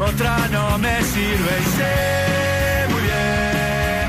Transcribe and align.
otra 0.00 0.48
no 0.50 0.78
me 0.78 1.02
sirve 1.02 1.52
y 1.60 1.66
sé 1.76 2.86
muy 2.90 3.02
bien 3.02 4.06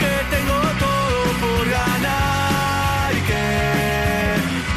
que 0.00 0.12
tengo 0.36 0.58
todo 0.84 1.18
por 1.42 1.64
ganar 1.70 3.12
y 3.12 3.20
que 3.30 3.44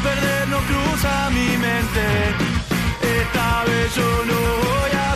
perder 0.02 0.48
no 0.48 0.58
cruza 0.68 1.30
mi 1.30 1.50
mente, 1.66 2.04
esta 3.20 3.64
vez 3.64 3.94
yo 3.94 4.10
no 4.30 4.40
voy 4.68 4.92
a 5.06 5.07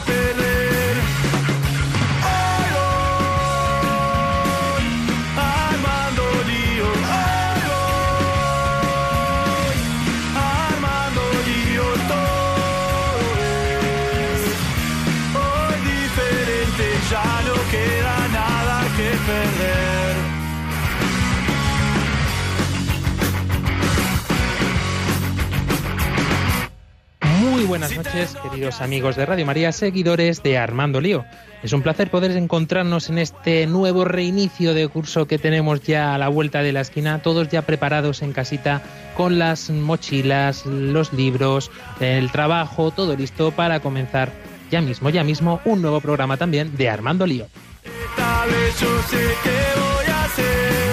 buenas 27.72 27.96
noches, 27.96 28.36
queridos 28.42 28.82
amigos 28.82 29.16
de 29.16 29.24
Radio 29.24 29.46
María, 29.46 29.72
seguidores 29.72 30.42
de 30.42 30.58
Armando 30.58 31.00
Lío. 31.00 31.24
Es 31.62 31.72
un 31.72 31.80
placer 31.80 32.10
poder 32.10 32.32
encontrarnos 32.32 33.08
en 33.08 33.16
este 33.16 33.66
nuevo 33.66 34.04
reinicio 34.04 34.74
de 34.74 34.86
curso 34.88 35.26
que 35.26 35.38
tenemos 35.38 35.80
ya 35.80 36.14
a 36.14 36.18
la 36.18 36.28
vuelta 36.28 36.62
de 36.62 36.72
la 36.72 36.82
esquina, 36.82 37.22
todos 37.22 37.48
ya 37.48 37.62
preparados 37.62 38.20
en 38.20 38.34
casita 38.34 38.82
con 39.16 39.38
las 39.38 39.70
mochilas, 39.70 40.66
los 40.66 41.14
libros, 41.14 41.70
el 41.98 42.30
trabajo, 42.30 42.90
todo 42.90 43.16
listo 43.16 43.52
para 43.52 43.80
comenzar 43.80 44.30
ya 44.70 44.82
mismo, 44.82 45.08
ya 45.08 45.24
mismo, 45.24 45.62
un 45.64 45.80
nuevo 45.80 46.02
programa 46.02 46.36
también 46.36 46.76
de 46.76 46.90
Armando 46.90 47.26
Lío. 47.26 47.46
Esta 47.84 48.44
vez 48.44 48.80
yo 48.80 49.02
sé 49.04 49.34
qué 49.42 49.80
voy 49.80 50.12
a 50.12 50.24
hacer. 50.24 50.91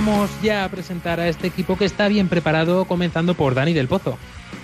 Vamos 0.00 0.30
ya 0.42 0.64
a 0.64 0.68
presentar 0.70 1.20
a 1.20 1.28
este 1.28 1.46
equipo 1.46 1.76
que 1.76 1.84
está 1.84 2.08
bien 2.08 2.28
preparado, 2.28 2.86
comenzando 2.86 3.34
por 3.34 3.54
Dani 3.54 3.74
del 3.74 3.86
Pozo. 3.86 4.16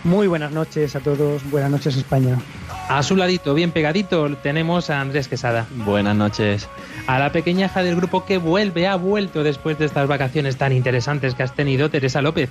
Muy 0.02 0.28
buenas 0.28 0.50
noches 0.50 0.96
a 0.96 1.00
todos, 1.00 1.42
buenas 1.50 1.70
noches 1.70 1.94
España. 1.94 2.38
A 2.88 3.02
su 3.02 3.16
ladito, 3.16 3.52
bien 3.52 3.70
pegadito, 3.70 4.34
tenemos 4.36 4.88
a 4.88 4.98
Andrés 4.98 5.28
Quesada. 5.28 5.66
Buenas 5.84 6.16
noches. 6.16 6.70
A 7.06 7.18
la 7.18 7.32
pequeñaja 7.32 7.82
del 7.82 7.96
grupo 7.96 8.24
que 8.24 8.38
vuelve, 8.38 8.86
ha 8.86 8.96
vuelto 8.96 9.42
después 9.42 9.78
de 9.78 9.84
estas 9.84 10.08
vacaciones 10.08 10.56
tan 10.56 10.72
interesantes 10.72 11.34
que 11.34 11.42
has 11.42 11.54
tenido, 11.54 11.90
Teresa 11.90 12.22
López. 12.22 12.48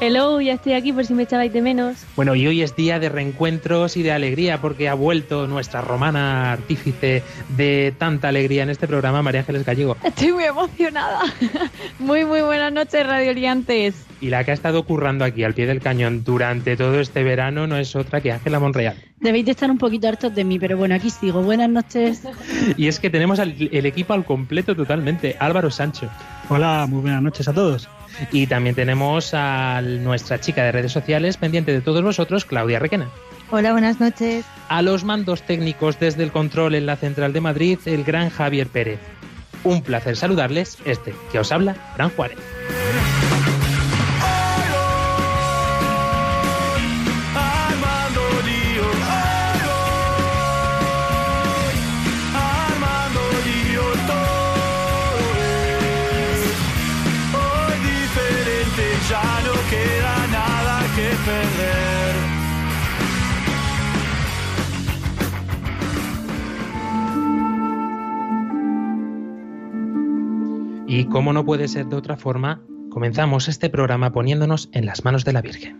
Hello, 0.00 0.40
ya 0.40 0.54
estoy 0.54 0.72
aquí 0.74 0.92
por 0.92 1.06
si 1.06 1.14
me 1.14 1.22
echabais 1.22 1.52
de 1.52 1.62
menos. 1.62 1.96
Bueno, 2.16 2.34
y 2.34 2.46
hoy 2.46 2.62
es 2.62 2.76
día 2.76 2.98
de 2.98 3.08
reencuentros 3.08 3.96
y 3.96 4.02
de 4.02 4.12
alegría 4.12 4.60
porque 4.60 4.88
ha 4.88 4.94
vuelto 4.94 5.46
nuestra 5.46 5.80
romana 5.80 6.52
artífice 6.52 7.22
de 7.56 7.94
tanta 7.96 8.28
alegría 8.28 8.64
en 8.64 8.70
este 8.70 8.86
programa, 8.86 9.22
María 9.22 9.40
Ángeles 9.40 9.64
Gallego. 9.64 9.96
Estoy 10.04 10.32
muy 10.32 10.44
emocionada. 10.44 11.20
Muy, 11.98 12.24
muy 12.24 12.40
buenas 12.42 12.72
noches, 12.72 13.06
Radio 13.06 13.32
Liantes. 13.32 13.94
Y 14.20 14.28
la 14.28 14.44
que 14.44 14.50
ha 14.50 14.54
estado 14.54 14.84
currando 14.84 15.24
aquí 15.24 15.44
al 15.44 15.54
pie 15.54 15.66
del 15.66 15.80
cañón 15.80 16.24
durante 16.24 16.76
todo 16.76 17.00
este 17.00 17.22
verano 17.22 17.66
no 17.66 17.76
es 17.76 17.94
otra 17.96 18.20
que 18.20 18.32
Ángela 18.32 18.58
Monreal. 18.58 18.96
Debéis 19.20 19.44
de 19.46 19.52
estar 19.52 19.70
un 19.70 19.78
poquito 19.78 20.08
hartos 20.08 20.34
de 20.34 20.44
mí, 20.44 20.58
pero 20.58 20.76
bueno, 20.76 20.94
aquí 20.94 21.08
sigo. 21.10 21.42
Buenas 21.42 21.70
noches. 21.70 22.22
Y 22.76 22.88
es 22.88 23.00
que 23.00 23.10
tenemos 23.10 23.38
al- 23.38 23.54
el 23.72 23.86
equipo 23.86 24.12
al 24.12 24.24
completo 24.24 24.74
totalmente. 24.74 25.36
Álvaro 25.38 25.70
Sancho. 25.70 26.10
Hola, 26.48 26.86
muy 26.88 27.00
buenas 27.00 27.22
noches 27.22 27.48
a 27.48 27.52
todos. 27.52 27.88
Y 28.30 28.46
también 28.46 28.74
tenemos 28.74 29.32
a 29.32 29.80
nuestra 29.82 30.40
chica 30.40 30.62
de 30.62 30.72
redes 30.72 30.92
sociales 30.92 31.36
pendiente 31.36 31.72
de 31.72 31.80
todos 31.80 32.02
vosotros, 32.02 32.44
Claudia 32.44 32.78
Requena. 32.78 33.08
Hola, 33.50 33.72
buenas 33.72 34.00
noches. 34.00 34.44
A 34.68 34.82
los 34.82 35.04
mandos 35.04 35.42
técnicos 35.42 35.98
desde 35.98 36.22
el 36.22 36.32
control 36.32 36.74
en 36.74 36.86
la 36.86 36.96
central 36.96 37.32
de 37.32 37.40
Madrid, 37.40 37.78
el 37.86 38.04
gran 38.04 38.30
Javier 38.30 38.66
Pérez. 38.66 39.00
Un 39.64 39.82
placer 39.82 40.16
saludarles, 40.16 40.78
este 40.84 41.14
que 41.32 41.38
os 41.38 41.50
habla, 41.50 41.74
Fran 41.96 42.10
Juárez. 42.10 42.38
Y 70.96 71.06
como 71.06 71.32
no 71.32 71.44
puede 71.44 71.66
ser 71.66 71.86
de 71.86 71.96
otra 71.96 72.16
forma, 72.16 72.62
comenzamos 72.88 73.48
este 73.48 73.68
programa 73.68 74.12
poniéndonos 74.12 74.68
en 74.72 74.86
las 74.86 75.04
manos 75.04 75.24
de 75.24 75.32
la 75.32 75.42
Virgen. 75.42 75.76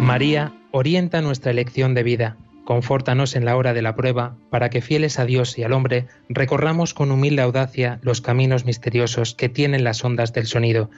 María, 0.00 0.52
orienta 0.72 1.22
nuestra 1.22 1.50
elección 1.52 1.94
de 1.94 2.02
vida, 2.02 2.36
confórtanos 2.70 3.34
en 3.34 3.44
la 3.44 3.56
hora 3.56 3.74
de 3.74 3.82
la 3.82 3.96
prueba, 3.96 4.36
para 4.48 4.70
que 4.70 4.80
fieles 4.80 5.18
a 5.18 5.24
Dios 5.24 5.58
y 5.58 5.64
al 5.64 5.72
hombre, 5.72 6.06
recorramos 6.28 6.94
con 6.94 7.10
humilde 7.10 7.42
audacia 7.42 7.98
los 8.00 8.20
caminos 8.20 8.64
misteriosos 8.64 9.34
que 9.34 9.48
tienen 9.48 9.82
las 9.82 10.04
ondas 10.04 10.32
del 10.32 10.46
sonido, 10.46 10.88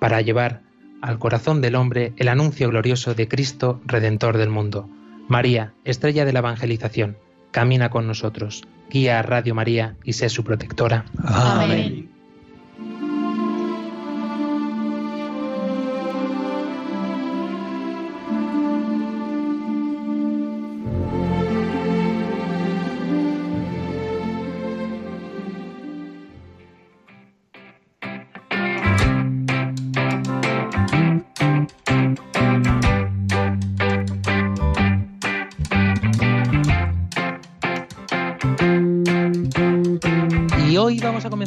para 0.00 0.20
llevar 0.22 0.62
al 1.02 1.20
corazón 1.20 1.60
del 1.60 1.76
hombre 1.76 2.14
el 2.16 2.26
anuncio 2.26 2.68
glorioso 2.68 3.14
de 3.14 3.28
Cristo, 3.28 3.80
Redentor 3.84 4.38
del 4.38 4.48
mundo. 4.48 4.88
María, 5.28 5.72
estrella 5.84 6.24
de 6.24 6.32
la 6.32 6.40
evangelización, 6.40 7.16
camina 7.52 7.90
con 7.90 8.08
nosotros, 8.08 8.64
guía 8.90 9.20
a 9.20 9.22
Radio 9.22 9.54
María 9.54 9.94
y 10.02 10.14
sé 10.14 10.28
su 10.28 10.42
protectora. 10.42 11.04
Amén. 11.22 12.10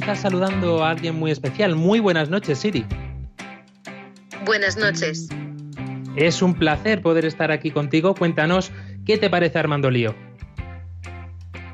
Comenzar 0.07 0.31
saludando 0.31 0.85
a 0.85 0.91
alguien 0.91 1.15
muy 1.15 1.31
especial. 1.31 1.75
Muy 1.75 1.99
buenas 1.99 2.29
noches, 2.29 2.59
Siri. 2.59 2.85
Buenas 4.45 4.77
noches. 4.77 5.27
Es 6.15 6.41
un 6.41 6.53
placer 6.53 7.01
poder 7.01 7.25
estar 7.25 7.51
aquí 7.51 7.71
contigo. 7.71 8.15
Cuéntanos 8.15 8.71
qué 9.05 9.17
te 9.17 9.29
parece 9.29 9.59
Armando 9.59 9.91
Lío. 9.91 10.15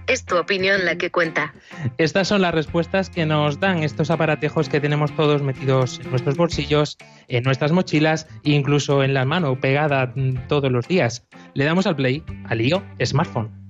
Es 0.08 0.26
tu 0.26 0.36
opinión 0.36 0.84
la 0.84 0.98
que 0.98 1.12
cuenta. 1.12 1.54
Estas 2.00 2.28
son 2.28 2.42
las 2.42 2.56
respuestas 2.56 3.12
que 3.12 3.28
nos 3.28 3.60
dan 3.60 3.84
estos 3.84 4.10
aparatejos 4.10 4.68
que 4.68 4.82
tenemos 4.82 5.16
todos 5.16 5.44
metidos 5.44 6.00
en 6.04 6.10
nuestros 6.10 6.36
bolsillos, 6.36 6.98
en 7.28 7.44
nuestras 7.44 7.72
mochilas 7.72 8.28
e 8.44 8.52
incluso 8.52 9.04
en 9.04 9.14
la 9.14 9.26
mano, 9.26 9.60
pegada 9.60 10.12
todos 10.48 10.72
los 10.72 10.88
días. 10.88 11.24
Le 11.54 11.66
damos 11.66 11.86
al 11.86 11.96
play 11.96 12.24
al 12.46 12.58
lío 12.58 12.84
smartphone. 13.06 13.63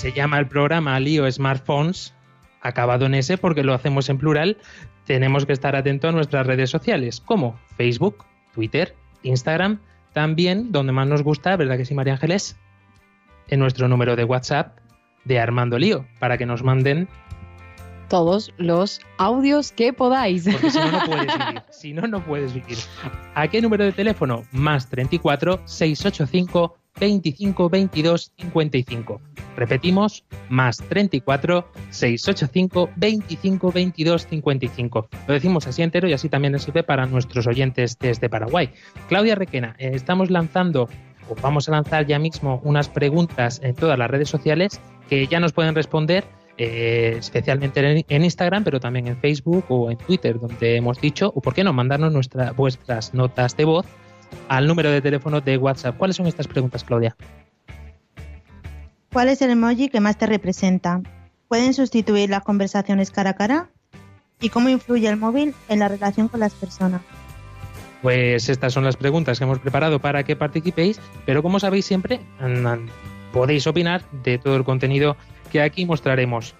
Se 0.00 0.12
llama 0.12 0.38
el 0.38 0.48
programa 0.48 0.98
Lío 0.98 1.30
Smartphones, 1.30 2.14
acabado 2.62 3.04
en 3.04 3.14
ese 3.14 3.36
porque 3.36 3.62
lo 3.62 3.74
hacemos 3.74 4.08
en 4.08 4.16
plural, 4.16 4.56
tenemos 5.04 5.44
que 5.44 5.52
estar 5.52 5.76
atento 5.76 6.08
a 6.08 6.12
nuestras 6.12 6.46
redes 6.46 6.70
sociales, 6.70 7.20
como 7.20 7.60
Facebook, 7.76 8.24
Twitter, 8.54 8.96
Instagram, 9.24 9.78
también 10.14 10.72
donde 10.72 10.92
más 10.92 11.06
nos 11.06 11.22
gusta, 11.22 11.54
¿verdad 11.54 11.76
que 11.76 11.84
sí, 11.84 11.92
María 11.92 12.14
Ángeles? 12.14 12.56
En 13.48 13.60
nuestro 13.60 13.88
número 13.88 14.16
de 14.16 14.24
WhatsApp 14.24 14.78
de 15.26 15.38
Armando 15.38 15.78
Lío, 15.78 16.06
para 16.18 16.38
que 16.38 16.46
nos 16.46 16.62
manden 16.64 17.06
Todos 18.08 18.54
los 18.56 19.02
audios 19.18 19.70
que 19.70 19.92
podáis. 19.92 20.48
porque 20.50 20.70
si 20.70 20.78
no, 20.80 20.90
no 20.92 21.04
puedes 21.04 21.26
vivir. 21.46 21.62
Si 21.70 21.92
no, 21.92 22.06
no 22.06 22.24
puedes 22.24 22.54
vivir. 22.54 22.78
¿A 23.34 23.48
qué 23.48 23.60
número 23.60 23.84
de 23.84 23.92
teléfono? 23.92 24.44
Más 24.50 24.88
34 24.88 25.60
685 25.66 26.79
25 27.00 27.68
22 27.68 28.32
55. 28.38 29.20
Repetimos, 29.56 30.24
más 30.48 30.76
34 30.76 31.66
685 31.90 32.90
25 32.94 33.72
22 33.72 34.26
55. 34.26 35.08
Lo 35.26 35.34
decimos 35.34 35.66
así 35.66 35.82
entero 35.82 36.08
y 36.08 36.12
así 36.12 36.28
también 36.28 36.58
sirve 36.58 36.82
para 36.82 37.06
nuestros 37.06 37.46
oyentes 37.46 37.98
desde 37.98 38.28
Paraguay. 38.28 38.70
Claudia 39.08 39.34
Requena, 39.34 39.74
eh, 39.78 39.90
estamos 39.94 40.30
lanzando, 40.30 40.88
o 41.28 41.34
vamos 41.42 41.68
a 41.68 41.72
lanzar 41.72 42.06
ya 42.06 42.18
mismo, 42.18 42.60
unas 42.62 42.88
preguntas 42.88 43.60
en 43.64 43.74
todas 43.74 43.98
las 43.98 44.10
redes 44.10 44.28
sociales 44.28 44.80
que 45.08 45.26
ya 45.26 45.40
nos 45.40 45.52
pueden 45.52 45.74
responder 45.74 46.24
eh, 46.58 47.16
especialmente 47.18 47.80
en, 47.80 48.04
en 48.06 48.24
Instagram, 48.24 48.64
pero 48.64 48.80
también 48.80 49.06
en 49.06 49.16
Facebook 49.16 49.64
o 49.70 49.90
en 49.90 49.96
Twitter, 49.96 50.38
donde 50.38 50.76
hemos 50.76 51.00
dicho, 51.00 51.32
o 51.34 51.40
por 51.40 51.54
qué 51.54 51.64
no, 51.64 51.72
mandarnos 51.72 52.12
nuestra, 52.12 52.52
vuestras 52.52 53.14
notas 53.14 53.56
de 53.56 53.64
voz 53.64 53.86
al 54.48 54.66
número 54.66 54.90
de 54.90 55.00
teléfono 55.00 55.40
de 55.40 55.56
WhatsApp. 55.56 55.96
¿Cuáles 55.96 56.16
son 56.16 56.26
estas 56.26 56.46
preguntas, 56.46 56.84
Claudia? 56.84 57.16
¿Cuál 59.12 59.28
es 59.28 59.42
el 59.42 59.50
emoji 59.50 59.88
que 59.88 60.00
más 60.00 60.16
te 60.16 60.26
representa? 60.26 61.00
¿Pueden 61.48 61.74
sustituir 61.74 62.30
las 62.30 62.44
conversaciones 62.44 63.10
cara 63.10 63.30
a 63.30 63.34
cara? 63.34 63.68
¿Y 64.40 64.50
cómo 64.50 64.68
influye 64.68 65.08
el 65.08 65.16
móvil 65.16 65.54
en 65.68 65.80
la 65.80 65.88
relación 65.88 66.28
con 66.28 66.40
las 66.40 66.54
personas? 66.54 67.02
Pues 68.02 68.48
estas 68.48 68.72
son 68.72 68.84
las 68.84 68.96
preguntas 68.96 69.38
que 69.38 69.44
hemos 69.44 69.58
preparado 69.58 69.98
para 69.98 70.22
que 70.22 70.36
participéis, 70.36 71.00
pero 71.26 71.42
como 71.42 71.60
sabéis 71.60 71.84
siempre, 71.84 72.20
mm, 72.40 72.88
podéis 73.32 73.66
opinar 73.66 74.02
de 74.22 74.38
todo 74.38 74.56
el 74.56 74.64
contenido 74.64 75.16
que 75.52 75.60
aquí 75.60 75.84
mostraremos. 75.84 76.54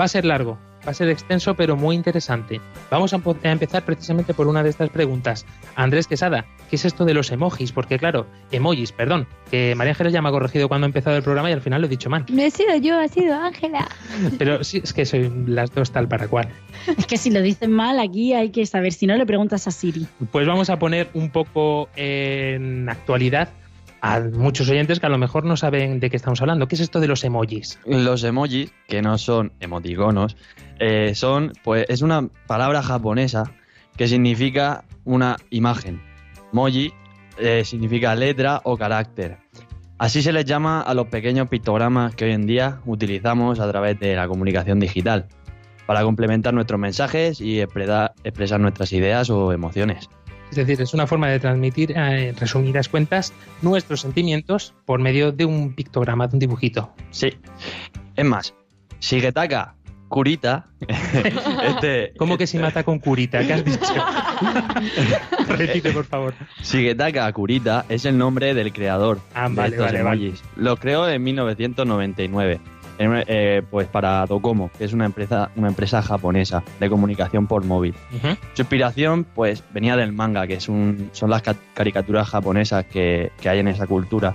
Va 0.00 0.06
a 0.06 0.08
ser 0.08 0.24
largo, 0.24 0.58
va 0.86 0.90
a 0.90 0.94
ser 0.94 1.08
extenso, 1.08 1.54
pero 1.54 1.76
muy 1.76 1.96
interesante. 1.96 2.60
Vamos 2.90 3.12
a, 3.12 3.20
empezar 3.42 3.84
precisamente 3.84 4.34
por 4.34 4.46
una 4.46 4.62
de 4.62 4.70
estas 4.70 4.90
preguntas. 4.90 5.46
Andrés 5.76 6.06
Quesada, 6.06 6.46
¿qué 6.68 6.76
es 6.76 6.84
esto 6.84 7.04
de 7.04 7.14
los 7.14 7.30
emojis? 7.30 7.72
Porque 7.72 7.98
claro, 7.98 8.26
emojis, 8.50 8.92
perdón, 8.92 9.26
que 9.50 9.74
María 9.74 9.92
Ángeles 9.92 10.12
ya 10.12 10.22
me 10.22 10.28
ha 10.28 10.32
corregido 10.32 10.68
cuando 10.68 10.86
ha 10.86 10.88
empezado 10.88 11.16
el 11.16 11.22
programa 11.22 11.50
y 11.50 11.52
al 11.52 11.60
final 11.60 11.80
lo 11.80 11.86
he 11.86 11.90
dicho 11.90 12.10
mal. 12.10 12.24
No 12.28 12.42
he 12.42 12.50
sido 12.50 12.76
yo, 12.76 12.98
ha 12.98 13.08
sido 13.08 13.34
Ángela. 13.34 13.88
Pero 14.38 14.64
sí, 14.64 14.80
es 14.82 14.92
que 14.92 15.04
soy 15.04 15.30
las 15.46 15.72
dos 15.72 15.90
tal 15.90 16.08
para 16.08 16.28
cual. 16.28 16.48
Es 16.96 17.06
que 17.06 17.16
si 17.16 17.30
lo 17.30 17.42
dicen 17.42 17.72
mal, 17.72 17.98
aquí 17.98 18.32
hay 18.32 18.50
que 18.50 18.66
saber. 18.66 18.92
Si 18.92 19.06
no, 19.06 19.16
le 19.16 19.26
preguntas 19.26 19.66
a 19.66 19.70
Siri. 19.70 20.06
Pues 20.32 20.46
vamos 20.46 20.70
a 20.70 20.78
poner 20.78 21.08
un 21.14 21.30
poco 21.30 21.88
en 21.96 22.88
actualidad 22.88 23.48
a 24.02 24.20
muchos 24.20 24.68
oyentes 24.68 25.00
que 25.00 25.06
a 25.06 25.10
lo 25.10 25.18
mejor 25.18 25.44
no 25.44 25.56
saben 25.56 26.00
de 26.00 26.10
qué 26.10 26.16
estamos 26.16 26.40
hablando. 26.40 26.68
¿Qué 26.68 26.74
es 26.74 26.80
esto 26.80 27.00
de 27.00 27.08
los 27.08 27.22
emojis? 27.24 27.78
Los 27.84 28.24
emojis, 28.24 28.72
que 28.88 29.02
no 29.02 29.18
son 29.18 29.52
emoticonos, 29.60 30.36
eh, 30.78 31.14
son, 31.14 31.52
pues, 31.64 31.86
es 31.88 32.02
una 32.02 32.28
palabra 32.46 32.82
japonesa 32.82 33.44
que 33.96 34.08
significa 34.08 34.84
una 35.04 35.36
imagen. 35.50 36.00
Moji 36.52 36.92
eh, 37.38 37.62
significa 37.64 38.14
letra 38.14 38.60
o 38.64 38.76
carácter. 38.76 39.38
Así 39.98 40.22
se 40.22 40.32
les 40.32 40.46
llama 40.46 40.80
a 40.80 40.94
los 40.94 41.08
pequeños 41.08 41.48
pictogramas 41.48 42.14
que 42.14 42.24
hoy 42.24 42.32
en 42.32 42.46
día 42.46 42.80
utilizamos 42.86 43.60
a 43.60 43.70
través 43.70 44.00
de 44.00 44.16
la 44.16 44.26
comunicación 44.26 44.80
digital 44.80 45.28
para 45.86 46.02
complementar 46.02 46.54
nuestros 46.54 46.80
mensajes 46.80 47.40
y 47.40 47.60
expresa- 47.60 48.12
expresar 48.24 48.60
nuestras 48.60 48.92
ideas 48.92 49.28
o 49.28 49.52
emociones. 49.52 50.08
Es 50.50 50.56
decir, 50.56 50.80
es 50.82 50.92
una 50.94 51.06
forma 51.06 51.28
de 51.28 51.38
transmitir, 51.38 51.92
eh, 51.92 52.28
en 52.30 52.36
resumidas 52.36 52.88
cuentas, 52.88 53.32
nuestros 53.62 54.00
sentimientos 54.00 54.74
por 54.84 54.98
medio 55.00 55.30
de 55.32 55.44
un 55.44 55.74
pictograma, 55.74 56.26
de 56.26 56.34
un 56.36 56.40
dibujito. 56.40 56.92
Sí. 57.10 57.30
Es 58.16 58.24
más, 58.24 58.52
Shigetaka 59.00 59.76
Kurita, 60.08 60.66
este, 61.64 62.12
¿Cómo 62.18 62.36
que 62.36 62.48
si 62.48 62.58
mata 62.58 62.82
con 62.82 62.98
curita? 62.98 63.46
¿Qué 63.46 63.52
has 63.52 63.64
dicho? 63.64 63.94
Repite, 65.48 65.92
por 65.92 66.04
favor. 66.04 66.34
Shigetaka 66.62 67.32
Kurita 67.32 67.84
es 67.88 68.04
el 68.04 68.18
nombre 68.18 68.52
del 68.54 68.72
creador 68.72 69.20
Ah, 69.34 69.48
de 69.48 69.54
vale, 69.54 69.76
estos 69.76 69.86
vale, 69.86 70.02
vale. 70.02 70.22
emojis. 70.24 70.42
Lo 70.56 70.76
creó 70.76 71.08
en 71.08 71.22
1999, 71.22 72.54
en- 72.54 72.79
eh, 73.26 73.62
pues 73.70 73.86
para 73.88 74.26
Docomo, 74.26 74.70
que 74.76 74.84
es 74.84 74.92
una 74.92 75.06
empresa, 75.06 75.50
una 75.56 75.68
empresa 75.68 76.02
japonesa 76.02 76.62
de 76.78 76.90
comunicación 76.90 77.46
por 77.46 77.64
móvil. 77.64 77.94
Su 78.54 78.62
inspiración 78.62 79.24
pues 79.24 79.64
venía 79.72 79.96
del 79.96 80.12
manga, 80.12 80.46
que 80.46 80.54
es 80.54 80.68
un, 80.68 81.08
son 81.12 81.30
las 81.30 81.42
ca- 81.42 81.56
caricaturas 81.74 82.28
japonesas 82.28 82.84
que, 82.84 83.32
que 83.40 83.48
hay 83.48 83.58
en 83.60 83.68
esa 83.68 83.86
cultura. 83.86 84.32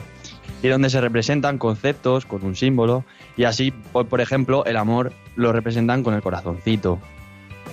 Y 0.63 0.67
donde 0.67 0.89
se 0.89 0.99
representan 0.99 1.57
conceptos 1.59 2.25
con 2.25 2.43
un 2.43 2.55
símbolo. 2.55 3.03
Y 3.37 3.43
así, 3.43 3.71
por, 3.91 4.07
por 4.07 4.19
ejemplo, 4.21 4.65
el 4.65 4.77
amor 4.77 5.11
lo 5.35 5.51
representan 5.53 6.01
con 6.01 6.13
el 6.15 6.21
corazoncito. 6.23 6.97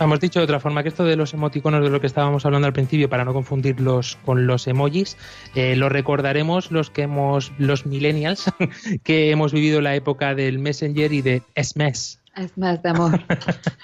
Hemos 0.01 0.21
dicho 0.21 0.41
de 0.41 0.45
otra 0.45 0.59
forma 0.59 0.83
que 0.83 0.89
esto 0.89 1.05
de 1.05 1.17
los 1.17 1.33
emoticonos 1.33 1.83
de 1.83 1.91
lo 1.91 2.01
que 2.01 2.07
estábamos 2.07 2.45
hablando 2.45 2.67
al 2.67 2.73
principio, 2.73 3.09
para 3.09 3.25
no 3.25 3.33
confundirlos 3.33 4.19
con 4.25 4.47
los 4.47 4.67
emojis, 4.67 5.17
eh, 5.55 5.77
lo 5.77 5.89
recordaremos 5.89 6.71
los 6.71 6.91
que 6.91 7.03
hemos, 7.03 7.53
los 7.59 7.87
millennials, 7.87 8.51
que 9.05 9.31
hemos 9.31 9.53
vivido 9.53 9.81
la 9.81 9.95
época 9.95 10.35
del 10.35 10.59
Messenger 10.59 11.13
y 11.13 11.23
de 11.23 11.43
SMS. 11.55 12.19
Es 12.37 12.57
más 12.57 12.83
de 12.83 12.89
amor. 12.89 13.21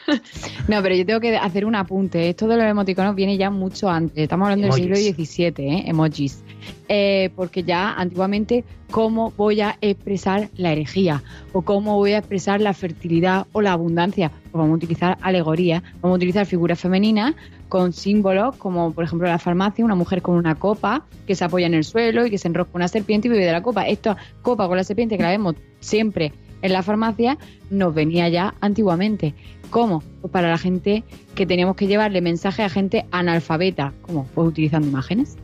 no, 0.69 0.83
pero 0.83 0.95
yo 0.95 1.05
tengo 1.05 1.21
que 1.21 1.37
hacer 1.37 1.67
un 1.67 1.75
apunte. 1.75 2.31
Esto 2.31 2.49
de 2.49 2.57
los 2.57 2.65
emoticonos 2.65 3.15
viene 3.15 3.37
ya 3.37 3.51
mucho 3.51 3.91
antes. 3.91 4.19
Estamos 4.23 4.47
hablando 4.47 4.75
del 4.75 4.75
siglo 4.75 4.97
XVII, 4.97 5.53
¿eh? 5.59 5.83
emojis. 5.87 6.43
Eh, 6.89 7.31
porque 7.37 7.65
ya 7.65 7.93
antiguamente, 7.93 8.65
¿cómo 8.91 9.33
voy 9.37 9.61
a 9.61 9.77
expresar 9.81 10.49
la 10.57 10.73
herejía? 10.73 11.23
¿O 11.53 11.63
cómo 11.63 11.97
voy 11.97 12.13
a 12.13 12.19
expresar 12.19 12.61
la 12.61 12.73
fertilidad 12.73 13.47
o 13.53 13.61
la 13.61 13.73
abundancia? 13.73 14.31
Pues 14.31 14.53
vamos 14.53 14.71
a 14.71 14.77
utilizar 14.77 15.19
alegorías, 15.21 15.83
vamos 16.01 16.15
a 16.15 16.17
utilizar 16.17 16.47
figuras 16.47 16.81
femeninas 16.81 17.35
con 17.69 17.93
símbolos 17.93 18.57
como, 18.57 18.93
por 18.93 19.05
ejemplo, 19.05 19.29
la 19.29 19.39
farmacia, 19.39 19.85
una 19.85 19.95
mujer 19.95 20.23
con 20.23 20.37
una 20.37 20.55
copa 20.55 21.05
que 21.27 21.35
se 21.35 21.45
apoya 21.45 21.67
en 21.67 21.75
el 21.75 21.85
suelo 21.85 22.25
y 22.25 22.31
que 22.31 22.39
se 22.39 22.49
enrosca 22.49 22.73
una 22.75 22.89
serpiente 22.89 23.29
y 23.29 23.31
bebe 23.31 23.45
de 23.45 23.53
la 23.53 23.63
copa. 23.63 23.87
Esta 23.87 24.17
copa 24.43 24.67
con 24.67 24.77
la 24.77 24.85
serpiente 24.85 25.17
que 25.17 25.23
la 25.23 25.31
vemos 25.31 25.57
siempre 25.81 26.33
en 26.63 26.73
la 26.73 26.83
farmacia 26.83 27.39
nos 27.71 27.95
venía 27.95 28.29
ya 28.29 28.55
antiguamente. 28.61 29.35
¿Cómo? 29.71 30.03
Pues 30.21 30.33
para 30.33 30.49
la 30.49 30.59
gente 30.59 31.05
que 31.35 31.47
teníamos 31.47 31.77
que 31.77 31.87
llevarle 31.87 32.21
mensaje 32.21 32.63
a 32.63 32.69
gente 32.69 33.07
analfabeta. 33.11 33.93
¿Cómo? 34.03 34.27
Pues 34.35 34.49
utilizando 34.49 34.89
imágenes. 34.89 35.37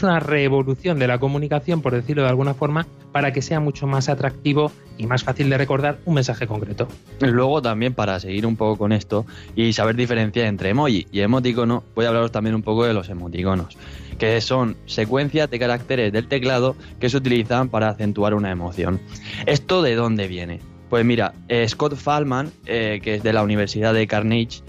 Es 0.00 0.04
una 0.04 0.18
revolución 0.18 0.98
de 0.98 1.06
la 1.06 1.18
comunicación, 1.18 1.82
por 1.82 1.92
decirlo 1.92 2.22
de 2.22 2.30
alguna 2.30 2.54
forma, 2.54 2.86
para 3.12 3.34
que 3.34 3.42
sea 3.42 3.60
mucho 3.60 3.86
más 3.86 4.08
atractivo 4.08 4.72
y 4.96 5.06
más 5.06 5.24
fácil 5.24 5.50
de 5.50 5.58
recordar 5.58 5.98
un 6.06 6.14
mensaje 6.14 6.46
concreto. 6.46 6.88
Luego 7.20 7.60
también 7.60 7.92
para 7.92 8.18
seguir 8.18 8.46
un 8.46 8.56
poco 8.56 8.78
con 8.78 8.92
esto 8.92 9.26
y 9.54 9.74
saber 9.74 9.96
diferenciar 9.96 10.46
entre 10.46 10.70
emoji 10.70 11.06
y 11.12 11.20
emoticono, 11.20 11.84
voy 11.94 12.06
a 12.06 12.08
hablaros 12.08 12.32
también 12.32 12.54
un 12.54 12.62
poco 12.62 12.86
de 12.86 12.94
los 12.94 13.10
emoticonos, 13.10 13.76
que 14.18 14.40
son 14.40 14.78
secuencias 14.86 15.50
de 15.50 15.58
caracteres 15.58 16.14
del 16.14 16.28
teclado 16.28 16.76
que 16.98 17.10
se 17.10 17.18
utilizan 17.18 17.68
para 17.68 17.90
acentuar 17.90 18.32
una 18.32 18.50
emoción. 18.50 19.02
¿Esto 19.44 19.82
de 19.82 19.96
dónde 19.96 20.28
viene? 20.28 20.60
Pues 20.88 21.04
mira, 21.04 21.34
eh, 21.48 21.68
Scott 21.68 21.94
Fallman, 21.96 22.50
eh, 22.64 23.00
que 23.02 23.16
es 23.16 23.22
de 23.22 23.34
la 23.34 23.42
Universidad 23.42 23.92
de 23.92 24.06
Carnegie 24.06 24.62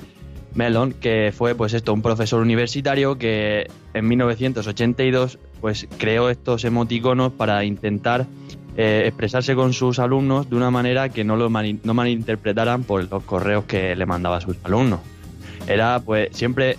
Mellon, 0.56 0.94
que 0.94 1.34
fue 1.36 1.56
pues 1.56 1.74
esto, 1.74 1.94
un 1.94 2.02
profesor 2.02 2.42
universitario 2.42 3.18
que 3.18 3.68
en 3.94 4.08
1982 4.08 5.40
pues 5.62 5.88
creó 5.98 6.30
estos 6.30 6.66
emoticonos 6.66 7.32
para 7.32 7.64
intentar 7.64 8.26
eh, 8.78 9.04
expresarse 9.06 9.56
con 9.56 9.74
sus 9.74 10.00
alumnos 10.00 10.50
de 10.50 10.56
una 10.56 10.72
manera 10.72 11.10
que 11.10 11.24
no 11.24 11.36
lo 11.36 11.50
no 11.50 11.94
malinterpretaran 11.94 12.84
por 12.84 13.10
los 13.10 13.24
correos 13.24 13.66
que 13.66 13.96
le 13.96 14.06
mandaba 14.06 14.38
a 14.38 14.42
sus 14.42 14.56
alumnos. 14.64 15.00
Era 15.68 16.00
pues 16.00 16.30
siempre 16.32 16.78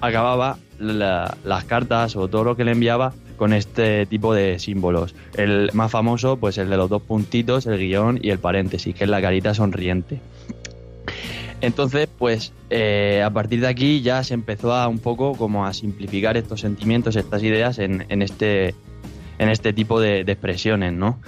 acababa 0.00 0.58
la- 0.78 1.36
las 1.44 1.64
cartas 1.64 2.16
o 2.16 2.28
todo 2.28 2.44
lo 2.44 2.56
que 2.56 2.64
le 2.64 2.72
enviaba 2.72 3.12
con 3.36 3.52
este 3.54 4.04
tipo 4.06 4.34
de 4.34 4.58
símbolos. 4.58 5.14
El 5.36 5.70
más 5.72 5.90
famoso, 5.90 6.36
pues 6.36 6.58
el 6.58 6.68
de 6.68 6.76
los 6.76 6.90
dos 6.90 7.00
puntitos, 7.02 7.66
el 7.66 7.78
guion 7.78 8.18
y 8.22 8.30
el 8.30 8.38
paréntesis, 8.38 8.94
que 8.94 9.04
es 9.04 9.10
la 9.10 9.22
carita 9.22 9.54
sonriente. 9.54 10.20
Entonces, 11.60 12.08
pues 12.18 12.52
eh, 12.70 13.22
a 13.24 13.30
partir 13.30 13.60
de 13.60 13.66
aquí 13.68 14.00
ya 14.00 14.22
se 14.24 14.34
empezó 14.34 14.72
a 14.74 14.88
un 14.88 14.98
poco 14.98 15.34
como 15.34 15.66
a 15.66 15.72
simplificar 15.72 16.36
estos 16.36 16.60
sentimientos, 16.60 17.16
estas 17.16 17.42
ideas 17.42 17.78
en, 17.78 18.06
en 18.08 18.22
este, 18.22 18.74
en 19.38 19.48
este 19.50 19.72
tipo 19.72 20.00
de, 20.00 20.24
de 20.24 20.32
expresiones, 20.32 20.92
¿no? 20.92 21.20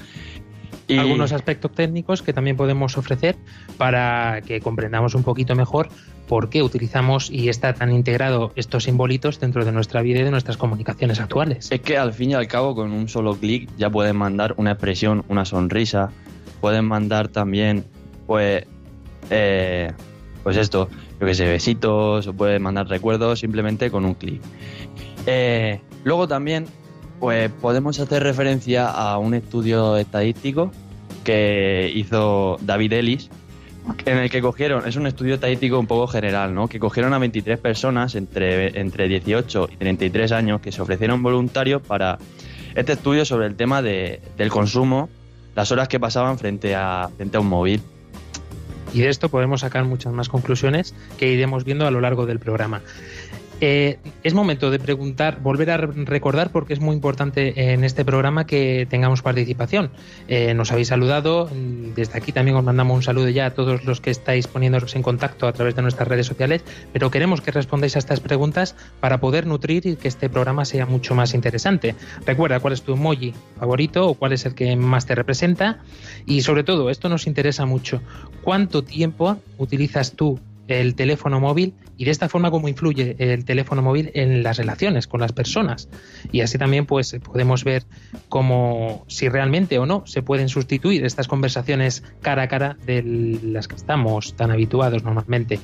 Y- 0.88 0.98
Algunos 0.98 1.32
aspectos 1.32 1.72
técnicos 1.72 2.22
que 2.22 2.32
también 2.32 2.56
podemos 2.56 2.98
ofrecer 2.98 3.36
para 3.78 4.40
que 4.42 4.60
comprendamos 4.60 5.14
un 5.14 5.22
poquito 5.22 5.54
mejor 5.54 5.88
por 6.26 6.48
qué 6.50 6.62
utilizamos 6.62 7.30
y 7.30 7.48
está 7.50 7.72
tan 7.74 7.92
integrado 7.92 8.52
estos 8.56 8.84
simbolitos 8.84 9.38
dentro 9.38 9.64
de 9.64 9.72
nuestra 9.72 10.02
vida 10.02 10.20
y 10.20 10.22
de 10.24 10.30
nuestras 10.30 10.56
comunicaciones 10.56 11.20
actuales. 11.20 11.70
Es 11.70 11.80
que 11.82 11.98
al 11.98 12.12
fin 12.12 12.30
y 12.30 12.34
al 12.34 12.48
cabo 12.48 12.74
con 12.74 12.90
un 12.92 13.08
solo 13.08 13.36
clic 13.36 13.68
ya 13.76 13.90
pueden 13.90 14.16
mandar 14.16 14.54
una 14.56 14.72
expresión, 14.72 15.24
una 15.28 15.44
sonrisa, 15.44 16.10
pueden 16.60 16.84
mandar 16.86 17.28
también, 17.28 17.84
pues, 18.26 18.64
eh, 19.30 19.92
pues 20.42 20.56
esto, 20.56 20.88
yo 21.20 21.26
que 21.26 21.34
sé, 21.34 21.46
besitos, 21.46 22.26
o 22.26 22.32
pueden 22.32 22.62
mandar 22.62 22.88
recuerdos 22.88 23.40
simplemente 23.40 23.90
con 23.90 24.04
un 24.04 24.14
clic. 24.14 24.40
Eh, 25.26 25.80
luego 26.04 26.26
también, 26.28 26.66
pues 27.20 27.50
podemos 27.60 27.98
hacer 28.00 28.22
referencia 28.22 28.88
a 28.88 29.18
un 29.18 29.34
estudio 29.34 29.96
estadístico 29.96 30.72
que 31.24 31.90
hizo 31.94 32.58
David 32.62 32.92
Ellis, 32.94 33.30
en 34.04 34.18
el 34.18 34.30
que 34.30 34.40
cogieron, 34.40 34.86
es 34.86 34.96
un 34.96 35.06
estudio 35.06 35.34
estadístico 35.34 35.78
un 35.78 35.86
poco 35.86 36.06
general, 36.06 36.54
¿no? 36.54 36.68
Que 36.68 36.78
cogieron 36.78 37.14
a 37.14 37.18
23 37.18 37.58
personas 37.58 38.14
entre, 38.14 38.78
entre 38.80 39.08
18 39.08 39.68
y 39.72 39.76
33 39.76 40.32
años 40.32 40.60
que 40.60 40.70
se 40.72 40.80
ofrecieron 40.82 41.22
voluntarios 41.22 41.82
para 41.82 42.18
este 42.74 42.92
estudio 42.92 43.24
sobre 43.24 43.46
el 43.46 43.56
tema 43.56 43.82
de- 43.82 44.20
del 44.36 44.50
consumo, 44.50 45.08
las 45.54 45.70
horas 45.72 45.88
que 45.88 45.98
pasaban 46.00 46.38
frente 46.38 46.74
a, 46.74 47.10
frente 47.16 47.36
a 47.36 47.40
un 47.40 47.48
móvil. 47.48 47.80
Y 48.92 49.00
de 49.00 49.08
esto 49.08 49.28
podemos 49.28 49.60
sacar 49.62 49.84
muchas 49.84 50.12
más 50.12 50.28
conclusiones 50.28 50.94
que 51.18 51.32
iremos 51.32 51.64
viendo 51.64 51.86
a 51.86 51.90
lo 51.90 52.00
largo 52.00 52.26
del 52.26 52.38
programa. 52.38 52.82
Eh, 53.64 54.00
es 54.24 54.34
momento 54.34 54.72
de 54.72 54.80
preguntar, 54.80 55.40
volver 55.40 55.70
a 55.70 55.76
re- 55.76 56.04
recordar, 56.04 56.50
porque 56.50 56.72
es 56.72 56.80
muy 56.80 56.96
importante 56.96 57.72
en 57.72 57.84
este 57.84 58.04
programa 58.04 58.44
que 58.44 58.88
tengamos 58.90 59.22
participación. 59.22 59.92
Eh, 60.26 60.52
nos 60.52 60.72
habéis 60.72 60.88
saludado, 60.88 61.48
desde 61.94 62.18
aquí 62.18 62.32
también 62.32 62.56
os 62.56 62.64
mandamos 62.64 62.96
un 62.96 63.02
saludo 63.04 63.28
ya 63.28 63.46
a 63.46 63.50
todos 63.50 63.84
los 63.84 64.00
que 64.00 64.10
estáis 64.10 64.48
poniéndonos 64.48 64.96
en 64.96 65.02
contacto 65.04 65.46
a 65.46 65.52
través 65.52 65.76
de 65.76 65.82
nuestras 65.82 66.08
redes 66.08 66.26
sociales, 66.26 66.64
pero 66.92 67.12
queremos 67.12 67.40
que 67.40 67.52
respondáis 67.52 67.94
a 67.94 68.00
estas 68.00 68.18
preguntas 68.18 68.74
para 68.98 69.20
poder 69.20 69.46
nutrir 69.46 69.86
y 69.86 69.94
que 69.94 70.08
este 70.08 70.28
programa 70.28 70.64
sea 70.64 70.84
mucho 70.86 71.14
más 71.14 71.32
interesante. 71.32 71.94
Recuerda 72.26 72.58
cuál 72.58 72.72
es 72.72 72.82
tu 72.82 72.94
emoji 72.94 73.32
favorito 73.60 74.08
o 74.08 74.14
cuál 74.14 74.32
es 74.32 74.44
el 74.44 74.56
que 74.56 74.74
más 74.74 75.06
te 75.06 75.14
representa 75.14 75.78
y 76.26 76.40
sobre 76.42 76.64
todo, 76.64 76.90
esto 76.90 77.08
nos 77.08 77.28
interesa 77.28 77.64
mucho, 77.64 78.02
¿cuánto 78.42 78.82
tiempo 78.82 79.36
utilizas 79.56 80.14
tú 80.16 80.40
el 80.68 80.94
teléfono 80.94 81.40
móvil 81.40 81.74
y 81.96 82.04
de 82.04 82.10
esta 82.10 82.28
forma 82.28 82.50
cómo 82.50 82.68
influye 82.68 83.16
el 83.18 83.44
teléfono 83.44 83.82
móvil 83.82 84.10
en 84.14 84.42
las 84.42 84.56
relaciones 84.56 85.06
con 85.06 85.20
las 85.20 85.32
personas. 85.32 85.88
Y 86.30 86.40
así 86.40 86.58
también 86.58 86.86
pues 86.86 87.16
podemos 87.22 87.64
ver 87.64 87.84
cómo 88.28 89.04
si 89.08 89.28
realmente 89.28 89.78
o 89.78 89.86
no 89.86 90.04
se 90.06 90.22
pueden 90.22 90.48
sustituir 90.48 91.04
estas 91.04 91.28
conversaciones 91.28 92.02
cara 92.20 92.42
a 92.42 92.48
cara 92.48 92.76
de 92.86 93.02
las 93.42 93.68
que 93.68 93.76
estamos 93.76 94.34
tan 94.36 94.50
habituados 94.50 95.04
normalmente. 95.04 95.60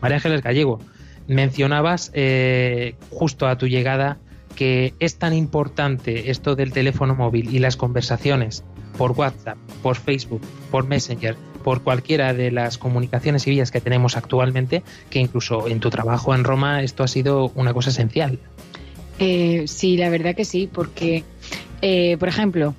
María 0.00 0.16
Ángeles 0.16 0.42
Gallego, 0.42 0.80
mencionabas 1.26 2.10
eh, 2.14 2.94
justo 3.10 3.46
a 3.46 3.58
tu 3.58 3.66
llegada 3.66 4.18
que 4.54 4.94
es 4.98 5.18
tan 5.18 5.34
importante 5.34 6.30
esto 6.30 6.56
del 6.56 6.72
teléfono 6.72 7.14
móvil 7.14 7.54
y 7.54 7.60
las 7.60 7.76
conversaciones 7.76 8.64
por 8.96 9.12
WhatsApp, 9.12 9.56
por 9.82 9.96
Facebook, 9.96 10.40
por 10.72 10.88
Messenger, 10.88 11.36
por 11.68 11.82
cualquiera 11.82 12.32
de 12.32 12.50
las 12.50 12.78
comunicaciones 12.78 13.46
y 13.46 13.50
vías 13.50 13.70
que 13.70 13.82
tenemos 13.82 14.16
actualmente, 14.16 14.82
que 15.10 15.18
incluso 15.18 15.68
en 15.68 15.80
tu 15.80 15.90
trabajo 15.90 16.34
en 16.34 16.42
Roma 16.42 16.82
esto 16.82 17.02
ha 17.02 17.08
sido 17.08 17.52
una 17.56 17.74
cosa 17.74 17.90
esencial. 17.90 18.38
Eh, 19.18 19.64
sí, 19.66 19.98
la 19.98 20.08
verdad 20.08 20.34
que 20.34 20.46
sí, 20.46 20.66
porque, 20.66 21.24
eh, 21.82 22.16
por 22.18 22.26
ejemplo, 22.30 22.74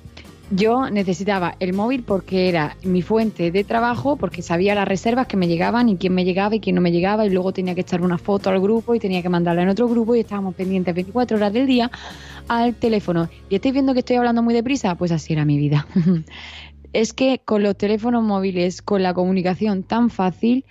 yo 0.50 0.90
necesitaba 0.90 1.54
el 1.60 1.72
móvil 1.72 2.02
porque 2.02 2.48
era 2.48 2.76
mi 2.82 3.00
fuente 3.00 3.52
de 3.52 3.62
trabajo, 3.62 4.16
porque 4.16 4.42
sabía 4.42 4.74
las 4.74 4.88
reservas 4.88 5.28
que 5.28 5.36
me 5.36 5.46
llegaban 5.46 5.88
y 5.88 5.96
quién 5.96 6.12
me 6.12 6.24
llegaba 6.24 6.56
y 6.56 6.58
quién 6.58 6.74
no 6.74 6.82
me 6.82 6.90
llegaba, 6.90 7.24
y 7.24 7.30
luego 7.30 7.52
tenía 7.52 7.76
que 7.76 7.82
echar 7.82 8.02
una 8.02 8.18
foto 8.18 8.50
al 8.50 8.60
grupo 8.60 8.96
y 8.96 8.98
tenía 8.98 9.22
que 9.22 9.28
mandarla 9.28 9.62
en 9.62 9.68
otro 9.68 9.88
grupo 9.88 10.16
y 10.16 10.20
estábamos 10.20 10.56
pendientes 10.56 10.92
24 10.92 11.36
horas 11.36 11.52
del 11.52 11.68
día 11.68 11.92
al 12.48 12.74
teléfono. 12.74 13.28
¿Y 13.48 13.54
estáis 13.54 13.72
viendo 13.72 13.92
que 13.92 14.00
estoy 14.00 14.16
hablando 14.16 14.42
muy 14.42 14.52
deprisa? 14.52 14.96
Pues 14.96 15.12
así 15.12 15.32
era 15.32 15.44
mi 15.44 15.58
vida. 15.58 15.86
es 16.92 17.12
que 17.12 17.40
con 17.44 17.62
los 17.62 17.76
teléfonos 17.76 18.22
móviles, 18.22 18.82
con 18.82 19.02
la 19.02 19.14
comunicación 19.14 19.82
tan 19.82 20.10
fácil, 20.10 20.64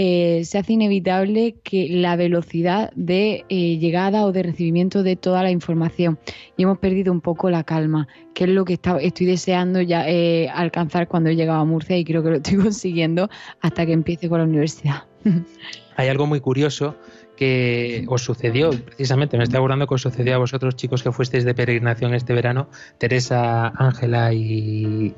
eh, 0.00 0.42
se 0.44 0.58
hace 0.58 0.74
inevitable 0.74 1.56
que 1.64 1.88
la 1.90 2.14
velocidad 2.14 2.92
de 2.94 3.44
eh, 3.48 3.78
llegada 3.78 4.24
o 4.26 4.30
de 4.32 4.44
recibimiento 4.44 5.02
de 5.02 5.16
toda 5.16 5.42
la 5.42 5.50
información 5.50 6.20
y 6.56 6.62
hemos 6.62 6.78
perdido 6.78 7.12
un 7.12 7.20
poco 7.20 7.50
la 7.50 7.64
calma, 7.64 8.06
que 8.32 8.44
es 8.44 8.50
lo 8.50 8.64
que 8.64 8.74
está- 8.74 8.98
estoy 9.00 9.26
deseando 9.26 9.80
ya 9.80 10.08
eh, 10.08 10.48
alcanzar 10.54 11.08
cuando 11.08 11.30
he 11.30 11.34
llegado 11.34 11.58
a 11.58 11.64
Murcia 11.64 11.98
y 11.98 12.04
creo 12.04 12.22
que 12.22 12.30
lo 12.30 12.36
estoy 12.36 12.56
consiguiendo 12.62 13.28
hasta 13.60 13.84
que 13.84 13.92
empiece 13.92 14.28
con 14.28 14.38
la 14.38 14.44
universidad. 14.44 15.02
Hay 15.96 16.06
algo 16.06 16.26
muy 16.26 16.38
curioso 16.38 16.94
que 17.36 18.04
os 18.06 18.22
sucedió, 18.22 18.70
precisamente 18.70 19.36
me 19.36 19.42
estoy 19.44 19.58
acordando 19.58 19.88
que 19.88 19.94
os 19.94 20.02
sucedió 20.02 20.36
a 20.36 20.38
vosotros 20.38 20.76
chicos 20.76 21.02
que 21.02 21.10
fuisteis 21.10 21.44
de 21.44 21.54
peregrinación 21.54 22.14
este 22.14 22.34
verano, 22.34 22.68
Teresa, 22.98 23.68
Ángela 23.76 24.32
y, 24.32 25.12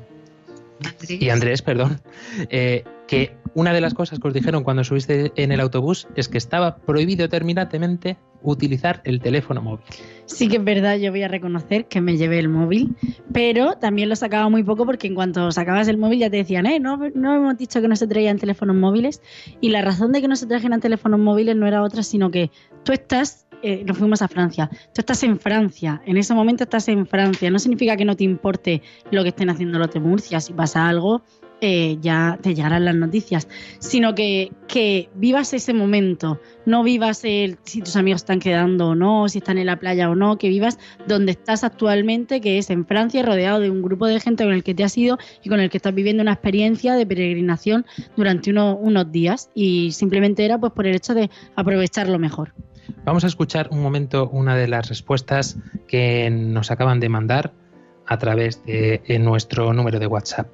y 1.07 1.29
Andrés, 1.29 1.61
perdón, 1.61 2.01
eh, 2.49 2.83
que 3.07 3.35
una 3.53 3.73
de 3.73 3.81
las 3.81 3.93
cosas 3.93 4.19
que 4.19 4.27
os 4.27 4.33
dijeron 4.33 4.63
cuando 4.63 4.83
subiste 4.83 5.31
en 5.35 5.51
el 5.51 5.59
autobús 5.59 6.07
es 6.15 6.29
que 6.29 6.37
estaba 6.37 6.77
prohibido 6.77 7.27
terminantemente 7.27 8.17
utilizar 8.43 9.01
el 9.03 9.19
teléfono 9.19 9.61
móvil. 9.61 9.85
Sí 10.25 10.47
que 10.47 10.57
es 10.57 10.63
verdad, 10.63 10.97
yo 10.97 11.11
voy 11.11 11.23
a 11.23 11.27
reconocer 11.27 11.85
que 11.87 12.01
me 12.01 12.17
llevé 12.17 12.39
el 12.39 12.49
móvil, 12.49 12.95
pero 13.33 13.73
también 13.73 14.09
lo 14.09 14.15
sacaba 14.15 14.49
muy 14.49 14.63
poco 14.63 14.85
porque 14.85 15.07
en 15.07 15.15
cuanto 15.15 15.51
sacabas 15.51 15.87
el 15.89 15.97
móvil 15.97 16.19
ya 16.19 16.29
te 16.29 16.37
decían, 16.37 16.65
eh, 16.65 16.79
no, 16.79 16.97
no 17.13 17.35
hemos 17.35 17.57
dicho 17.57 17.81
que 17.81 17.87
no 17.87 17.95
se 17.95 18.07
traían 18.07 18.39
teléfonos 18.39 18.75
móviles 18.75 19.21
y 19.59 19.69
la 19.69 19.81
razón 19.81 20.11
de 20.11 20.21
que 20.21 20.27
no 20.27 20.35
se 20.35 20.47
trajeran 20.47 20.79
teléfonos 20.79 21.19
móviles 21.19 21.55
no 21.55 21.67
era 21.67 21.83
otra, 21.83 22.03
sino 22.03 22.31
que 22.31 22.49
tú 22.83 22.93
estás, 22.93 23.47
eh, 23.63 23.83
nos 23.85 23.97
fuimos 23.97 24.21
a 24.21 24.27
Francia, 24.27 24.69
tú 24.93 24.99
estás 25.01 25.23
en 25.23 25.39
Francia, 25.39 26.01
en 26.05 26.17
ese 26.17 26.33
momento 26.33 26.63
estás 26.63 26.87
en 26.87 27.05
Francia, 27.05 27.49
no 27.51 27.59
significa 27.59 27.95
que 27.97 28.05
no 28.05 28.15
te 28.15 28.23
importe 28.23 28.81
lo 29.11 29.23
que 29.23 29.29
estén 29.29 29.49
haciendo 29.49 29.79
los 29.79 29.91
de 29.91 29.99
Murcia, 29.99 30.39
si 30.39 30.53
pasa 30.53 30.87
algo, 30.87 31.21
eh, 31.63 31.99
ya 32.01 32.39
te 32.41 32.55
llegarán 32.55 32.85
las 32.85 32.95
noticias, 32.95 33.47
sino 33.77 34.15
que, 34.15 34.51
que 34.67 35.09
vivas 35.13 35.53
ese 35.53 35.73
momento, 35.75 36.41
no 36.65 36.81
vivas 36.81 37.23
el 37.23 37.59
si 37.65 37.81
tus 37.83 37.95
amigos 37.95 38.21
están 38.21 38.39
quedando 38.39 38.89
o 38.89 38.95
no, 38.95 39.29
si 39.29 39.37
están 39.37 39.59
en 39.59 39.67
la 39.67 39.77
playa 39.77 40.09
o 40.09 40.15
no, 40.15 40.39
que 40.39 40.49
vivas 40.49 40.79
donde 41.07 41.33
estás 41.33 41.63
actualmente, 41.63 42.41
que 42.41 42.57
es 42.57 42.71
en 42.71 42.83
Francia, 42.87 43.21
rodeado 43.21 43.59
de 43.59 43.69
un 43.69 43.83
grupo 43.83 44.07
de 44.07 44.19
gente 44.19 44.43
con 44.43 44.53
el 44.53 44.63
que 44.63 44.73
te 44.73 44.83
has 44.83 44.97
ido 44.97 45.19
y 45.43 45.49
con 45.49 45.59
el 45.59 45.69
que 45.69 45.77
estás 45.77 45.93
viviendo 45.93 46.23
una 46.23 46.33
experiencia 46.33 46.95
de 46.95 47.05
peregrinación 47.05 47.85
durante 48.17 48.49
uno- 48.49 48.75
unos 48.75 49.11
días. 49.11 49.51
Y 49.53 49.91
simplemente 49.91 50.43
era 50.43 50.57
pues 50.57 50.73
por 50.73 50.87
el 50.87 50.95
hecho 50.95 51.13
de 51.13 51.29
aprovecharlo 51.55 52.17
mejor. 52.17 52.55
Vamos 53.03 53.23
a 53.23 53.27
escuchar 53.27 53.69
un 53.71 53.81
momento 53.81 54.29
una 54.29 54.55
de 54.55 54.67
las 54.67 54.87
respuestas 54.87 55.57
que 55.87 56.29
nos 56.29 56.69
acaban 56.69 56.99
de 56.99 57.09
mandar 57.09 57.51
a 58.05 58.19
través 58.19 58.63
de 58.63 59.01
en 59.07 59.25
nuestro 59.25 59.73
número 59.73 59.97
de 59.97 60.05
WhatsApp. 60.05 60.47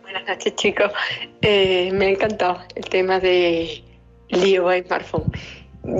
Buenas 0.00 0.26
noches, 0.26 0.56
chicos. 0.56 0.90
Eh, 1.42 1.90
me 1.92 2.06
ha 2.06 2.08
encantado 2.10 2.60
el 2.74 2.84
tema 2.86 3.20
de 3.20 3.84
lío 4.30 4.70
a 4.70 4.78
smartphone. 4.78 5.30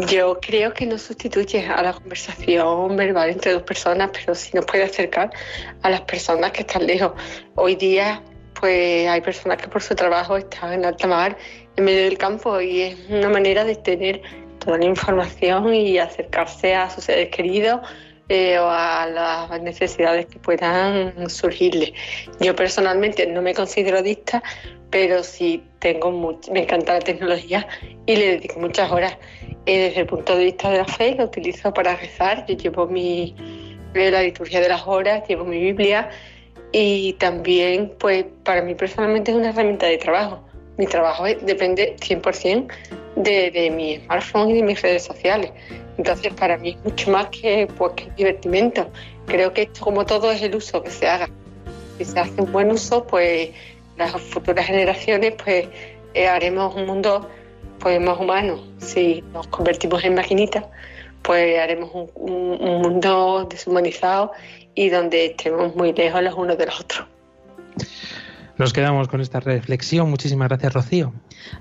Yo 0.09 0.39
creo 0.41 0.73
que 0.73 0.87
no 0.87 0.97
sustituye 0.97 1.67
a 1.67 1.83
la 1.83 1.93
conversación 1.93 2.97
verbal 2.97 3.29
entre 3.29 3.53
dos 3.53 3.63
personas, 3.63 4.11
pero 4.15 4.35
sí 4.35 4.51
nos 4.55 4.65
puede 4.65 4.85
acercar 4.85 5.31
a 5.83 5.91
las 5.91 6.01
personas 6.01 6.53
que 6.53 6.63
están 6.63 6.87
lejos. 6.87 7.13
Hoy 7.55 7.77
día, 7.77 8.23
pues 8.59 9.07
hay 9.09 9.21
personas 9.21 9.59
que 9.59 9.69
por 9.69 9.83
su 9.83 9.95
trabajo 9.95 10.39
están 10.39 10.73
en 10.73 10.87
alta 10.87 11.07
mar, 11.07 11.37
en 11.77 11.85
medio 11.85 12.05
del 12.05 12.19
campo, 12.19 12.61
y 12.61 12.81
es 12.83 12.97
una 13.11 13.29
manera 13.29 13.65
de 13.65 13.77
tener 13.77 14.23
toda 14.59 14.79
la 14.79 14.85
información 14.87 15.75
y 15.75 15.99
acercarse 15.99 16.75
a 16.75 16.91
sus 16.91 17.05
seres 17.05 17.29
queridos 17.29 17.81
eh, 18.29 18.59
o 18.59 18.67
a 18.69 19.07
las 19.07 19.63
necesidades 19.63 20.27
que 20.27 20.39
puedan 20.39 21.31
surgirle. 21.31 21.93
Yo 22.41 22.57
personalmente 22.57 23.27
no 23.27 23.43
me 23.43 23.55
considero 23.55 23.99
adicta, 23.99 24.43
pero 24.91 25.23
sí 25.23 25.63
tengo 25.79 26.11
much- 26.11 26.51
me 26.51 26.63
encanta 26.63 26.95
la 26.95 27.01
tecnología 27.01 27.67
y 28.07 28.17
le 28.17 28.27
dedico 28.33 28.59
muchas 28.59 28.91
horas. 28.91 29.17
Eh, 29.67 29.79
desde 29.79 30.01
el 30.01 30.07
punto 30.07 30.37
de 30.37 30.45
vista 30.45 30.71
de 30.71 30.79
la 30.79 30.85
fe, 30.85 31.15
lo 31.17 31.25
utilizo 31.25 31.73
para 31.73 31.97
rezar. 31.97 32.47
Yo 32.47 32.57
llevo 32.57 32.87
mi, 32.87 33.35
eh, 33.95 34.11
la 34.11 34.23
liturgia 34.23 34.61
de 34.61 34.69
las 34.69 34.87
horas, 34.87 35.23
llevo 35.29 35.45
mi 35.45 35.61
Biblia 35.61 36.09
y 36.73 37.13
también, 37.15 37.93
pues, 37.99 38.25
para 38.45 38.63
mí 38.63 38.75
personalmente 38.75 39.31
es 39.33 39.37
una 39.37 39.51
herramienta 39.51 39.87
de 39.87 39.99
trabajo. 39.99 40.46
Mi 40.77 40.87
trabajo 40.87 41.25
depende 41.25 41.97
100% 42.01 42.69
de, 43.17 43.51
de 43.51 43.71
mi 43.71 43.97
smartphone 43.99 44.51
y 44.51 44.55
de 44.55 44.63
mis 44.63 44.83
redes 44.83 45.05
sociales. 45.05 45.51
Entonces, 45.99 46.33
para 46.35 46.59
mí 46.59 46.71
es 46.71 46.85
mucho 46.85 47.11
más 47.11 47.29
que, 47.29 47.67
pues, 47.79 47.93
que 47.93 48.11
divertimento. 48.17 48.91
Creo 49.27 49.53
que 49.53 49.63
esto, 49.63 49.81
como 49.81 50.05
todo, 50.05 50.31
es 50.31 50.43
el 50.43 50.55
uso 50.55 50.83
que 50.83 50.91
se 50.91 51.09
haga. 51.09 51.29
si 51.99 52.05
se 52.05 52.21
hace 52.21 52.41
un 52.41 52.53
buen 52.53 52.71
uso, 52.71 53.07
pues 53.07 53.51
las 53.97 54.13
futuras 54.21 54.67
generaciones 54.67 55.35
pues 55.43 55.69
eh, 56.15 56.29
haremos 56.29 56.75
un 56.75 56.87
mundo 56.87 57.29
pues 57.79 58.01
más 58.01 58.19
humano. 58.19 58.63
Si 58.79 59.23
nos 59.33 59.47
convertimos 59.49 60.05
en 60.05 60.15
maquinitas, 60.15 60.65
pues 61.23 61.59
haremos 61.59 61.91
un 62.15 62.59
mundo 62.83 63.47
deshumanizado 63.51 64.33
y 64.75 64.91
donde 64.91 65.27
estemos 65.27 65.75
muy 65.75 65.93
lejos 65.93 66.23
los 66.23 66.35
unos 66.35 66.59
de 66.59 66.67
los 66.67 66.81
otros. 66.81 67.07
Nos 68.59 68.73
quedamos 68.73 69.09
con 69.09 69.21
esta 69.21 69.39
reflexión. 69.39 70.09
Muchísimas 70.09 70.49
gracias, 70.49 70.73
Rocío. 70.73 71.13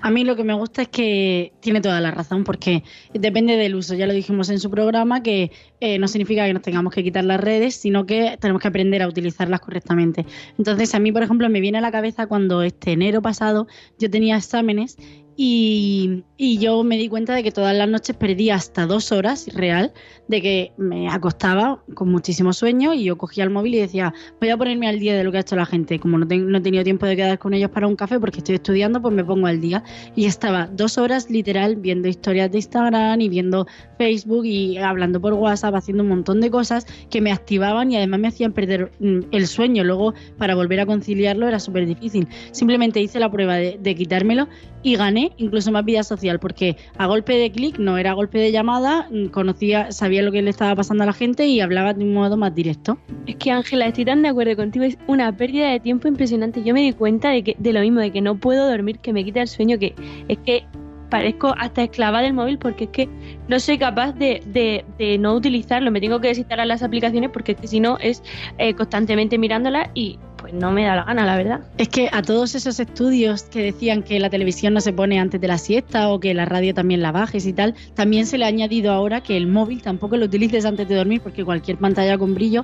A 0.02 0.10
mí 0.12 0.24
lo 0.24 0.38
que 0.38 0.46
me 0.46 0.54
gusta 0.54 0.84
es 0.84 0.88
que 0.88 1.52
tiene 1.60 1.82
toda 1.82 2.00
la 2.00 2.12
razón, 2.12 2.46
porque 2.46 2.84
depende 3.14 3.58
del 3.58 3.76
uso. 3.76 3.96
Ya 3.96 4.08
lo 4.08 4.14
dijimos 4.14 4.50
en 4.50 4.60
su 4.60 4.72
programa, 4.72 5.22
que 5.22 5.52
eh, 5.82 6.00
no 6.00 6.08
significa 6.08 6.46
que 6.46 6.54
nos 6.54 6.62
tengamos 6.62 6.94
que 6.94 7.04
quitar 7.04 7.26
las 7.26 7.42
redes, 7.42 7.76
sino 7.76 8.06
que 8.06 8.38
tenemos 8.40 8.62
que 8.62 8.70
aprender 8.70 9.02
a 9.02 9.10
utilizarlas 9.10 9.60
correctamente. 9.60 10.26
Entonces, 10.58 10.96
a 10.96 11.00
mí, 11.00 11.12
por 11.12 11.24
ejemplo, 11.24 11.50
me 11.50 11.60
viene 11.60 11.80
a 11.80 11.82
la 11.82 11.92
cabeza 11.92 12.28
cuando 12.28 12.62
este 12.64 12.94
enero 12.94 13.22
pasado 13.22 13.68
yo 14.00 14.10
tenía 14.10 14.38
exámenes 14.38 14.98
y, 15.38 16.24
yo 16.38 16.84
me 16.84 16.98
di 16.98 17.10
cuenta 17.10 17.34
de 17.36 17.44
que 17.44 17.52
todas 17.52 17.76
las 17.76 17.90
noches 17.90 18.16
perdía 18.16 18.56
hasta 18.56 18.86
dos 18.86 19.12
horas 19.12 19.48
real, 19.54 19.92
de 20.28 20.42
que 20.42 20.72
me 20.78 21.10
acostaba 21.10 21.84
con 21.94 22.10
muchísimo 22.10 22.54
sueño 22.54 22.94
y 22.94 23.04
yo 23.04 23.18
cogía 23.18 23.44
el 23.44 23.50
móvil 23.50 23.76
y 23.76 23.80
decía, 23.80 24.14
voy 24.40 24.50
a 24.50 24.58
ponerme 24.58 24.88
al 24.88 25.00
día 25.00 25.16
de 25.16 25.24
lo 25.24 25.32
que 25.32 25.38
ha 25.38 25.42
hecho 25.42 25.56
la 25.56 25.66
gente. 25.66 26.00
Como 26.00 26.18
no, 26.18 26.26
no 26.26 26.58
he 26.58 26.62
tenido 26.62 26.84
tiempo 26.84 27.06
de 27.06 27.16
quedar 27.16 27.40
con 27.40 27.54
ellos 27.54 27.70
para 27.72 27.88
un 27.88 27.96
café 27.96 28.20
porque 28.20 28.40
estoy 28.40 28.56
estudiando, 28.56 29.02
pues 29.02 29.14
me 29.14 29.24
pongo 29.24 29.48
al 29.48 29.60
día. 29.60 29.84
Y 30.16 30.26
estaba 30.26 30.68
dos 30.68 30.98
horas 30.98 31.30
literal 31.30 31.76
viendo 31.76 32.08
historias 32.08 32.52
de 32.52 32.60
Instagram 32.60 33.20
y 33.20 33.30
viendo 33.30 33.68
Facebook 33.98 34.46
y 34.46 34.78
hablando 34.78 35.20
por 35.20 35.34
WhatsApp, 35.34 35.76
haciendo 35.76 36.04
un 36.04 36.10
montón 36.10 36.40
de 36.40 36.50
cosas 36.50 36.86
que 37.10 37.20
me 37.20 37.32
activaban 37.32 37.92
y 37.92 37.98
además 37.98 38.20
me 38.20 38.28
hacían 38.30 38.54
perder 38.54 38.92
mm, 39.00 39.20
el 39.32 39.48
sueño. 39.48 39.84
Luego, 39.84 40.14
para 40.38 40.56
volver 40.56 40.80
a 40.80 40.86
conciliarlo 40.86 41.48
era 41.48 41.60
súper 41.60 41.86
difícil. 41.86 42.28
Simplemente 42.52 43.02
hice 43.02 43.20
la 43.20 43.30
prueba 43.30 43.56
de 43.56 43.96
quitármelo 43.96 44.48
y 44.86 44.96
gané 44.98 45.32
incluso 45.38 45.72
más 45.72 45.84
vida 45.84 46.04
social 46.04 46.40
porque 46.40 46.78
a 46.98 47.08
golpe 47.08 47.34
de 47.34 47.52
clic, 47.52 47.80
no 47.80 47.98
era 47.98 48.14
golpe 48.14 48.38
de 48.38 48.52
llamada, 48.52 49.08
mm, 49.10 49.30
conocía, 49.30 49.92
sabía 49.92 50.22
lo 50.22 50.32
que 50.32 50.44
le 50.44 50.52
estaba 50.52 50.76
pasando 50.76 51.04
a 51.04 51.08
la 51.08 51.14
gente 51.14 51.48
y 51.48 51.60
hablaba 51.60 51.96
de 51.96 52.04
un 52.04 52.14
modo 52.14 52.38
más 52.38 52.54
directo. 52.54 53.00
Es 53.26 53.36
que 53.38 53.50
Ángela, 53.50 53.88
estoy 53.88 54.06
tan 54.06 54.22
de 54.22 54.30
acuerdo 54.30 54.56
contigo, 54.56 54.86
es 54.86 54.98
una 55.08 55.36
pérdida 55.36 55.72
de 55.72 55.80
tiempo 55.80 56.08
impresionante. 56.08 56.62
Yo 56.64 56.76
me 56.76 56.82
di 56.82 56.94
cuenta 56.94 57.32
de 57.32 57.44
que 57.44 57.56
de 57.58 57.74
lo 57.74 57.80
mismo, 57.82 58.00
de 58.00 58.12
que 58.12 58.22
no 58.22 58.36
puedo 58.38 58.70
dormir, 58.70 59.00
que 59.00 59.12
me 59.12 59.26
quita 59.26 59.42
el 59.42 59.48
sueño, 59.48 59.80
que 59.80 59.96
es 60.28 60.38
que 60.46 60.64
parezco 61.10 61.54
hasta 61.58 61.84
esclava 61.84 62.22
del 62.22 62.34
móvil 62.34 62.58
porque 62.58 62.84
es 62.86 62.90
que 62.92 63.10
no 63.48 63.60
soy 63.60 63.78
capaz 63.78 64.12
de, 64.14 64.42
de- 64.48 64.84
de 65.00 65.18
no 65.18 65.34
utilizarlo. 65.34 65.90
Me 65.90 66.00
tengo 66.02 66.20
que 66.20 66.28
desinstalar 66.28 66.68
las 66.68 66.84
aplicaciones 66.84 67.30
porque 67.32 67.54
es 67.54 67.58
que 67.62 67.68
si 67.68 67.80
no 67.80 67.98
es 68.00 68.22
eh, 68.60 68.74
constantemente 68.76 69.38
mirándolas 69.38 69.90
y 69.94 70.20
pues 70.46 70.54
no 70.54 70.72
me 70.72 70.86
da 70.86 70.96
la 70.96 71.04
gana, 71.06 71.26
la 71.26 71.38
verdad. 71.38 71.62
Es 71.80 71.90
que 71.90 72.08
a 72.12 72.22
todos 72.22 72.54
esos 72.54 72.80
estudios 72.80 73.44
que 73.46 73.64
decían 73.64 74.04
que 74.04 74.20
la 74.20 74.30
televisión 74.30 74.76
no 74.76 74.80
se 74.82 74.94
pone 74.94 75.20
antes 75.20 75.42
de 75.42 75.48
la 75.48 75.58
siesta 75.58 76.10
o 76.10 76.20
que 76.20 76.36
la 76.36 76.46
radio 76.46 76.72
también 76.72 77.02
la 77.02 77.12
bajes 77.12 77.48
y 77.48 77.54
tal, 77.54 77.74
también 77.96 78.28
se 78.28 78.38
le 78.38 78.46
ha 78.46 78.50
añadido 78.50 78.92
ahora 78.92 79.22
que 79.22 79.38
el 79.38 79.48
móvil 79.48 79.82
tampoco 79.82 80.18
lo 80.18 80.26
utilices 80.26 80.64
antes 80.66 80.88
de 80.88 80.94
dormir 80.94 81.20
porque 81.22 81.44
cualquier 81.44 81.78
pantalla 81.78 82.16
con 82.20 82.36
brillo 82.36 82.64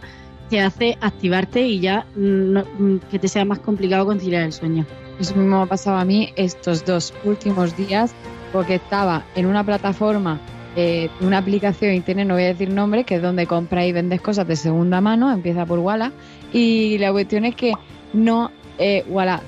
te 0.51 0.59
hace 0.61 0.95
activarte 1.01 1.61
y 1.65 1.79
ya 1.79 2.05
mm, 2.15 2.51
no- 2.53 2.65
mm, 2.77 2.97
que 3.09 3.17
te 3.17 3.27
sea 3.27 3.45
más 3.45 3.57
complicado 3.57 4.05
conciliar 4.05 4.43
el 4.43 4.53
sueño. 4.53 4.85
Eso 5.19 5.33
mismo 5.35 5.57
me 5.57 5.63
ha 5.63 5.65
pasado 5.65 5.97
a 5.97 6.05
mí 6.05 6.29
estos 6.35 6.85
dos 6.85 7.15
últimos 7.23 7.75
días 7.75 8.13
porque 8.53 8.75
estaba 8.75 9.23
en 9.33 9.47
una 9.47 9.63
plataforma, 9.65 10.39
eh, 10.75 11.09
una 11.19 11.39
aplicación 11.39 11.93
internet, 11.93 12.27
no 12.27 12.35
voy 12.35 12.43
a 12.43 12.47
decir 12.47 12.69
nombre, 12.69 13.03
que 13.03 13.15
es 13.15 13.21
donde 13.21 13.47
compras 13.47 13.85
y 13.85 13.91
vendes 13.91 14.21
cosas 14.21 14.47
de 14.47 14.55
segunda 14.55 15.01
mano, 15.01 15.31
empieza 15.31 15.65
por 15.65 15.79
Walla, 15.79 16.11
y 16.53 16.97
la 16.97 17.11
cuestión 17.11 17.45
es 17.45 17.55
que 17.55 17.73
no, 18.13 18.51
eh, 18.77 19.03
Walla, 19.09 19.41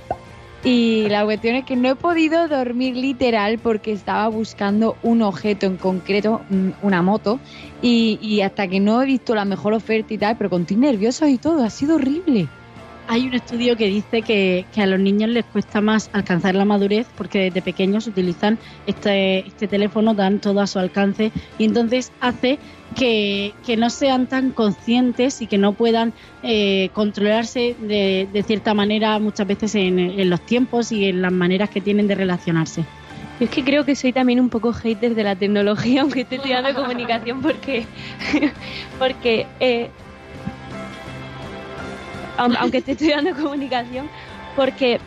y 0.64 1.08
la 1.10 1.26
cuestión 1.26 1.56
es 1.56 1.66
que 1.66 1.76
no 1.76 1.90
he 1.90 1.96
podido 1.96 2.48
dormir 2.48 2.96
literal 2.96 3.60
porque 3.60 3.92
estaba 3.92 4.28
buscando 4.30 4.96
un 5.04 5.22
objeto 5.22 5.66
en 5.66 5.78
concreto, 5.78 6.42
una 6.82 7.02
moto, 7.02 7.40
y, 7.82 8.18
y 8.22 8.42
hasta 8.42 8.68
que 8.68 8.80
no 8.80 9.02
he 9.02 9.06
visto 9.06 9.36
la 9.36 9.46
mejor 9.46 9.74
oferta 9.74 10.14
y 10.14 10.18
tal, 10.18 10.38
pero 10.38 10.50
con 10.50 10.66
ti 10.66 10.76
nervioso 10.76 11.28
y 11.28 11.38
todo, 11.38 11.64
ha 11.64 11.70
sido 11.70 11.96
horrible. 11.96 12.48
Hay 13.08 13.28
un 13.28 13.34
estudio 13.34 13.76
que 13.76 13.88
dice 13.88 14.22
que, 14.22 14.66
que 14.74 14.82
a 14.82 14.88
los 14.88 15.00
niños 15.00 15.30
les 15.30 15.46
cuesta 15.46 15.82
más 15.82 16.10
alcanzar 16.14 16.56
la 16.56 16.66
madurez 16.66 17.08
porque 17.16 17.40
desde 17.40 17.62
pequeños 17.62 18.08
utilizan 18.08 18.58
este, 18.88 19.46
este 19.48 19.68
teléfono, 19.68 20.14
dan 20.14 20.40
todo 20.40 20.62
a 20.62 20.68
su 20.68 20.80
alcance 20.80 21.32
y 21.58 21.66
entonces 21.66 22.12
hace 22.22 22.60
que, 22.96 23.54
que 23.66 23.76
no 23.76 23.90
sean 23.90 24.28
tan 24.28 24.52
conscientes 24.52 25.42
y 25.42 25.48
que 25.48 25.58
no 25.58 25.74
puedan 25.74 26.14
eh, 26.44 26.90
controlarse 26.94 27.76
de, 27.80 28.28
de 28.32 28.44
cierta 28.44 28.74
manera 28.74 29.20
muchas 29.20 29.48
veces 29.48 29.76
en, 29.76 30.00
en 30.00 30.30
los 30.30 30.42
tiempos 30.46 30.92
y 30.92 31.06
en 31.06 31.22
las 31.22 31.32
maneras 31.32 31.70
que 31.70 31.82
tienen 31.82 32.08
de 32.08 32.16
relacionarse. 32.16 32.86
Yo 33.40 33.46
es 33.46 33.50
que 33.50 33.64
creo 33.64 33.84
que 33.84 33.96
soy 33.96 34.14
también 34.14 34.40
un 34.40 34.50
poco 34.50 34.74
hater 34.74 35.16
de 35.16 35.24
la 35.24 35.36
tecnología, 35.36 36.02
aunque 36.04 36.22
esté 36.22 36.36
estudiando 36.36 36.74
comunicación, 36.76 37.42
porque, 37.42 37.86
porque 39.00 39.48
eh, 39.60 39.90
aunque 42.38 42.80
esté 42.80 42.94
estudiando 42.94 43.34
comunicación, 43.42 44.10
porque 44.56 45.00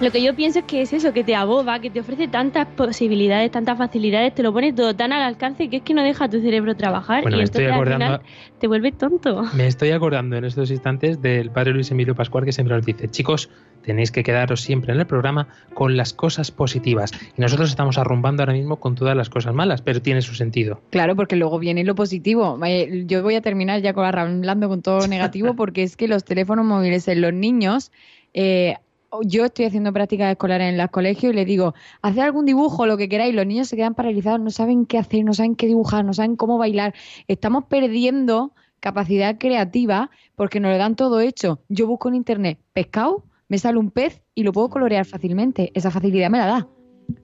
lo 0.00 0.10
que 0.10 0.22
yo 0.22 0.34
pienso 0.34 0.58
es 0.58 0.64
que 0.66 0.82
es 0.82 0.92
eso, 0.92 1.12
que 1.12 1.24
te 1.24 1.34
aboba, 1.34 1.80
que 1.80 1.90
te 1.90 2.00
ofrece 2.00 2.28
tantas 2.28 2.66
posibilidades, 2.68 3.50
tantas 3.50 3.78
facilidades, 3.78 4.34
te 4.34 4.42
lo 4.42 4.52
pone 4.52 4.72
todo 4.72 4.94
tan 4.94 5.12
al 5.12 5.22
alcance 5.22 5.68
que 5.70 5.76
es 5.78 5.82
que 5.82 5.94
no 5.94 6.02
deja 6.02 6.24
a 6.26 6.28
tu 6.28 6.40
cerebro 6.40 6.74
trabajar 6.76 7.22
Bueno, 7.22 7.38
y 7.38 7.40
entonces 7.40 7.66
al 7.72 7.74
acordando- 7.74 8.04
final 8.18 8.20
te 8.58 8.66
vuelve 8.68 8.92
tonto. 8.92 9.44
Me 9.54 9.66
estoy 9.66 9.90
acordando 9.90 10.36
en 10.36 10.44
estos 10.44 10.70
instantes 10.70 11.22
del 11.22 11.50
padre 11.50 11.72
Luis 11.72 11.90
Emilio 11.90 12.14
Pascual 12.14 12.44
que 12.44 12.52
siempre 12.52 12.76
nos 12.76 12.84
dice, 12.84 13.08
chicos, 13.08 13.48
tenéis 13.82 14.10
que 14.10 14.22
quedaros 14.22 14.60
siempre 14.60 14.92
en 14.92 15.00
el 15.00 15.06
programa 15.06 15.48
con 15.74 15.96
las 15.96 16.12
cosas 16.12 16.50
positivas. 16.50 17.12
Y 17.36 17.40
nosotros 17.40 17.70
estamos 17.70 17.98
arrumbando 17.98 18.42
ahora 18.42 18.52
mismo 18.52 18.76
con 18.80 18.94
todas 18.96 19.16
las 19.16 19.30
cosas 19.30 19.54
malas, 19.54 19.80
pero 19.82 20.02
tiene 20.02 20.22
su 20.22 20.34
sentido. 20.34 20.80
Claro, 20.90 21.16
porque 21.16 21.36
luego 21.36 21.58
viene 21.58 21.84
lo 21.84 21.94
positivo. 21.94 22.58
Yo 23.06 23.22
voy 23.22 23.34
a 23.36 23.40
terminar 23.40 23.80
ya 23.80 23.92
con 23.92 24.04
hablando 24.04 24.68
con 24.68 24.82
todo 24.82 25.00
lo 25.00 25.06
negativo, 25.06 25.54
porque 25.56 25.82
es 25.82 25.96
que 25.96 26.08
los 26.08 26.24
teléfonos 26.24 26.64
móviles 26.66 27.06
en 27.08 27.20
los 27.20 27.32
niños, 27.32 27.92
eh, 28.34 28.74
yo 29.24 29.44
estoy 29.44 29.66
haciendo 29.66 29.92
prácticas 29.92 30.30
escolares 30.32 30.70
en 30.70 30.78
los 30.78 30.90
colegios 30.90 31.32
y 31.32 31.36
les 31.36 31.46
digo, 31.46 31.74
haced 32.02 32.20
algún 32.20 32.46
dibujo, 32.46 32.86
lo 32.86 32.96
que 32.96 33.08
queráis, 33.08 33.34
los 33.34 33.46
niños 33.46 33.68
se 33.68 33.76
quedan 33.76 33.94
paralizados, 33.94 34.40
no 34.40 34.50
saben 34.50 34.86
qué 34.86 34.98
hacer, 34.98 35.24
no 35.24 35.34
saben 35.34 35.56
qué 35.56 35.66
dibujar, 35.66 36.04
no 36.04 36.12
saben 36.12 36.36
cómo 36.36 36.58
bailar. 36.58 36.94
Estamos 37.28 37.64
perdiendo 37.64 38.52
capacidad 38.80 39.38
creativa 39.38 40.10
porque 40.34 40.60
nos 40.60 40.72
lo 40.72 40.78
dan 40.78 40.96
todo 40.96 41.20
hecho. 41.20 41.60
Yo 41.68 41.86
busco 41.86 42.08
en 42.08 42.14
internet 42.14 42.58
pescado, 42.72 43.24
me 43.48 43.58
sale 43.58 43.78
un 43.78 43.90
pez 43.90 44.22
y 44.34 44.42
lo 44.42 44.52
puedo 44.52 44.68
colorear 44.68 45.04
fácilmente. 45.04 45.70
Esa 45.74 45.90
facilidad 45.90 46.30
me 46.30 46.38
la 46.38 46.46
da, 46.46 46.68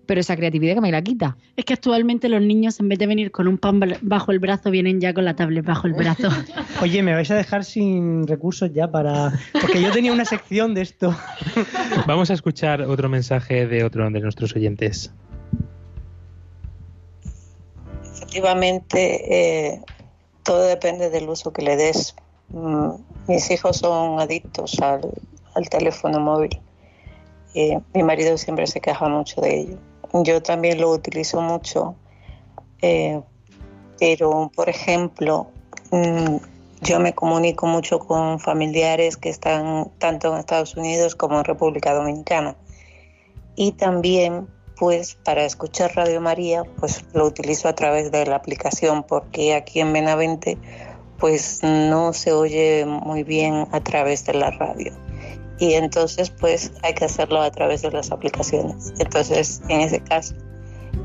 pero 0.07 0.21
esa 0.21 0.37
creatividad 0.37 0.75
que 0.75 0.81
me 0.81 0.92
la 0.92 1.03
quita. 1.03 1.37
Es 1.57 1.64
que 1.64 1.75
actualmente 1.75 2.29
los 2.29 2.42
niños 2.42 2.79
en 2.81 2.88
vez 2.88 2.99
de 2.99 3.07
venir 3.07 3.31
con 3.31 3.49
un 3.49 3.59
pan 3.59 3.81
bajo 4.03 4.33
el 4.33 4.38
brazo 4.38 4.71
vienen 4.71 5.01
ya 5.01 5.14
con 5.14 5.25
la 5.25 5.35
tablet 5.35 5.64
bajo 5.64 5.87
el 5.87 5.95
brazo. 5.95 6.29
Oye, 6.83 7.03
me 7.03 7.14
vais 7.14 7.31
a 7.31 7.35
dejar 7.35 7.64
sin 7.64 8.27
recursos 8.27 8.73
ya 8.73 8.90
para... 8.90 9.33
Porque 9.53 9.81
yo 9.81 9.90
tenía 9.90 10.12
una 10.12 10.25
sección 10.25 10.75
de 10.75 10.83
esto. 10.83 11.16
Vamos 12.07 12.31
a 12.31 12.35
escuchar 12.35 12.83
otro 12.83 13.09
mensaje 13.09 13.66
de 13.66 13.85
otro 13.85 14.09
de 14.11 14.21
nuestros 14.21 14.55
oyentes. 14.55 15.12
Efectivamente, 18.16 19.71
eh, 19.71 19.81
todo 20.42 20.64
depende 20.64 21.11
del 21.11 21.29
uso 21.29 21.53
que 21.53 21.62
le 21.62 21.77
des. 21.77 22.14
Mm, 22.49 22.90
mis 23.29 23.51
hijos 23.51 23.79
son 23.79 24.21
adictos 24.21 24.79
al, 24.81 25.01
al 25.55 25.68
teléfono 25.68 26.21
móvil. 26.21 26.59
Eh, 27.55 27.81
mi 27.95 28.03
marido 28.03 28.38
siempre 28.38 28.67
se 28.67 28.81
queja 28.81 29.09
mucho 29.09 29.41
de 29.41 29.61
ello. 29.61 29.79
Yo 30.25 30.43
también 30.43 30.81
lo 30.81 30.91
utilizo 30.91 31.41
mucho, 31.41 31.95
eh, 32.81 33.21
pero 33.99 34.51
por 34.55 34.69
ejemplo, 34.69 35.49
mm, 35.91 36.37
yo 36.83 36.99
me 36.99 37.15
comunico 37.15 37.67
mucho 37.67 38.01
con 38.01 38.41
familiares 38.41 39.17
que 39.17 39.29
están 39.29 39.91
tanto 39.99 40.33
en 40.33 40.41
Estados 40.41 40.77
Unidos 40.77 41.15
como 41.15 41.38
en 41.38 41.45
República 41.45 41.95
Dominicana. 41.95 42.57
Y 43.55 43.73
también, 43.73 44.49
pues, 44.77 45.15
para 45.15 45.45
escuchar 45.45 45.95
Radio 45.95 46.21
María, 46.21 46.65
pues 46.81 47.05
lo 47.15 47.27
utilizo 47.27 47.69
a 47.69 47.75
través 47.75 48.11
de 48.11 48.27
la 48.27 48.37
aplicación, 48.37 49.05
porque 49.05 49.55
aquí 49.55 49.81
en 49.81 49.93
Benavente, 49.93 50.59
pues 51.19 51.61
no 51.62 52.12
se 52.12 52.33
oye 52.33 52.85
muy 52.85 53.23
bien 53.23 53.69
a 53.71 53.81
través 53.81 54.25
de 54.25 54.35
la 54.35 54.51
radio. 54.51 54.93
Y 55.62 55.75
entonces, 55.75 56.29
pues, 56.29 56.72
hay 56.83 56.92
que 56.92 57.05
hacerlo 57.05 57.40
a 57.40 57.48
través 57.53 57.83
de 57.83 57.92
las 57.92 58.11
aplicaciones. 58.11 58.92
Entonces, 58.98 59.62
en 59.68 59.83
ese 59.83 60.01
caso, 60.01 60.35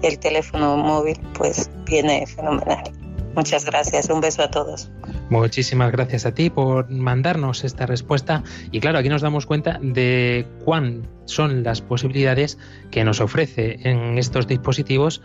el 0.01 0.17
teléfono 0.17 0.75
móvil, 0.77 1.15
pues, 1.37 1.69
viene 1.85 2.25
fenomenal. 2.25 2.91
Muchas 3.35 3.65
gracias. 3.65 4.09
Un 4.09 4.19
beso 4.19 4.41
a 4.41 4.49
todos. 4.49 4.89
Muchísimas 5.29 5.91
gracias 5.91 6.25
a 6.25 6.33
ti 6.33 6.49
por 6.49 6.89
mandarnos 6.89 7.63
esta 7.63 7.85
respuesta. 7.85 8.41
Y 8.71 8.79
claro, 8.79 8.97
aquí 8.97 9.09
nos 9.09 9.21
damos 9.21 9.45
cuenta 9.45 9.77
de 9.79 10.47
cuán 10.65 11.07
son 11.25 11.61
las 11.61 11.81
posibilidades 11.81 12.57
que 12.89 13.03
nos 13.03 13.21
ofrece 13.21 13.77
en 13.87 14.17
estos 14.17 14.47
dispositivos 14.47 15.21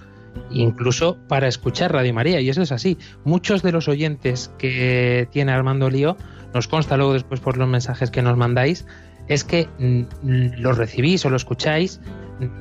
incluso 0.51 1.19
para 1.29 1.49
escuchar 1.49 1.93
Radio 1.93 2.15
María, 2.15 2.41
y 2.41 2.49
eso 2.49 2.63
es 2.63 2.73
así. 2.73 2.99
Muchos 3.25 3.63
de 3.63 3.73
los 3.73 3.89
oyentes 3.89 4.51
que 4.59 5.29
tiene 5.31 5.53
Armando 5.53 5.91
Lío, 5.91 6.17
nos 6.55 6.69
consta 6.69 6.97
luego 6.97 7.13
después 7.15 7.41
por 7.41 7.57
los 7.57 7.69
mensajes 7.69 8.11
que 8.11 8.23
nos 8.23 8.37
mandáis, 8.37 8.87
es 9.29 9.45
que 9.45 9.69
mm, 9.79 10.61
lo 10.61 10.73
recibís 10.73 11.25
o 11.25 11.31
lo 11.31 11.37
escucháis 11.37 12.01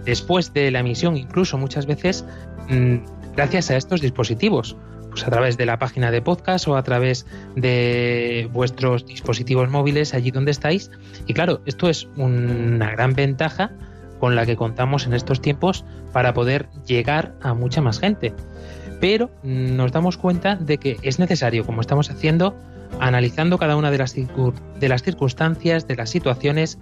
después 0.06 0.54
de 0.54 0.72
la 0.72 0.80
emisión, 0.80 1.18
incluso 1.18 1.58
muchas 1.58 1.86
veces 1.86 2.26
mm, 2.70 2.98
gracias 3.36 3.72
a 3.72 3.78
estos 3.78 4.02
dispositivos, 4.02 4.76
pues 5.10 5.26
a 5.26 5.30
través 5.30 5.58
de 5.58 5.66
la 5.66 5.80
página 5.80 6.12
de 6.12 6.22
podcast 6.22 6.68
o 6.68 6.78
a 6.78 6.84
través 6.84 7.26
de 7.56 8.50
vuestros 8.54 9.06
dispositivos 9.06 9.70
móviles 9.70 10.14
allí 10.14 10.32
donde 10.32 10.52
estáis. 10.52 10.92
Y 11.28 11.34
claro, 11.34 11.62
esto 11.66 11.90
es 11.90 12.08
una 12.16 12.92
gran 12.92 13.14
ventaja 13.14 13.72
con 14.20 14.36
la 14.36 14.46
que 14.46 14.56
contamos 14.56 15.06
en 15.08 15.14
estos 15.14 15.42
tiempos 15.42 15.84
para 16.14 16.34
poder 16.34 16.70
llegar 16.86 17.34
a 17.42 17.54
mucha 17.54 17.82
más 17.82 18.00
gente. 18.00 18.34
Pero 19.02 19.30
nos 19.44 19.92
damos 19.92 20.16
cuenta 20.16 20.56
de 20.56 20.78
que 20.78 20.98
es 21.02 21.20
necesario, 21.20 21.66
como 21.66 21.82
estamos 21.82 22.10
haciendo, 22.10 22.56
analizando 23.00 23.58
cada 23.58 23.76
una 23.76 23.92
de 23.92 23.98
las, 23.98 24.16
de 24.16 24.90
las 24.90 25.04
circunstancias, 25.04 25.88
de 25.88 25.96
las 25.96 26.10
situaciones, 26.10 26.78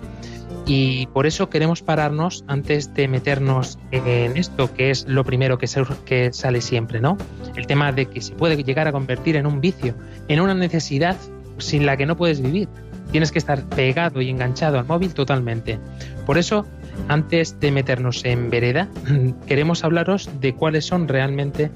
y 0.65 1.07
por 1.07 1.25
eso 1.25 1.49
queremos 1.49 1.81
pararnos 1.81 2.43
antes 2.47 2.93
de 2.93 3.07
meternos 3.07 3.79
en 3.91 4.37
esto, 4.37 4.71
que 4.73 4.91
es 4.91 5.07
lo 5.07 5.23
primero 5.23 5.57
que, 5.57 5.67
que 6.05 6.31
sale 6.33 6.61
siempre, 6.61 6.99
¿no? 6.99 7.17
El 7.55 7.65
tema 7.65 7.91
de 7.91 8.05
que 8.05 8.21
se 8.21 8.35
puede 8.35 8.61
llegar 8.63 8.87
a 8.87 8.91
convertir 8.91 9.35
en 9.35 9.47
un 9.47 9.61
vicio, 9.61 9.95
en 10.27 10.41
una 10.41 10.53
necesidad 10.53 11.15
sin 11.57 11.85
la 11.85 11.97
que 11.97 12.05
no 12.05 12.17
puedes 12.17 12.41
vivir. 12.41 12.67
Tienes 13.11 13.31
que 13.31 13.39
estar 13.39 13.63
pegado 13.69 14.21
y 14.21 14.29
enganchado 14.29 14.77
al 14.77 14.85
móvil 14.85 15.13
totalmente. 15.13 15.79
Por 16.27 16.37
eso, 16.37 16.65
antes 17.07 17.59
de 17.59 17.71
meternos 17.71 18.23
en 18.23 18.49
vereda, 18.51 18.89
queremos 19.47 19.83
hablaros 19.83 20.29
de 20.39 20.53
cuáles 20.53 20.85
son 20.85 21.07
realmente 21.07 21.71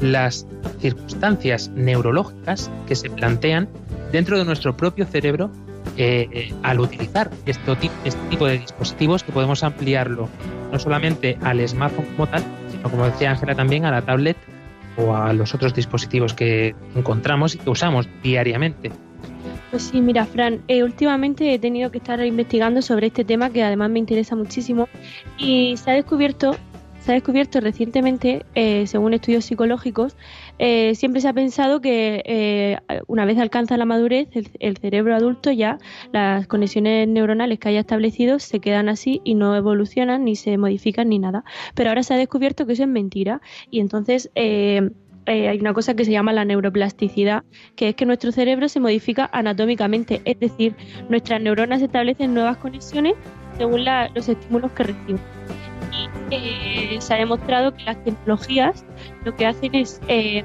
las 0.00 0.46
circunstancias 0.80 1.70
neurológicas 1.74 2.70
que 2.86 2.94
se 2.94 3.10
plantean 3.10 3.68
dentro 4.12 4.38
de 4.38 4.44
nuestro 4.44 4.76
propio 4.76 5.06
cerebro 5.06 5.50
eh, 5.96 6.28
eh, 6.32 6.54
al 6.62 6.80
utilizar 6.80 7.30
este 7.46 7.76
tipo 8.30 8.46
de 8.46 8.58
dispositivos 8.58 9.24
que 9.24 9.32
podemos 9.32 9.64
ampliarlo 9.64 10.28
no 10.70 10.78
solamente 10.78 11.38
al 11.42 11.66
smartphone 11.66 12.06
como 12.06 12.26
tal, 12.28 12.42
sino 12.70 12.90
como 12.90 13.06
decía 13.06 13.30
Ángela 13.30 13.54
también 13.54 13.84
a 13.84 13.90
la 13.90 14.02
tablet 14.02 14.36
o 14.96 15.14
a 15.14 15.32
los 15.32 15.54
otros 15.54 15.74
dispositivos 15.74 16.34
que 16.34 16.74
encontramos 16.94 17.54
y 17.54 17.58
que 17.58 17.70
usamos 17.70 18.08
diariamente. 18.22 18.90
Pues 19.70 19.82
sí, 19.82 20.00
mira, 20.00 20.24
Fran, 20.24 20.62
eh, 20.68 20.82
últimamente 20.82 21.52
he 21.52 21.58
tenido 21.58 21.90
que 21.90 21.98
estar 21.98 22.24
investigando 22.24 22.80
sobre 22.80 23.08
este 23.08 23.24
tema 23.24 23.50
que 23.50 23.62
además 23.62 23.90
me 23.90 23.98
interesa 23.98 24.34
muchísimo 24.34 24.88
y 25.36 25.76
se 25.76 25.90
ha 25.90 25.94
descubierto 25.94 26.56
se 27.08 27.12
ha 27.12 27.14
descubierto 27.14 27.62
recientemente, 27.62 28.44
eh, 28.54 28.86
según 28.86 29.14
estudios 29.14 29.46
psicológicos, 29.46 30.14
eh, 30.58 30.94
siempre 30.94 31.22
se 31.22 31.28
ha 31.28 31.32
pensado 31.32 31.80
que 31.80 32.22
eh, 32.26 32.76
una 33.06 33.24
vez 33.24 33.38
alcanza 33.38 33.78
la 33.78 33.86
madurez, 33.86 34.28
el, 34.60 34.76
cerebro 34.76 35.16
adulto 35.16 35.50
ya, 35.50 35.78
las 36.12 36.46
conexiones 36.48 37.08
neuronales 37.08 37.60
que 37.60 37.70
haya 37.70 37.80
establecido 37.80 38.38
se 38.38 38.60
quedan 38.60 38.90
así 38.90 39.22
y 39.24 39.36
no 39.36 39.56
evolucionan 39.56 40.22
ni 40.26 40.36
se 40.36 40.58
modifican 40.58 41.08
ni 41.08 41.18
nada. 41.18 41.44
Pero 41.74 41.88
ahora 41.88 42.02
se 42.02 42.12
ha 42.12 42.18
descubierto 42.18 42.66
que 42.66 42.74
eso 42.74 42.82
es 42.82 42.90
mentira 42.90 43.40
y 43.70 43.80
entonces... 43.80 44.30
hay 44.34 45.58
una 45.60 45.74
cosa 45.74 45.94
que 45.94 46.06
se 46.06 46.10
llama 46.10 46.32
la 46.32 46.46
neuroplasticidad, 46.46 47.42
que 47.76 47.90
es 47.90 47.94
que 47.94 48.06
nuestro 48.06 48.32
cerebro 48.32 48.68
se 48.68 48.80
modifica 48.80 49.28
anatómicamente, 49.32 50.22
es 50.24 50.40
decir, 50.40 50.74
nuestras 51.10 51.42
neuronas 51.42 51.82
establecen 51.82 52.32
nuevas 52.32 52.56
conexiones 52.56 53.14
según 53.58 53.84
los 53.84 54.28
estímulos 54.28 54.72
que 54.72 54.84
reciben 54.84 55.20
eh, 56.30 56.96
se 57.00 57.14
ha 57.14 57.16
demostrado 57.16 57.74
que 57.74 57.84
las 57.84 58.02
tecnologías 58.04 58.84
lo 59.24 59.34
que 59.34 59.46
hacen 59.46 59.74
es 59.74 60.00
eh, 60.08 60.44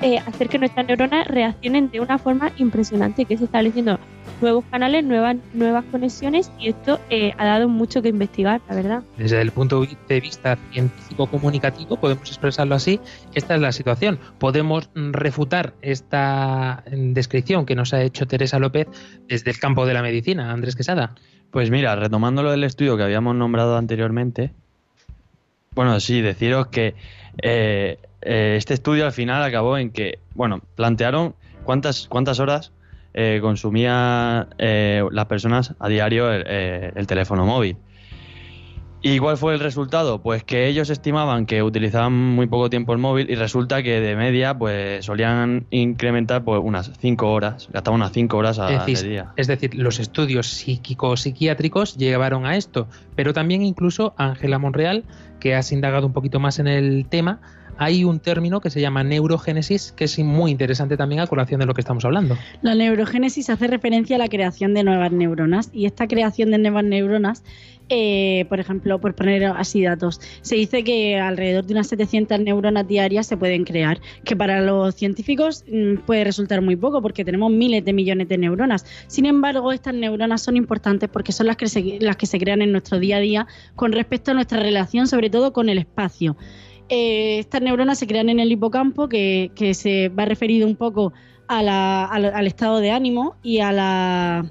eh, 0.00 0.18
hacer 0.18 0.48
que 0.48 0.58
nuestras 0.58 0.86
neuronas 0.86 1.26
reaccionen 1.28 1.90
de 1.90 2.00
una 2.00 2.18
forma 2.18 2.52
impresionante, 2.56 3.24
que 3.24 3.34
es 3.34 3.40
estableciendo 3.40 3.98
nuevos 4.40 4.64
canales, 4.70 5.04
nuevas, 5.04 5.36
nuevas 5.54 5.84
conexiones 5.92 6.50
y 6.58 6.68
esto 6.68 6.98
ha 7.38 7.44
dado 7.44 7.68
mucho 7.68 8.02
que 8.02 8.08
investigar, 8.08 8.60
la 8.68 8.74
verdad. 8.74 9.02
Desde 9.16 9.40
el 9.40 9.52
punto 9.52 9.86
de 10.08 10.20
vista 10.20 10.58
científico-comunicativo, 10.72 11.96
podemos 11.96 12.28
expresarlo 12.28 12.74
así, 12.74 12.98
esta 13.34 13.54
es 13.54 13.60
la 13.60 13.70
situación. 13.70 14.18
Podemos 14.38 14.90
refutar 14.94 15.74
esta 15.80 16.82
descripción 16.90 17.64
que 17.66 17.76
nos 17.76 17.94
ha 17.94 18.02
hecho 18.02 18.26
Teresa 18.26 18.58
López 18.58 18.88
desde 19.28 19.52
el 19.52 19.60
campo 19.60 19.86
de 19.86 19.94
la 19.94 20.02
medicina, 20.02 20.50
Andrés 20.50 20.74
Quesada. 20.74 21.14
Pues 21.52 21.70
mira, 21.70 21.94
retomando 21.96 22.42
lo 22.42 22.50
del 22.50 22.64
estudio 22.64 22.96
que 22.96 23.02
habíamos 23.02 23.36
nombrado 23.36 23.76
anteriormente, 23.76 24.52
bueno, 25.74 26.00
sí, 26.00 26.22
deciros 26.22 26.68
que 26.68 26.94
eh, 27.42 27.98
eh, 28.22 28.54
este 28.56 28.72
estudio 28.72 29.04
al 29.04 29.12
final 29.12 29.42
acabó 29.42 29.76
en 29.76 29.90
que, 29.90 30.18
bueno, 30.34 30.62
plantearon 30.76 31.34
cuántas, 31.64 32.08
cuántas 32.08 32.40
horas 32.40 32.72
eh, 33.12 33.40
consumían 33.42 34.48
las 34.58 35.26
personas 35.26 35.74
a 35.78 35.88
diario 35.88 36.32
el 36.32 37.06
teléfono 37.06 37.44
móvil. 37.44 37.76
¿Y 39.04 39.18
cuál 39.18 39.36
fue 39.36 39.54
el 39.54 39.60
resultado? 39.60 40.22
Pues 40.22 40.44
que 40.44 40.68
ellos 40.68 40.88
estimaban 40.88 41.44
que 41.44 41.64
utilizaban 41.64 42.12
muy 42.12 42.46
poco 42.46 42.70
tiempo 42.70 42.92
el 42.92 43.00
móvil 43.00 43.28
y 43.30 43.34
resulta 43.34 43.82
que 43.82 44.00
de 44.00 44.14
media 44.14 44.56
pues 44.56 45.04
solían 45.04 45.66
incrementar 45.70 46.44
pues 46.44 46.60
unas 46.62 46.92
5 47.00 47.32
horas, 47.32 47.68
gastaban 47.72 48.00
unas 48.00 48.12
5 48.12 48.36
horas 48.36 48.60
al 48.60 48.86
día. 48.86 49.32
Es 49.36 49.48
decir, 49.48 49.74
los 49.74 49.98
estudios 49.98 50.46
psíquicos 50.46 51.22
psiquiátricos 51.22 51.96
llevaron 51.96 52.46
a 52.46 52.56
esto, 52.56 52.86
pero 53.16 53.32
también 53.32 53.62
incluso 53.62 54.14
Ángela 54.16 54.60
Monreal, 54.60 55.02
que 55.40 55.56
has 55.56 55.72
indagado 55.72 56.06
un 56.06 56.12
poquito 56.12 56.38
más 56.38 56.60
en 56.60 56.68
el 56.68 57.06
tema, 57.08 57.40
hay 57.82 58.04
un 58.04 58.20
término 58.20 58.60
que 58.60 58.70
se 58.70 58.80
llama 58.80 59.02
neurogénesis, 59.02 59.92
que 59.92 60.04
es 60.04 60.18
muy 60.18 60.50
interesante 60.50 60.96
también 60.96 61.20
a 61.20 61.26
colación 61.26 61.60
de 61.60 61.66
lo 61.66 61.74
que 61.74 61.80
estamos 61.80 62.04
hablando. 62.04 62.36
La 62.62 62.74
neurogénesis 62.74 63.50
hace 63.50 63.66
referencia 63.66 64.16
a 64.16 64.18
la 64.18 64.28
creación 64.28 64.74
de 64.74 64.84
nuevas 64.84 65.10
neuronas 65.10 65.70
y 65.72 65.86
esta 65.86 66.06
creación 66.06 66.50
de 66.52 66.58
nuevas 66.58 66.84
neuronas, 66.84 67.42
eh, 67.88 68.46
por 68.48 68.60
ejemplo, 68.60 69.00
por 69.00 69.14
poner 69.14 69.44
así 69.44 69.82
datos, 69.82 70.20
se 70.42 70.54
dice 70.54 70.84
que 70.84 71.18
alrededor 71.18 71.64
de 71.64 71.74
unas 71.74 71.88
700 71.88 72.40
neuronas 72.40 72.86
diarias 72.86 73.26
se 73.26 73.36
pueden 73.36 73.64
crear, 73.64 74.00
que 74.24 74.36
para 74.36 74.60
los 74.60 74.94
científicos 74.94 75.64
mm, 75.70 76.04
puede 76.06 76.24
resultar 76.24 76.62
muy 76.62 76.76
poco 76.76 77.02
porque 77.02 77.24
tenemos 77.24 77.50
miles 77.50 77.84
de 77.84 77.92
millones 77.92 78.28
de 78.28 78.38
neuronas. 78.38 78.86
Sin 79.08 79.26
embargo, 79.26 79.72
estas 79.72 79.94
neuronas 79.94 80.42
son 80.42 80.56
importantes 80.56 81.08
porque 81.08 81.32
son 81.32 81.48
las 81.48 81.56
que 81.56 81.98
las 82.00 82.16
que 82.16 82.26
se 82.26 82.38
crean 82.38 82.62
en 82.62 82.70
nuestro 82.72 82.98
día 82.98 83.16
a 83.16 83.20
día 83.20 83.46
con 83.74 83.92
respecto 83.92 84.30
a 84.30 84.34
nuestra 84.34 84.60
relación, 84.60 85.08
sobre 85.08 85.30
todo 85.30 85.52
con 85.52 85.68
el 85.68 85.78
espacio. 85.78 86.36
Eh, 86.88 87.38
estas 87.38 87.62
neuronas 87.62 87.98
se 87.98 88.06
crean 88.06 88.28
en 88.28 88.40
el 88.40 88.52
hipocampo, 88.52 89.08
que, 89.08 89.50
se 89.74 90.08
va 90.08 90.24
referido 90.24 90.66
un 90.66 90.76
poco 90.76 91.12
al, 91.48 92.46
estado 92.46 92.78
de 92.78 92.90
ánimo 92.90 93.36
y 93.42 93.60
a 93.60 93.72
la 93.72 94.50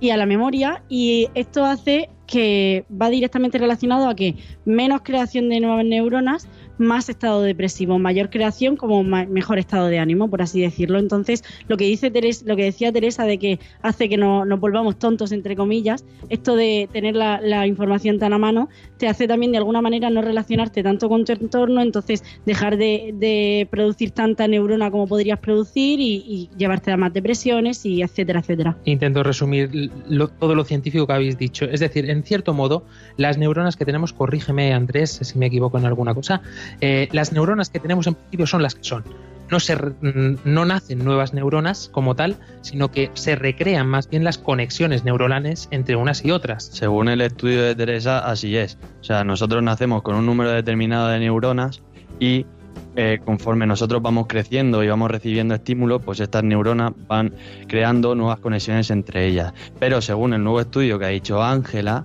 y 0.00 0.10
a 0.10 0.16
la 0.16 0.26
memoria 0.26 0.82
y 0.88 1.28
esto 1.34 1.64
hace 1.64 2.10
que 2.26 2.84
va 2.90 3.08
directamente 3.08 3.58
relacionado 3.58 4.08
a 4.08 4.16
que 4.16 4.34
menos 4.64 5.02
creación 5.04 5.48
de 5.48 5.60
nuevas 5.60 5.84
neuronas 5.84 6.48
más 6.82 7.08
estado 7.08 7.42
depresivo, 7.42 7.98
mayor 7.98 8.30
creación 8.30 8.76
como 8.76 9.02
mejor 9.02 9.58
estado 9.58 9.86
de 9.86 9.98
ánimo, 9.98 10.28
por 10.28 10.42
así 10.42 10.60
decirlo. 10.60 10.98
Entonces, 10.98 11.44
lo 11.68 11.76
que 11.76 11.84
dice 11.84 12.10
Teresa, 12.10 12.44
lo 12.46 12.56
que 12.56 12.64
decía 12.64 12.92
Teresa 12.92 13.24
de 13.24 13.38
que 13.38 13.58
hace 13.80 14.08
que 14.08 14.16
no, 14.16 14.44
nos 14.44 14.60
volvamos 14.60 14.98
tontos, 14.98 15.32
entre 15.32 15.56
comillas, 15.56 16.04
esto 16.28 16.56
de 16.56 16.88
tener 16.92 17.14
la, 17.14 17.66
información 17.66 18.18
tan 18.18 18.32
a 18.32 18.38
mano, 18.38 18.68
te 18.98 19.08
hace 19.08 19.28
también 19.28 19.52
de 19.52 19.58
alguna 19.58 19.80
manera 19.80 20.10
no 20.10 20.20
relacionarte 20.20 20.82
tanto 20.82 21.08
con 21.08 21.24
tu 21.24 21.32
entorno, 21.32 21.80
entonces 21.80 22.24
dejar 22.44 22.76
de, 22.76 23.66
producir 23.70 24.10
tanta 24.10 24.48
neurona 24.48 24.90
como 24.90 25.06
podrías 25.06 25.38
producir 25.38 26.00
y, 26.00 26.50
llevarte 26.56 26.90
a 26.90 26.96
más 26.96 27.12
depresiones 27.12 27.86
y 27.86 28.02
etcétera, 28.02 28.40
etcétera. 28.40 28.76
Intento 28.84 29.22
resumir 29.22 29.90
todo 30.38 30.54
lo 30.54 30.64
científico 30.64 31.06
que 31.06 31.12
habéis 31.12 31.38
dicho. 31.38 31.64
Es 31.64 31.80
decir, 31.80 32.10
en 32.10 32.22
cierto 32.24 32.52
modo, 32.52 32.84
las 33.16 33.38
neuronas 33.38 33.76
que 33.76 33.84
tenemos, 33.84 34.12
corrígeme 34.12 34.72
Andrés 34.72 35.20
si 35.22 35.38
me 35.38 35.46
equivoco 35.46 35.78
en 35.78 35.86
alguna 35.86 36.14
cosa, 36.14 36.42
eh, 36.80 37.08
las 37.12 37.32
neuronas 37.32 37.70
que 37.70 37.78
tenemos 37.78 38.06
en 38.06 38.14
principio 38.14 38.46
son 38.46 38.62
las 38.62 38.74
que 38.74 38.84
son. 38.84 39.04
No, 39.50 39.60
se, 39.60 39.76
mm, 39.76 40.38
no 40.44 40.64
nacen 40.64 41.04
nuevas 41.04 41.34
neuronas 41.34 41.90
como 41.92 42.14
tal, 42.14 42.36
sino 42.62 42.90
que 42.90 43.10
se 43.14 43.36
recrean 43.36 43.86
más 43.86 44.08
bien 44.08 44.24
las 44.24 44.38
conexiones 44.38 45.04
neuronales 45.04 45.68
entre 45.70 45.96
unas 45.96 46.24
y 46.24 46.30
otras. 46.30 46.70
Según 46.72 47.08
el 47.08 47.20
estudio 47.20 47.62
de 47.62 47.74
Teresa, 47.74 48.20
así 48.20 48.56
es. 48.56 48.78
O 49.00 49.04
sea, 49.04 49.24
nosotros 49.24 49.62
nacemos 49.62 50.02
con 50.02 50.14
un 50.16 50.24
número 50.24 50.50
determinado 50.52 51.08
de 51.08 51.18
neuronas 51.18 51.82
y 52.18 52.46
eh, 52.94 53.20
conforme 53.24 53.66
nosotros 53.66 54.02
vamos 54.02 54.26
creciendo 54.26 54.84
y 54.84 54.88
vamos 54.88 55.10
recibiendo 55.10 55.54
estímulos, 55.54 56.02
pues 56.02 56.20
estas 56.20 56.44
neuronas 56.44 56.92
van 57.08 57.34
creando 57.66 58.14
nuevas 58.14 58.38
conexiones 58.40 58.90
entre 58.90 59.26
ellas. 59.26 59.54
Pero 59.78 60.02
según 60.02 60.34
el 60.34 60.44
nuevo 60.44 60.60
estudio 60.60 60.98
que 60.98 61.06
ha 61.06 61.08
dicho 61.08 61.42
Ángela, 61.42 62.04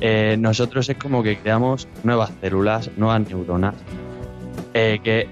eh, 0.00 0.36
nosotros 0.38 0.88
es 0.88 0.96
como 0.96 1.24
que 1.24 1.38
creamos 1.38 1.88
nuevas 2.04 2.32
células, 2.40 2.90
nuevas 2.96 3.28
neuronas, 3.28 3.74
eh, 4.74 5.00
que 5.02 5.28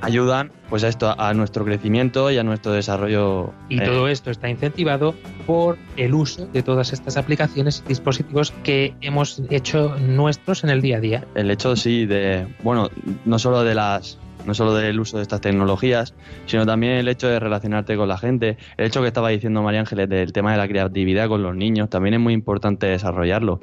ayudan 0.00 0.52
pues 0.68 0.84
a 0.84 0.88
esto, 0.88 1.14
a 1.18 1.32
nuestro 1.34 1.64
crecimiento 1.64 2.30
y 2.30 2.38
a 2.38 2.42
nuestro 2.42 2.72
desarrollo. 2.72 3.52
Y 3.68 3.80
eh, 3.80 3.84
todo 3.84 4.08
esto 4.08 4.30
está 4.30 4.48
incentivado 4.48 5.14
por 5.46 5.78
el 5.96 6.14
uso 6.14 6.46
de 6.46 6.62
todas 6.62 6.92
estas 6.92 7.16
aplicaciones 7.16 7.82
y 7.86 7.88
dispositivos 7.88 8.52
que 8.62 8.94
hemos 9.00 9.42
hecho 9.50 9.96
nuestros 9.98 10.64
en 10.64 10.70
el 10.70 10.82
día 10.82 10.98
a 10.98 11.00
día. 11.00 11.24
El 11.34 11.50
hecho, 11.50 11.76
sí, 11.76 12.06
de, 12.06 12.46
bueno, 12.62 12.90
no 13.24 13.38
solo 13.38 13.62
de 13.62 13.74
las 13.74 14.18
no 14.44 14.54
solo 14.54 14.74
del 14.74 15.00
uso 15.00 15.16
de 15.16 15.24
estas 15.24 15.40
tecnologías, 15.40 16.14
sino 16.46 16.64
también 16.64 16.92
el 16.92 17.08
hecho 17.08 17.26
de 17.26 17.40
relacionarte 17.40 17.96
con 17.96 18.06
la 18.06 18.16
gente, 18.16 18.56
el 18.76 18.86
hecho 18.86 19.02
que 19.02 19.08
estaba 19.08 19.30
diciendo 19.30 19.60
María 19.60 19.80
Ángeles 19.80 20.08
del 20.08 20.32
tema 20.32 20.52
de 20.52 20.58
la 20.58 20.68
creatividad 20.68 21.26
con 21.26 21.42
los 21.42 21.56
niños, 21.56 21.90
también 21.90 22.14
es 22.14 22.20
muy 22.20 22.32
importante 22.32 22.86
desarrollarlo. 22.86 23.60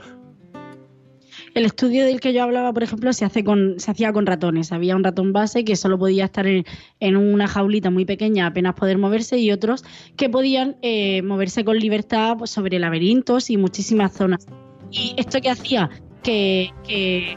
El 1.54 1.66
estudio 1.66 2.06
del 2.06 2.20
que 2.20 2.34
yo 2.34 2.42
hablaba, 2.42 2.74
por 2.74 2.82
ejemplo, 2.82 3.13
se, 3.13 3.26
hace 3.26 3.44
con, 3.44 3.76
se 3.80 3.92
hacía 3.92 4.12
con 4.12 4.26
ratones. 4.26 4.72
Había 4.72 4.96
un 4.96 5.04
ratón 5.04 5.34
base 5.34 5.63
que 5.63 5.76
solo 5.76 6.00
podía 6.00 6.26
estar 6.26 6.48
en, 6.48 7.16
una 7.16 7.48
jaulita 7.48 7.92
muy 7.92 8.06
pequeña, 8.06 8.48
apenas 8.48 8.74
poder 8.74 8.98
moverse, 8.98 9.38
y 9.38 9.52
otros 9.52 9.84
que 10.18 10.30
podían 10.30 10.78
eh, 10.82 11.22
moverse 11.22 11.63
con 11.63 11.78
libertad 11.78 12.38
pues, 12.39 12.50
sobre 12.50 12.80
laberintos 12.80 13.52
y 13.52 13.58
muchísimas 13.58 14.13
zonas. 14.13 14.48
¿Y 14.89 15.13
esto 15.18 15.39
que 15.42 15.52
hacía? 15.52 15.89
Que, 16.24 16.72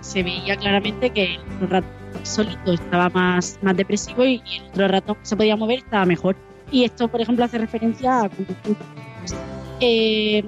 se 0.01 0.23
veía 0.23 0.57
claramente 0.57 1.11
que 1.11 1.35
el 1.61 1.69
ratón 1.69 1.91
solito 2.23 2.73
estaba 2.73 3.11
más, 3.11 3.59
depresivo 3.75 4.25
y, 4.25 4.43
y 4.47 4.59
el 4.59 4.71
otro 4.71 4.89
ratón 4.89 5.17
que 5.17 5.27
se 5.27 5.37
podía 5.37 5.57
mover 5.57 5.81
estaba 5.81 6.07
mejor. 6.07 6.37
Y 6.71 6.85
esto, 6.85 7.09
por 7.09 7.21
ejemplo, 7.21 7.45
hace 7.45 7.59
referencia 7.59 8.23
a 8.23 8.31
eh, 9.81 10.45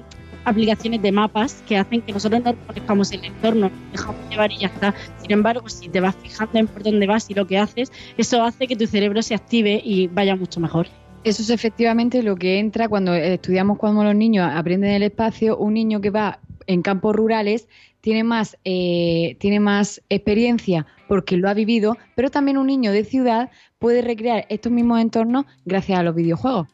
aplicaciones 0.49 1.01
de 1.01 1.11
mapas 1.11 1.63
que 1.67 1.77
hacen 1.77 2.01
que 2.01 2.11
nosotros 2.11 2.43
no 2.43 2.51
reconozcamos 2.51 3.11
el 3.11 3.23
entorno, 3.25 3.69
nos 3.69 3.91
dejamos 3.91 4.29
llevar 4.29 4.51
y 4.51 4.57
ya 4.59 4.67
está. 4.67 4.93
Sin 5.21 5.31
embargo, 5.31 5.67
si 5.69 5.89
te 5.89 5.99
vas 5.99 6.15
fijando 6.15 6.59
en 6.59 6.67
por 6.67 6.83
dónde 6.83 7.07
vas 7.07 7.29
y 7.29 7.33
lo 7.33 7.47
que 7.47 7.57
haces, 7.57 7.91
eso 8.17 8.43
hace 8.43 8.67
que 8.67 8.75
tu 8.75 8.87
cerebro 8.87 9.21
se 9.21 9.35
active 9.35 9.81
y 9.83 10.07
vaya 10.07 10.35
mucho 10.35 10.59
mejor. 10.59 10.87
Eso 11.23 11.41
es 11.41 11.49
efectivamente 11.49 12.23
lo 12.23 12.35
que 12.35 12.59
entra 12.59 12.87
cuando 12.87 13.13
estudiamos 13.13 13.77
cuando 13.77 14.03
los 14.03 14.15
niños 14.15 14.49
aprenden 14.53 14.91
el 14.91 15.03
espacio. 15.03 15.57
Un 15.57 15.73
niño 15.73 15.99
que 15.99 16.09
va 16.11 16.39
en 16.65 16.81
campos 16.81 17.15
rurales 17.15 17.67
tiene 18.01 18.23
más, 18.23 18.57
eh, 18.63 19.35
tiene 19.39 19.59
más 19.59 20.01
experiencia 20.09 20.85
porque 21.07 21.35
lo 21.35 21.49
ha 21.49 21.53
vivido, 21.53 21.97
pero 22.15 22.29
también 22.29 22.57
un 22.57 22.67
niño 22.67 22.91
de 22.91 23.03
ciudad 23.03 23.49
puede 23.79 24.01
recrear 24.01 24.45
estos 24.49 24.71
mismos 24.71 25.01
entornos 25.01 25.45
gracias 25.65 25.99
a 25.99 26.03
los 26.03 26.15
videojuegos. 26.15 26.67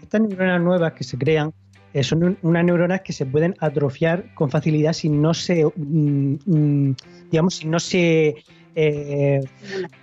Estas 0.00 0.20
neuronas 0.20 0.60
nuevas 0.60 0.92
que 0.92 1.04
se 1.04 1.18
crean 1.18 1.48
eh, 1.48 1.61
son 2.02 2.24
un- 2.24 2.38
unas 2.42 2.64
neuronas 2.64 3.02
que 3.02 3.12
se 3.12 3.26
pueden 3.26 3.54
atrofiar 3.60 4.32
con 4.34 4.50
facilidad 4.50 4.92
si 4.94 5.08
no 5.08 5.34
se, 5.34 5.64
mm, 5.64 6.34
mm, 6.46 6.94
digamos, 7.30 7.56
si 7.56 7.66
no 7.68 7.78
se 7.78 8.36
eh, 8.74 9.40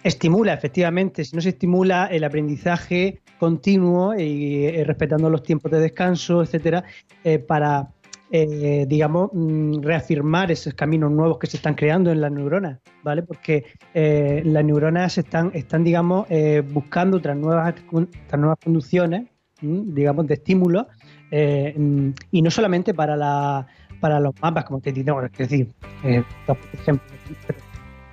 estimula 0.04 0.54
efectivamente, 0.54 1.26
si 1.26 1.36
no 1.36 1.42
se 1.42 1.50
estimula 1.50 2.06
el 2.06 2.24
aprendizaje 2.24 3.20
continuo 3.40 4.14
y 4.16 4.66
eh, 4.66 4.84
respetando 4.86 5.28
los 5.28 5.42
tiempos 5.42 5.72
de 5.72 5.80
descanso, 5.80 6.44
etcétera, 6.44 6.84
eh, 7.24 7.40
para 7.40 7.90
digamos, 8.32 9.32
mm, 9.34 9.82
reafirmar 9.82 10.52
esos 10.52 10.76
caminos 10.76 11.10
nuevos 11.12 11.40
que 11.40 11.48
se 11.48 11.58
están 11.58 11.74
creando 11.74 12.12
en 12.12 12.22
las 12.22 12.32
neuronas, 12.32 12.78
¿vale? 13.02 13.24
Porque 13.24 13.66
las 13.96 14.64
neuronas 14.64 15.18
están, 15.18 15.50
están 15.56 15.84
digamos, 15.84 16.28
buscando 16.72 17.18
otras 17.18 17.36
nuevas, 17.36 17.74
otras 17.92 18.40
nuevas 18.40 18.60
conducciones, 18.64 19.26
digamos, 19.62 20.28
de 20.28 20.36
estímulos, 20.36 20.86
eh, 21.32 21.74
mm, 21.78 22.10
y 22.32 22.42
no 22.42 22.52
solamente 22.52 22.94
para, 22.94 23.16
la, 23.16 23.68
para 24.00 24.20
los 24.20 24.34
mapas, 24.42 24.66
como 24.66 24.80
te 24.80 24.92
digo, 24.92 25.22
es 25.24 25.32
decir, 25.32 25.72
eh, 26.04 26.24
por 26.46 26.58
ejemplo, 26.74 27.08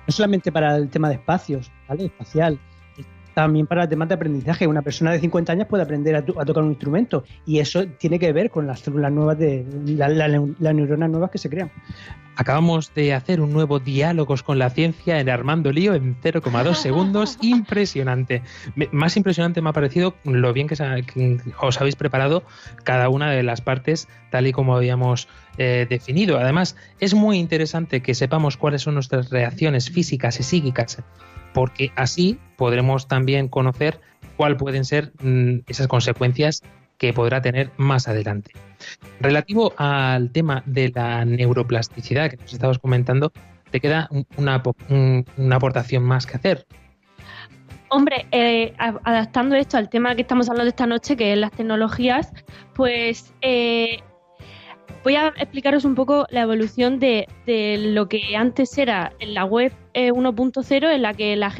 no 0.07 0.11
solamente 0.11 0.51
para 0.51 0.75
el 0.75 0.89
tema 0.89 1.09
de 1.09 1.15
espacios, 1.15 1.71
¿vale? 1.87 2.05
Espacial, 2.05 2.59
también 3.37 3.67
para 3.67 3.87
temas 3.87 4.07
de 4.07 4.15
aprendizaje. 4.15 4.65
Una 4.65 4.81
persona 4.81 5.11
de 5.11 5.19
50 5.19 5.51
años 5.51 5.67
puede 5.67 5.83
aprender 5.83 6.15
a, 6.15 6.25
to- 6.25 6.41
a 6.41 6.43
tocar 6.43 6.63
un 6.63 6.69
instrumento 6.71 7.23
y 7.45 7.59
eso 7.59 7.85
tiene 7.85 8.17
que 8.17 8.33
ver 8.33 8.49
con 8.49 8.65
las 8.65 8.79
células 8.79 9.11
nuevas 9.11 9.37
de 9.37 9.63
la- 9.85 10.09
la- 10.09 10.27
las 10.27 10.73
neuronas 10.73 11.07
nuevas 11.11 11.29
que 11.29 11.37
se 11.37 11.47
crean. 11.47 11.69
Acabamos 12.35 12.91
de 12.95 13.13
hacer 13.13 13.39
un 13.41 13.53
nuevo 13.53 13.77
Diálogos 13.79 14.41
con 14.41 14.57
la 14.57 14.71
Ciencia 14.71 15.19
en 15.19 15.29
Armando 15.29 15.71
Lío 15.71 15.93
en 15.93 16.15
0,2 16.21 16.73
segundos. 16.75 17.37
Impresionante. 17.41 18.41
Me- 18.75 18.89
más 18.91 19.15
impresionante 19.17 19.61
me 19.61 19.69
ha 19.69 19.73
parecido 19.73 20.15
lo 20.23 20.51
bien 20.51 20.67
que, 20.67 20.75
que 20.75 21.37
os 21.61 21.79
habéis 21.79 21.95
preparado 21.95 22.41
cada 22.83 23.09
una 23.09 23.29
de 23.29 23.43
las 23.43 23.61
partes 23.61 24.07
tal 24.31 24.47
y 24.47 24.51
como 24.51 24.75
habíamos 24.75 25.27
eh, 25.57 25.85
definido. 25.89 26.37
Además, 26.39 26.75
es 26.99 27.13
muy 27.13 27.37
interesante 27.37 28.01
que 28.01 28.13
sepamos 28.13 28.57
cuáles 28.57 28.81
son 28.81 28.93
nuestras 28.95 29.29
reacciones 29.29 29.89
físicas 29.89 30.39
y 30.39 30.43
psíquicas, 30.43 31.01
porque 31.53 31.91
así 31.95 32.37
podremos 32.57 33.07
también 33.07 33.47
conocer 33.47 33.99
cuáles 34.35 34.57
pueden 34.57 34.85
ser 34.85 35.11
mm, 35.21 35.59
esas 35.67 35.87
consecuencias 35.87 36.63
que 36.97 37.13
podrá 37.13 37.41
tener 37.41 37.71
más 37.77 38.07
adelante. 38.07 38.51
Relativo 39.19 39.73
al 39.77 40.31
tema 40.31 40.63
de 40.65 40.91
la 40.93 41.25
neuroplasticidad 41.25 42.29
que 42.29 42.37
nos 42.37 42.53
estabas 42.53 42.79
comentando, 42.79 43.31
te 43.71 43.79
queda 43.79 44.07
un- 44.11 44.25
una, 44.37 44.63
una 45.37 45.55
aportación 45.55 46.03
más 46.03 46.25
que 46.25 46.37
hacer. 46.37 46.65
Hombre, 47.89 48.25
eh, 48.31 48.73
adaptando 48.77 49.55
esto 49.55 49.77
al 49.77 49.89
tema 49.89 50.13
que 50.15 50.21
estamos 50.23 50.49
hablando 50.49 50.69
esta 50.69 50.85
noche, 50.87 51.15
que 51.15 51.31
es 51.33 51.37
las 51.39 51.51
tecnologías, 51.51 52.33
pues 52.73 53.33
eh, 53.41 53.99
voy 55.07 55.15
a 55.15 55.27
explicaros 55.37 55.85
un 55.85 55.95
poco 55.95 56.27
la 56.31 56.41
evolución 56.41 56.99
de, 56.99 57.29
lo 57.93 58.09
que 58.09 58.35
antes 58.35 58.77
era 58.77 59.13
la 59.21 59.45
web 59.45 59.71
eh, 59.93 60.11
1.0, 60.11 60.93
en 60.93 61.01
la 61.01 61.13
que 61.13 61.33
la 61.37 61.55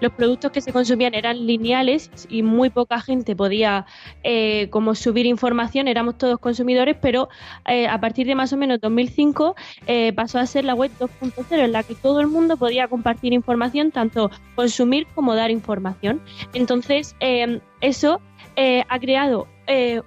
los 0.00 0.12
productos 0.12 0.52
que 0.52 0.62
se 0.62 0.72
consumían 0.72 1.12
eran 1.12 1.46
lineales 1.46 2.10
y 2.30 2.42
muy 2.42 2.70
poca 2.70 2.98
gente 2.98 3.36
podía 3.36 3.84
eh, 4.24 4.68
como 4.70 4.94
subir 4.94 5.26
información, 5.26 5.86
éramos 5.86 6.16
todos 6.16 6.38
consumidores, 6.38 6.96
pero 6.98 7.28
eh, 7.68 7.86
a 7.88 8.00
partir 8.00 8.26
de 8.26 8.34
más 8.36 8.54
o 8.54 8.56
menos 8.56 8.80
2005 8.80 9.54
eh, 9.86 10.14
pasó 10.14 10.38
a 10.38 10.46
ser 10.46 10.64
la 10.64 10.72
web 10.74 10.90
2.0, 10.98 11.44
en 11.50 11.72
la 11.72 11.82
que 11.82 11.94
todo 11.94 12.22
el 12.22 12.28
mundo 12.28 12.56
podía 12.56 12.88
compartir 12.88 13.34
información, 13.34 13.90
tanto 13.90 14.30
consumir 14.54 15.06
como 15.14 15.34
dar 15.34 15.50
información. 15.50 16.22
Entonces, 16.54 17.16
eh, 17.20 17.60
eso 17.82 18.22
eh, 18.56 18.82
ha 18.88 18.98
creado 18.98 19.46
eh, 19.66 20.00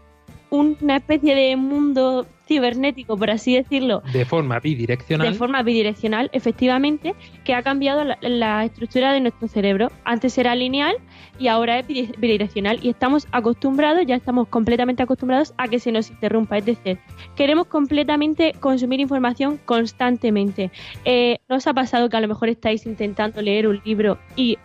una 0.49 0.97
especie 0.97 1.35
de 1.35 1.55
mundo 1.55 2.25
cibernético, 2.47 3.17
por 3.17 3.29
así 3.31 3.55
decirlo, 3.55 4.01
De 4.13 4.25
forma 4.25 4.59
bidireccional. 4.59 5.31
de 5.31 5.37
forma 5.37 5.63
bidireccional, 5.63 6.29
efectivamente, 6.33 7.13
que 7.43 7.53
ha 7.53 7.63
cambiado 7.63 8.03
la, 8.03 8.17
la 8.21 8.63
estructura 8.65 9.13
de 9.13 9.21
nuestro 9.21 9.47
cerebro. 9.47 9.91
Antes 10.03 10.37
era 10.37 10.55
lineal 10.55 10.95
y 11.39 11.47
ahora 11.47 11.79
es 11.79 11.87
bidi- 11.87 12.15
bidireccional 12.17 12.79
y 12.81 12.89
estamos 12.89 13.27
acostumbrados, 13.31 14.05
ya 14.05 14.15
estamos 14.15 14.47
completamente 14.47 15.03
acostumbrados 15.03 15.53
a 15.57 15.67
que 15.67 15.79
se 15.79 15.91
nos 15.91 16.09
interrumpa. 16.09 16.57
Es 16.57 16.65
decir, 16.65 16.99
queremos 17.35 17.67
completamente 17.67 18.53
consumir 18.59 18.99
información 18.99 19.59
constantemente. 19.65 20.71
Eh, 21.03 21.39
¿No 21.49 21.55
os 21.57 21.67
ha 21.67 21.73
pasado 21.73 22.09
que 22.09 22.17
a 22.17 22.21
lo 22.21 22.27
mejor 22.27 22.49
estáis 22.49 22.85
intentando 22.85 23.41
leer 23.41 23.67
un 23.67 23.81
libro 23.85 24.17
y 24.35 24.57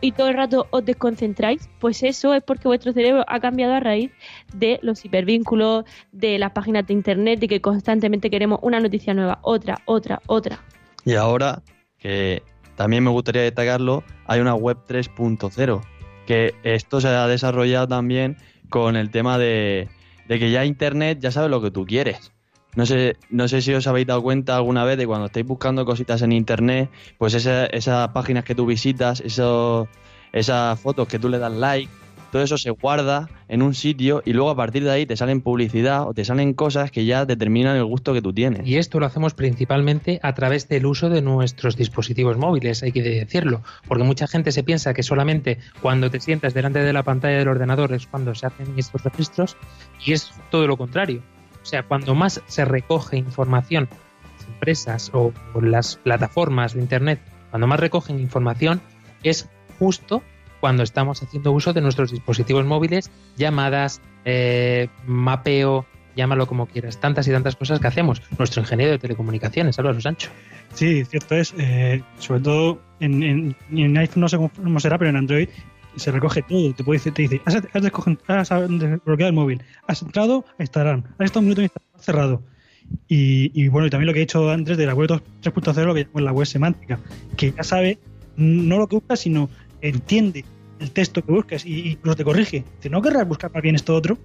y 0.00 0.12
todo 0.12 0.28
el 0.28 0.34
rato 0.34 0.66
os 0.70 0.84
desconcentráis, 0.84 1.68
pues 1.80 2.02
eso 2.02 2.34
es 2.34 2.42
porque 2.42 2.68
vuestro 2.68 2.92
cerebro 2.92 3.24
ha 3.26 3.40
cambiado 3.40 3.74
a 3.74 3.80
raíz 3.80 4.10
de 4.54 4.78
los 4.82 5.04
hipervínculos, 5.04 5.84
de 6.12 6.38
las 6.38 6.52
páginas 6.52 6.86
de 6.86 6.94
internet, 6.94 7.40
de 7.40 7.48
que 7.48 7.60
constantemente 7.60 8.30
queremos 8.30 8.58
una 8.62 8.80
noticia 8.80 9.14
nueva, 9.14 9.38
otra, 9.42 9.80
otra, 9.86 10.20
otra. 10.26 10.60
Y 11.04 11.14
ahora, 11.14 11.62
que 11.98 12.42
también 12.76 13.04
me 13.04 13.10
gustaría 13.10 13.42
destacarlo, 13.42 14.04
hay 14.26 14.40
una 14.40 14.54
web 14.54 14.78
3.0, 14.86 15.82
que 16.26 16.54
esto 16.62 17.00
se 17.00 17.08
ha 17.08 17.26
desarrollado 17.26 17.88
también 17.88 18.36
con 18.68 18.96
el 18.96 19.10
tema 19.10 19.38
de, 19.38 19.88
de 20.28 20.38
que 20.38 20.50
ya 20.50 20.64
Internet 20.64 21.18
ya 21.20 21.30
sabe 21.30 21.48
lo 21.48 21.62
que 21.62 21.70
tú 21.70 21.86
quieres. 21.86 22.32
No 22.76 22.86
sé, 22.86 23.16
no 23.30 23.48
sé 23.48 23.62
si 23.62 23.72
os 23.74 23.86
habéis 23.86 24.06
dado 24.06 24.22
cuenta 24.22 24.54
alguna 24.56 24.84
vez 24.84 24.98
de 24.98 25.06
cuando 25.06 25.26
estáis 25.26 25.46
buscando 25.46 25.84
cositas 25.84 26.22
en 26.22 26.32
Internet, 26.32 26.90
pues 27.18 27.34
esa- 27.34 27.66
esas 27.66 28.08
páginas 28.10 28.44
que 28.44 28.54
tú 28.54 28.66
visitas, 28.66 29.20
esos, 29.20 29.88
esas 30.32 30.78
fotos 30.78 31.08
que 31.08 31.18
tú 31.18 31.28
le 31.30 31.38
das 31.38 31.52
like, 31.52 31.90
todo 32.32 32.42
eso 32.42 32.58
se 32.58 32.70
guarda 32.70 33.30
en 33.48 33.62
un 33.62 33.72
sitio 33.72 34.20
y 34.26 34.34
luego 34.34 34.50
a 34.50 34.56
partir 34.56 34.84
de 34.84 34.90
ahí 34.90 35.06
te 35.06 35.16
salen 35.16 35.40
publicidad 35.40 36.06
o 36.06 36.12
te 36.12 36.24
salen 36.24 36.52
cosas 36.52 36.90
que 36.90 37.06
ya 37.06 37.24
determinan 37.24 37.76
el 37.76 37.84
gusto 37.84 38.12
que 38.12 38.20
tú 38.20 38.34
tienes. 38.34 38.66
Y 38.66 38.76
esto 38.76 39.00
lo 39.00 39.06
hacemos 39.06 39.32
principalmente 39.32 40.20
a 40.22 40.34
través 40.34 40.68
del 40.68 40.84
uso 40.84 41.08
de 41.08 41.22
nuestros 41.22 41.76
dispositivos 41.76 42.36
móviles, 42.36 42.82
hay 42.82 42.92
que 42.92 43.00
decirlo, 43.02 43.62
porque 43.88 44.04
mucha 44.04 44.26
gente 44.26 44.52
se 44.52 44.62
piensa 44.64 44.92
que 44.92 45.02
solamente 45.02 45.58
cuando 45.80 46.10
te 46.10 46.20
sientas 46.20 46.52
delante 46.52 46.80
de 46.80 46.92
la 46.92 47.04
pantalla 47.04 47.38
del 47.38 47.48
ordenador 47.48 47.94
es 47.94 48.06
cuando 48.06 48.34
se 48.34 48.46
hacen 48.46 48.66
estos 48.76 49.02
registros 49.02 49.56
y 50.04 50.12
es 50.12 50.30
todo 50.50 50.66
lo 50.66 50.76
contrario. 50.76 51.22
O 51.66 51.68
sea, 51.68 51.82
cuando 51.82 52.14
más 52.14 52.40
se 52.46 52.64
recoge 52.64 53.16
información, 53.16 53.88
las 54.38 54.46
empresas 54.46 55.10
o 55.12 55.32
las 55.60 55.96
plataformas 55.96 56.76
o 56.76 56.78
internet, 56.78 57.20
cuando 57.50 57.66
más 57.66 57.80
recogen 57.80 58.20
información 58.20 58.80
es 59.24 59.48
justo 59.80 60.22
cuando 60.60 60.84
estamos 60.84 61.24
haciendo 61.24 61.50
uso 61.50 61.72
de 61.72 61.80
nuestros 61.80 62.12
dispositivos 62.12 62.64
móviles, 62.64 63.10
llamadas, 63.36 64.00
eh, 64.24 64.86
mapeo, 65.06 65.86
llámalo 66.14 66.46
como 66.46 66.66
quieras, 66.66 67.00
tantas 67.00 67.26
y 67.26 67.32
tantas 67.32 67.56
cosas 67.56 67.80
que 67.80 67.88
hacemos. 67.88 68.22
Nuestro 68.38 68.62
ingeniero 68.62 68.92
de 68.92 69.00
telecomunicaciones, 69.00 69.76
Álvaro 69.80 70.00
Sancho. 70.00 70.30
Sí, 70.72 71.04
cierto 71.04 71.34
es. 71.34 71.52
eh, 71.58 72.00
sobre 72.20 72.40
todo 72.42 72.80
en, 73.00 73.56
iPhone 73.98 74.20
no 74.20 74.28
sé 74.28 74.36
cómo 74.36 74.78
será, 74.78 74.98
pero 74.98 75.10
en 75.10 75.16
Android 75.16 75.48
se 75.96 76.10
recoge 76.10 76.42
todo. 76.42 76.74
Te, 76.74 76.84
puede, 76.84 77.00
te 77.00 77.22
dice, 77.22 77.40
has, 77.44 77.56
has 77.56 78.50
has 78.50 78.70
desbloqueado 78.70 79.28
el 79.28 79.32
móvil, 79.32 79.62
has 79.86 80.02
entrado 80.02 80.44
a 80.58 80.62
Instagram, 80.62 81.04
has 81.18 81.24
estado 81.26 81.40
un 81.40 81.46
minuto 81.46 81.62
en 81.62 81.70
cerrado. 81.98 82.42
Y, 83.08 83.50
y 83.60 83.68
bueno, 83.68 83.88
y 83.88 83.90
también 83.90 84.06
lo 84.06 84.14
que 84.14 84.20
he 84.20 84.22
hecho 84.22 84.50
antes 84.50 84.76
de 84.76 84.86
la 84.86 84.94
web 84.94 85.08
3.0, 85.08 85.84
lo 85.84 85.94
que 85.94 86.04
llamo 86.04 86.20
la 86.20 86.32
web 86.32 86.46
semántica, 86.46 87.00
que 87.36 87.52
ya 87.52 87.64
sabe 87.64 87.98
no 88.36 88.78
lo 88.78 88.86
que 88.86 88.96
buscas, 88.96 89.20
sino 89.20 89.48
entiende 89.80 90.44
el 90.78 90.90
texto 90.90 91.24
que 91.24 91.32
buscas 91.32 91.64
y, 91.64 91.72
y 91.72 91.90
incluso 91.92 92.16
te 92.16 92.24
corrige. 92.24 92.64
Dice, 92.76 92.90
¿no 92.90 93.02
querrás 93.02 93.26
buscar 93.26 93.52
más 93.52 93.62
bien 93.62 93.74
esto 93.74 93.94
otro? 93.94 94.18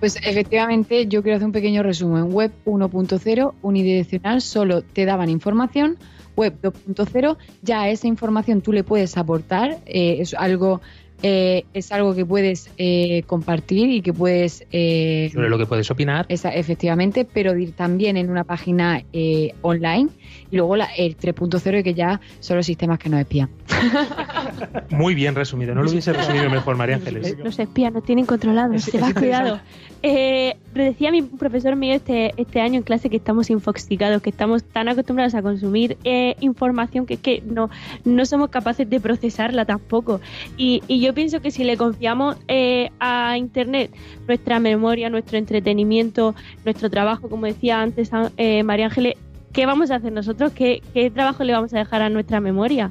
Pues 0.00 0.16
efectivamente, 0.22 1.06
yo 1.06 1.22
quiero 1.22 1.36
hacer 1.36 1.46
un 1.46 1.52
pequeño 1.52 1.82
resumen. 1.82 2.24
Web 2.24 2.52
1.0, 2.66 3.54
unidireccional, 3.62 4.42
solo 4.42 4.82
te 4.82 5.06
daban 5.06 5.30
información. 5.30 5.96
Web 6.36 6.54
2.0, 6.62 7.36
ya 7.62 7.88
esa 7.88 8.06
información 8.06 8.60
tú 8.60 8.72
le 8.72 8.84
puedes 8.84 9.16
aportar. 9.16 9.78
eh, 9.86 10.16
es 10.20 10.34
algo 10.34 10.80
eh, 11.22 11.64
es 11.74 11.90
algo 11.92 12.14
que 12.14 12.26
puedes 12.26 12.70
eh, 12.76 13.22
compartir 13.26 13.88
y 13.90 14.00
que 14.02 14.12
puedes 14.12 14.66
eh, 14.72 15.30
Sobre 15.32 15.48
lo 15.48 15.56
que 15.58 15.66
puedes 15.66 15.90
opinar. 15.90 16.26
esa- 16.28 16.54
efectivamente, 16.54 17.24
pero 17.24 17.56
ir 17.56 17.72
también 17.72 18.16
en 18.16 18.30
una 18.30 18.44
página 18.44 19.02
eh, 19.12 19.54
online. 19.62 20.08
Y 20.50 20.56
luego 20.56 20.76
la, 20.76 20.86
el 20.96 21.16
3.0, 21.16 21.82
que 21.82 21.94
ya 21.94 22.20
son 22.40 22.56
los 22.58 22.66
sistemas 22.66 22.98
que 22.98 23.08
nos 23.08 23.20
espían. 23.20 23.48
Muy 24.90 25.14
bien 25.14 25.34
resumido. 25.34 25.74
No 25.74 25.82
lo 25.82 25.90
hubiese 25.90 26.12
resumido 26.12 26.48
mejor, 26.50 26.76
María 26.76 26.96
Ángeles. 26.96 27.36
Los 27.42 27.58
espías 27.58 27.92
nos 27.92 28.04
tienen 28.04 28.26
controlados, 28.26 28.72
vas 28.72 28.86
interesante. 28.86 29.20
cuidado. 29.20 29.60
Eh, 30.02 30.56
decía 30.74 31.10
mi 31.10 31.22
profesor 31.22 31.76
mío 31.76 31.94
este, 31.94 32.32
este 32.36 32.60
año 32.60 32.76
en 32.76 32.82
clase 32.82 33.08
que 33.08 33.16
estamos 33.16 33.48
infoxicados, 33.50 34.20
que 34.20 34.30
estamos 34.30 34.62
tan 34.62 34.88
acostumbrados 34.88 35.34
a 35.34 35.40
consumir 35.42 35.96
eh, 36.04 36.36
información 36.40 37.06
que 37.06 37.14
es 37.14 37.20
que 37.20 37.42
no, 37.46 37.70
no 38.04 38.26
somos 38.26 38.50
capaces 38.50 38.88
de 38.88 39.00
procesarla 39.00 39.64
tampoco. 39.64 40.20
Y, 40.58 40.82
y 40.88 41.00
yo 41.04 41.14
pienso 41.14 41.40
que 41.40 41.50
si 41.50 41.64
le 41.64 41.76
confiamos 41.76 42.36
eh, 42.48 42.90
a 42.98 43.36
Internet 43.36 43.90
nuestra 44.26 44.58
memoria, 44.58 45.10
nuestro 45.10 45.36
entretenimiento, 45.38 46.34
nuestro 46.64 46.88
trabajo, 46.90 47.28
como 47.28 47.46
decía 47.46 47.80
antes 47.80 48.10
eh, 48.36 48.62
María 48.62 48.86
Ángeles, 48.86 49.14
¿qué 49.52 49.66
vamos 49.66 49.90
a 49.90 49.96
hacer 49.96 50.12
nosotros? 50.12 50.52
¿Qué, 50.52 50.82
¿Qué 50.94 51.10
trabajo 51.10 51.44
le 51.44 51.52
vamos 51.52 51.74
a 51.74 51.78
dejar 51.78 52.02
a 52.02 52.08
nuestra 52.08 52.40
memoria? 52.40 52.90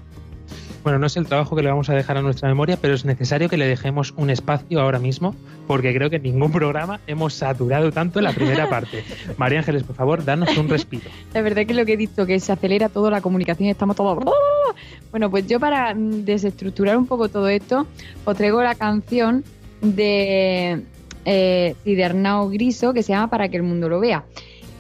Bueno, 0.84 1.00
no 1.00 1.08
es 1.08 1.16
el 1.16 1.26
trabajo 1.26 1.56
que 1.56 1.64
le 1.64 1.70
vamos 1.70 1.90
a 1.90 1.94
dejar 1.94 2.18
a 2.18 2.22
nuestra 2.22 2.50
memoria, 2.50 2.78
pero 2.80 2.94
es 2.94 3.06
necesario 3.06 3.48
que 3.48 3.56
le 3.56 3.66
dejemos 3.66 4.14
un 4.18 4.30
espacio 4.30 4.82
ahora 4.82 5.00
mismo, 5.00 5.34
porque 5.66 5.94
creo 5.94 6.10
que 6.10 6.18
en 6.18 6.24
ningún 6.24 6.52
programa 6.52 7.00
hemos 7.08 7.34
saturado 7.34 7.92
tanto 7.92 8.20
la 8.20 8.34
primera 8.34 8.70
parte. 8.70 9.04
María 9.38 9.60
Ángeles, 9.60 9.84
por 9.84 9.96
favor, 9.96 10.26
danos 10.26 10.56
un 10.58 10.68
respiro. 10.68 11.10
La 11.34 11.42
verdad 11.42 11.66
que 11.66 11.74
lo 11.74 11.86
que 11.86 11.94
he 11.94 11.98
dicho, 11.98 12.26
que 12.26 12.38
se 12.42 12.52
acelera 12.52 12.90
toda 12.90 13.10
la 13.10 13.22
comunicación, 13.22 13.70
estamos 13.70 13.96
todos... 13.96 14.26
Bueno, 15.12 15.30
pues 15.30 15.48
yo 15.48 15.60
para 15.60 15.94
mm, 15.94 16.26
desestructurar 16.26 16.98
un 16.98 17.08
poco 17.08 17.30
todo 17.30 17.48
esto, 17.48 17.88
os 18.26 18.38
traigo 18.38 18.62
la 18.64 18.76
canción 18.76 19.44
de 19.82 20.84
eh, 21.26 21.76
Griso 21.86 22.94
que 22.94 23.04
se 23.04 23.14
llama 23.14 23.30
Para 23.30 23.50
que 23.50 23.58
el 23.58 23.64
mundo 23.64 23.90
lo 23.90 24.00
vea. 24.00 24.26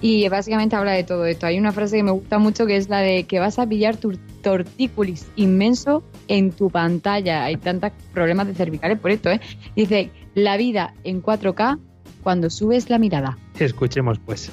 Y 0.01 0.27
básicamente 0.27 0.75
habla 0.75 0.91
de 0.91 1.05
todo 1.05 1.25
esto. 1.25 1.45
Hay 1.45 1.57
una 1.57 1.71
frase 1.71 1.95
que 1.95 2.03
me 2.03 2.11
gusta 2.11 2.37
mucho 2.37 2.65
que 2.65 2.75
es 2.75 2.89
la 2.89 2.99
de 2.99 3.23
que 3.23 3.39
vas 3.39 3.57
a 3.57 3.65
pillar 3.65 3.95
tu 3.95 4.17
tortícolis 4.41 5.27
inmenso 5.37 6.03
en 6.27 6.51
tu 6.51 6.69
pantalla. 6.69 7.45
Hay 7.45 7.55
tantos 7.55 7.91
problemas 8.13 8.47
de 8.47 8.53
cervicales 8.53 8.99
por 8.99 9.11
esto, 9.11 9.29
¿eh? 9.29 9.39
Dice, 9.77 10.11
la 10.35 10.57
vida 10.57 10.93
en 11.05 11.23
4K 11.23 11.79
cuando 12.21 12.49
subes 12.49 12.89
la 12.89 12.99
mirada. 12.99 13.37
Escuchemos, 13.59 14.19
pues. 14.19 14.51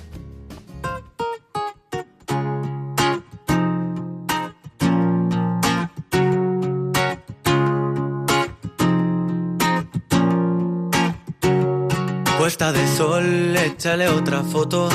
Puesta 12.40 12.72
de 12.72 12.88
sol, 12.96 13.54
échale 13.54 14.08
otra 14.08 14.42
foto. 14.42 14.88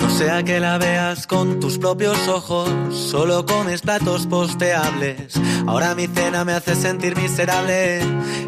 No 0.00 0.10
sea 0.10 0.42
que 0.42 0.58
la 0.58 0.78
veas 0.78 1.28
con 1.28 1.60
tus 1.60 1.78
propios 1.78 2.26
ojos. 2.26 2.68
Solo 2.90 3.46
comes 3.46 3.82
platos 3.82 4.26
posteables. 4.26 5.34
Ahora 5.68 5.94
mi 5.94 6.08
cena 6.08 6.44
me 6.44 6.54
hace 6.54 6.74
sentir 6.74 7.14
miserable. 7.14 8.00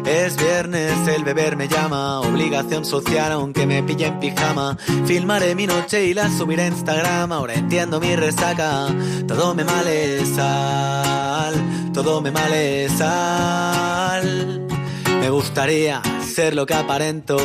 Es 0.05 0.35
viernes, 0.35 0.91
el 1.07 1.23
beber 1.23 1.55
me 1.55 1.69
llama. 1.69 2.19
Obligación 2.19 2.83
social, 2.83 3.31
aunque 3.31 3.65
me 3.65 3.83
pille 3.83 4.07
en 4.07 4.19
pijama. 4.19 4.77
Filmaré 5.05 5.55
mi 5.55 5.65
noche 5.65 6.03
y 6.07 6.13
la 6.13 6.29
subiré 6.29 6.63
a 6.63 6.67
Instagram. 6.67 7.31
Ahora 7.31 7.53
entiendo 7.53 8.01
mi 8.01 8.17
resaca. 8.17 8.87
Todo 9.29 9.55
me 9.55 9.63
male 9.63 10.25
sal. 10.25 11.53
Todo 11.93 12.19
me 12.19 12.31
male 12.31 12.89
sal. 12.89 14.67
Me 15.21 15.29
gustaría 15.29 16.01
ser 16.21 16.53
lo 16.53 16.65
que 16.65 16.73
aparento. 16.73 17.37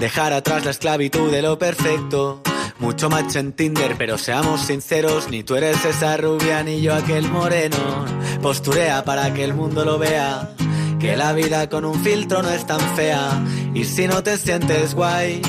Dejar 0.00 0.32
atrás 0.32 0.64
la 0.64 0.70
esclavitud 0.70 1.30
de 1.30 1.42
lo 1.42 1.58
perfecto. 1.58 2.42
Mucho 2.78 3.08
match 3.08 3.36
en 3.36 3.52
Tinder, 3.52 3.94
pero 3.96 4.18
seamos 4.18 4.62
sinceros, 4.62 5.28
ni 5.30 5.42
tú 5.42 5.54
eres 5.54 5.84
esa 5.84 6.16
rubia 6.16 6.62
ni 6.62 6.82
yo 6.82 6.94
aquel 6.94 7.30
moreno. 7.30 8.04
Posturea 8.42 9.04
para 9.04 9.32
que 9.32 9.44
el 9.44 9.54
mundo 9.54 9.84
lo 9.84 9.98
vea. 9.98 10.50
Que 10.98 11.16
la 11.16 11.32
vida 11.32 11.68
con 11.68 11.84
un 11.84 12.02
filtro 12.02 12.42
no 12.42 12.50
es 12.50 12.66
tan 12.66 12.80
fea. 12.96 13.42
Y 13.74 13.84
si 13.84 14.06
no 14.06 14.22
te 14.22 14.36
sientes 14.36 14.94
guay, 14.94 15.40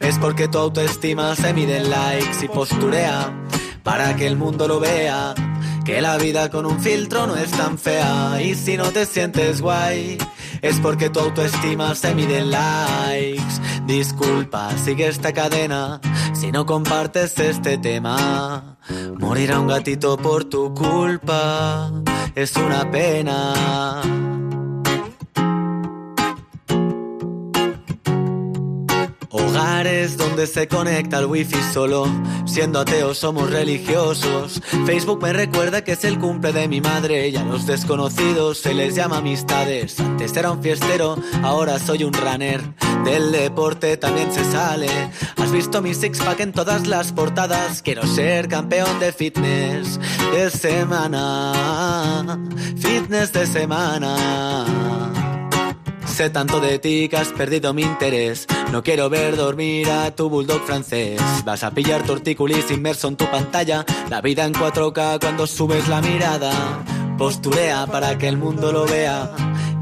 es 0.00 0.18
porque 0.18 0.48
tu 0.48 0.58
autoestima 0.58 1.36
se 1.36 1.54
mide 1.54 1.76
en 1.78 1.90
likes 1.90 2.44
y 2.44 2.48
posturea 2.48 3.32
para 3.82 4.16
que 4.16 4.26
el 4.26 4.36
mundo 4.36 4.66
lo 4.68 4.80
vea. 4.80 5.34
Que 5.92 6.00
la 6.00 6.16
vida 6.16 6.48
con 6.48 6.64
un 6.64 6.80
filtro 6.80 7.26
no 7.26 7.36
es 7.36 7.50
tan 7.50 7.76
fea. 7.76 8.40
Y 8.40 8.54
si 8.54 8.78
no 8.78 8.90
te 8.92 9.04
sientes 9.04 9.60
guay, 9.60 10.16
es 10.62 10.80
porque 10.80 11.10
tu 11.10 11.20
autoestima 11.20 11.94
se 11.94 12.14
mide 12.14 12.38
en 12.38 12.50
likes. 12.50 13.60
Disculpa, 13.86 14.70
sigue 14.78 15.08
esta 15.08 15.34
cadena 15.34 16.00
si 16.32 16.50
no 16.50 16.64
compartes 16.64 17.38
este 17.38 17.76
tema. 17.76 18.78
Morirá 19.18 19.60
un 19.60 19.66
gatito 19.66 20.16
por 20.16 20.44
tu 20.44 20.72
culpa, 20.72 21.92
es 22.34 22.56
una 22.56 22.90
pena. 22.90 24.41
Hogares 29.52 30.16
donde 30.16 30.46
se 30.46 30.66
conecta 30.66 31.18
el 31.18 31.26
wifi 31.26 31.58
solo. 31.74 32.06
Siendo 32.46 32.80
ateos 32.80 33.18
somos 33.18 33.50
religiosos. 33.50 34.62
Facebook 34.86 35.22
me 35.22 35.34
recuerda 35.34 35.84
que 35.84 35.92
es 35.92 36.04
el 36.04 36.18
cumple 36.18 36.54
de 36.54 36.68
mi 36.68 36.80
madre 36.80 37.28
y 37.28 37.36
a 37.36 37.44
los 37.44 37.66
desconocidos 37.66 38.56
se 38.58 38.72
les 38.72 38.94
llama 38.94 39.18
amistades. 39.18 40.00
Antes 40.00 40.34
era 40.38 40.50
un 40.52 40.62
fiestero, 40.62 41.18
ahora 41.42 41.78
soy 41.78 42.02
un 42.04 42.14
runner. 42.14 42.62
Del 43.04 43.30
deporte 43.30 43.98
también 43.98 44.32
se 44.32 44.42
sale. 44.50 44.88
Has 45.36 45.52
visto 45.52 45.82
mi 45.82 45.92
six 45.92 46.18
pack 46.20 46.40
en 46.40 46.52
todas 46.52 46.86
las 46.86 47.12
portadas. 47.12 47.82
Quiero 47.82 48.06
ser 48.06 48.48
campeón 48.48 49.00
de 49.00 49.12
fitness 49.12 50.00
de 50.32 50.48
semana. 50.48 52.38
Fitness 52.78 53.34
de 53.34 53.46
semana. 53.46 55.21
Sé 56.12 56.28
tanto 56.28 56.60
de 56.60 56.78
ti 56.78 57.08
que 57.08 57.16
has 57.16 57.28
perdido 57.28 57.72
mi 57.72 57.82
interés. 57.82 58.46
No 58.70 58.82
quiero 58.82 59.08
ver 59.08 59.34
dormir 59.34 59.88
a 59.88 60.14
tu 60.14 60.28
bulldog 60.28 60.60
francés. 60.66 61.18
Vas 61.42 61.64
a 61.64 61.70
pillar 61.70 62.02
tortícolis 62.02 62.70
inmerso 62.70 63.08
en 63.08 63.16
tu 63.16 63.24
pantalla. 63.30 63.86
La 64.10 64.20
vida 64.20 64.44
en 64.44 64.52
4K 64.52 65.18
cuando 65.20 65.46
subes 65.46 65.88
la 65.88 66.02
mirada. 66.02 66.52
Posturea 67.16 67.86
para 67.86 68.18
que 68.18 68.28
el 68.28 68.36
mundo 68.36 68.72
lo 68.72 68.84
vea. 68.84 69.30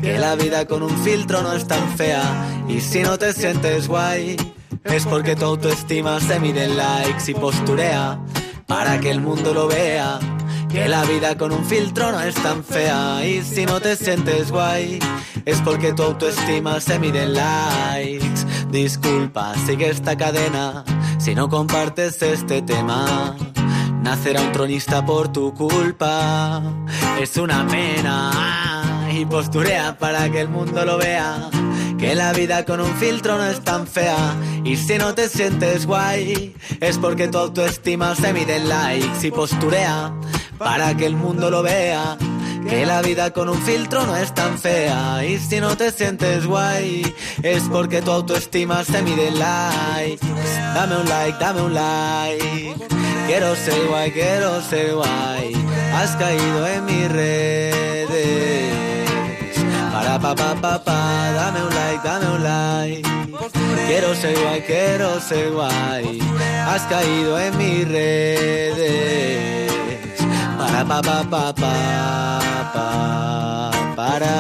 Que 0.01 0.21
la 0.21 0.37
vida 0.37 0.67
con 0.67 0.85
un 0.85 0.97
filtro 1.03 1.43
no 1.43 1.53
es 1.53 1.67
tan 1.67 1.97
fea. 1.97 2.23
Y 2.69 2.81
si 2.81 3.03
no 3.03 3.19
te 3.19 3.33
sientes 3.33 3.89
guay, 3.89 4.37
es 4.85 5.07
porque 5.07 5.35
tu 5.35 5.47
autoestima 5.47 6.21
se 6.21 6.39
mide 6.39 6.65
en 6.65 6.77
likes 6.77 7.29
y 7.29 7.35
posturea 7.35 8.21
para 8.69 9.01
que 9.01 9.11
el 9.11 9.21
mundo 9.21 9.53
lo 9.53 9.67
vea. 9.67 10.21
Que 10.69 10.89
la 10.89 11.03
vida 11.05 11.37
con 11.37 11.51
un 11.51 11.65
filtro 11.65 12.13
no 12.13 12.21
es 12.21 12.37
tan 12.37 12.63
fea. 12.63 13.27
Y 13.27 13.43
si 13.43 13.67
no 13.67 13.81
te 13.81 13.97
sientes 13.97 14.53
guay, 14.53 15.01
es 15.45 15.61
porque 15.63 15.93
tu 15.93 16.03
autoestima 16.03 16.81
se 16.81 16.99
mide 16.99 17.23
en 17.25 17.35
likes. 17.35 18.47
Disculpa, 18.71 19.55
sigue 19.67 19.91
esta 19.91 20.17
cadena 20.17 20.85
si 21.19 21.35
no 21.35 21.49
compartes 21.49 22.21
este 22.23 22.63
tema. 22.63 23.37
Nacerá 24.03 24.41
un 24.41 24.53
tronista 24.53 25.05
por 25.05 25.31
tu 25.31 25.53
culpa. 25.55 26.63
Es 27.21 27.37
una 27.37 27.67
pena. 27.67 29.09
Y 29.13 29.27
posturea 29.27 29.99
para 29.99 30.31
que 30.31 30.41
el 30.41 30.49
mundo 30.49 30.85
lo 30.85 30.97
vea. 30.97 31.51
Que 31.99 32.15
la 32.15 32.33
vida 32.33 32.65
con 32.65 32.81
un 32.81 32.95
filtro 32.97 33.37
no 33.37 33.45
es 33.45 33.61
tan 33.61 33.87
fea. 33.87 34.35
Y 34.65 34.77
si 34.77 34.97
no 34.97 35.15
te 35.15 35.29
sientes 35.29 35.87
guay, 35.87 36.55
es 36.81 36.97
porque 36.97 37.29
tu 37.29 37.39
autoestima 37.39 38.15
se 38.15 38.33
mide 38.33 38.57
en 38.57 38.69
likes 38.69 39.27
y 39.27 39.31
posturea 39.31 40.13
para 40.59 40.97
que 40.97 41.07
el 41.07 41.17
mundo 41.17 41.51
lo 41.51 41.63
vea. 41.63 42.17
Que 42.69 42.87
la 42.87 43.03
vida 43.03 43.33
con 43.33 43.49
un 43.49 43.61
filtro 43.63 44.07
no 44.07 44.17
es 44.17 44.33
tan 44.35 44.59
fea. 44.59 45.25
Y 45.25 45.39
si 45.39 45.61
no 45.61 45.77
te 45.77 45.91
sientes 45.91 46.47
guay, 46.47 47.03
es 47.43 47.63
porque 47.65 48.03
tu 48.03 48.11
autoestima 48.11 48.85
se 48.85 49.03
mide 49.03 49.29
en 49.29 49.39
likes. 49.39 50.27
Dame 50.75 50.97
un 50.97 51.09
like, 51.09 51.39
dame 51.39 51.63
un 51.63 51.75
like. 51.75 52.75
Quiero 53.27 53.55
ser 53.57 53.87
guay, 53.89 54.11
quiero 54.13 54.61
ser 54.63 54.95
guay. 54.95 55.55
Has 55.95 56.11
caído 56.17 56.67
en 56.67 56.85
mis 56.85 57.09
redes. 57.11 58.71
pa 60.21 60.35
pa 60.35 60.55
pa 60.55 60.85
pa, 60.85 61.33
dame 61.33 61.63
un 61.63 61.75
like, 61.75 62.03
dame 62.05 62.27
un 62.37 62.43
like. 62.43 63.09
Quiero 63.87 64.15
ser 64.15 64.39
guay, 64.39 64.61
quiero 64.63 65.21
ser 65.21 65.51
guay. 65.53 66.21
Has 66.67 66.83
caído 66.83 67.39
en 67.39 67.57
mis 67.57 67.89
redes. 67.89 69.70
Para 70.81 71.03
pa 71.03 71.03
pa 71.05 71.53
pa 71.53 71.53
pa 71.53 71.75
pa 72.73 72.89
para 73.93 74.37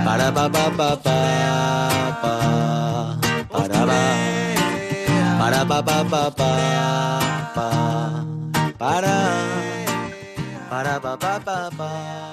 para 0.00 0.28
pa 0.32 0.44
pa 0.48 0.64
pa 0.72 0.90
pa 0.96 1.18
pa 2.24 2.34
para 3.52 3.80
pa 3.84 4.00
para 5.36 5.60
pa 5.68 5.78
pa 5.84 5.98
pa 6.00 6.22
pa 6.32 6.50
pa 7.52 7.68
para 8.80 9.18
para 10.70 10.94
pa 10.96 11.12
pa 11.20 11.32
pa 11.44 11.58
pa 11.76 12.25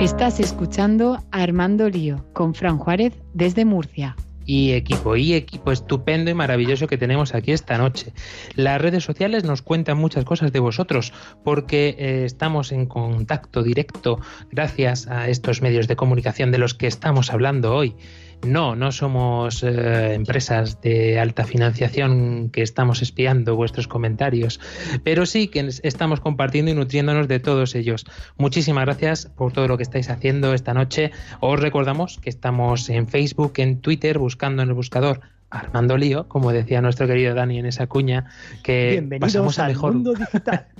Estás 0.00 0.40
escuchando 0.40 1.24
a 1.32 1.42
Armando 1.42 1.88
Lío 1.88 2.22
con 2.34 2.54
Fran 2.54 2.76
Juárez 2.76 3.14
desde 3.32 3.64
Murcia. 3.64 4.14
y 4.44 4.72
equipo, 4.72 5.16
y 5.16 5.34
equipo 5.34 5.72
estupendo 5.72 6.30
y 6.30 6.34
maravilloso 6.34 6.86
que 6.86 6.98
tenemos 6.98 7.34
aquí 7.34 7.50
esta 7.50 7.78
noche. 7.78 8.12
Las 8.54 8.80
redes 8.80 9.02
sociales 9.02 9.42
nos 9.42 9.60
cuentan 9.62 9.98
muchas 9.98 10.24
cosas 10.24 10.52
de 10.52 10.60
vosotros 10.60 11.12
porque 11.42 11.96
eh, 11.98 12.24
estamos 12.24 12.70
en 12.72 12.86
contacto 12.86 13.62
directo 13.62 14.20
gracias 14.52 15.08
a 15.08 15.28
estos 15.28 15.62
medios 15.62 15.88
de 15.88 15.96
comunicación 15.96 16.52
de 16.52 16.58
los 16.58 16.74
que 16.74 16.86
estamos 16.86 17.32
hablando 17.32 17.74
hoy. 17.74 17.96
No, 18.44 18.76
no 18.76 18.92
somos 18.92 19.62
eh, 19.62 20.14
empresas 20.14 20.80
de 20.80 21.18
alta 21.18 21.44
financiación 21.44 22.50
que 22.50 22.62
estamos 22.62 23.02
espiando 23.02 23.56
vuestros 23.56 23.88
comentarios, 23.88 24.60
pero 25.02 25.26
sí 25.26 25.48
que 25.48 25.68
estamos 25.82 26.20
compartiendo 26.20 26.70
y 26.70 26.74
nutriéndonos 26.74 27.28
de 27.28 27.40
todos 27.40 27.74
ellos. 27.74 28.06
Muchísimas 28.36 28.84
gracias 28.84 29.26
por 29.36 29.52
todo 29.52 29.66
lo 29.66 29.76
que 29.76 29.82
estáis 29.82 30.10
haciendo 30.10 30.54
esta 30.54 30.74
noche. 30.74 31.10
Os 31.40 31.58
recordamos 31.58 32.18
que 32.18 32.30
estamos 32.30 32.88
en 32.88 33.08
Facebook, 33.08 33.54
en 33.56 33.80
Twitter, 33.80 34.18
buscando 34.18 34.62
en 34.62 34.68
el 34.68 34.74
buscador 34.74 35.20
Armando 35.50 35.96
Lío, 35.96 36.28
como 36.28 36.52
decía 36.52 36.80
nuestro 36.80 37.06
querido 37.06 37.34
Dani 37.34 37.58
en 37.58 37.66
esa 37.66 37.86
cuña, 37.86 38.26
que 38.62 38.90
Bienvenidos 38.92 39.32
pasamos 39.32 39.58
a 39.58 39.66
al 39.66 39.72
mejor. 39.72 39.92
mundo 39.94 40.14
digital. 40.14 40.66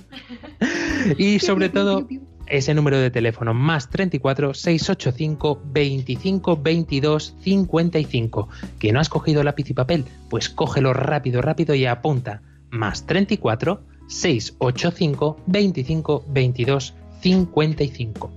Y 1.17 1.39
sobre 1.39 1.69
todo 1.69 2.07
ese 2.49 2.73
número 2.73 2.99
de 2.99 3.11
teléfono 3.11 3.53
más 3.53 3.89
34 3.89 4.53
685 4.53 5.61
25 5.65 6.57
22 6.57 7.35
55. 7.41 8.49
¿Que 8.79 8.91
no 8.91 8.99
has 8.99 9.09
cogido 9.09 9.43
lápiz 9.43 9.69
y 9.69 9.73
papel? 9.73 10.05
Pues 10.29 10.49
cógelo 10.49 10.93
rápido, 10.93 11.41
rápido 11.41 11.75
y 11.75 11.85
apunta. 11.85 12.41
Más 12.69 13.05
34 13.05 13.81
685 14.07 15.37
25 15.47 16.25
22 16.27 16.93
55. 17.21 18.31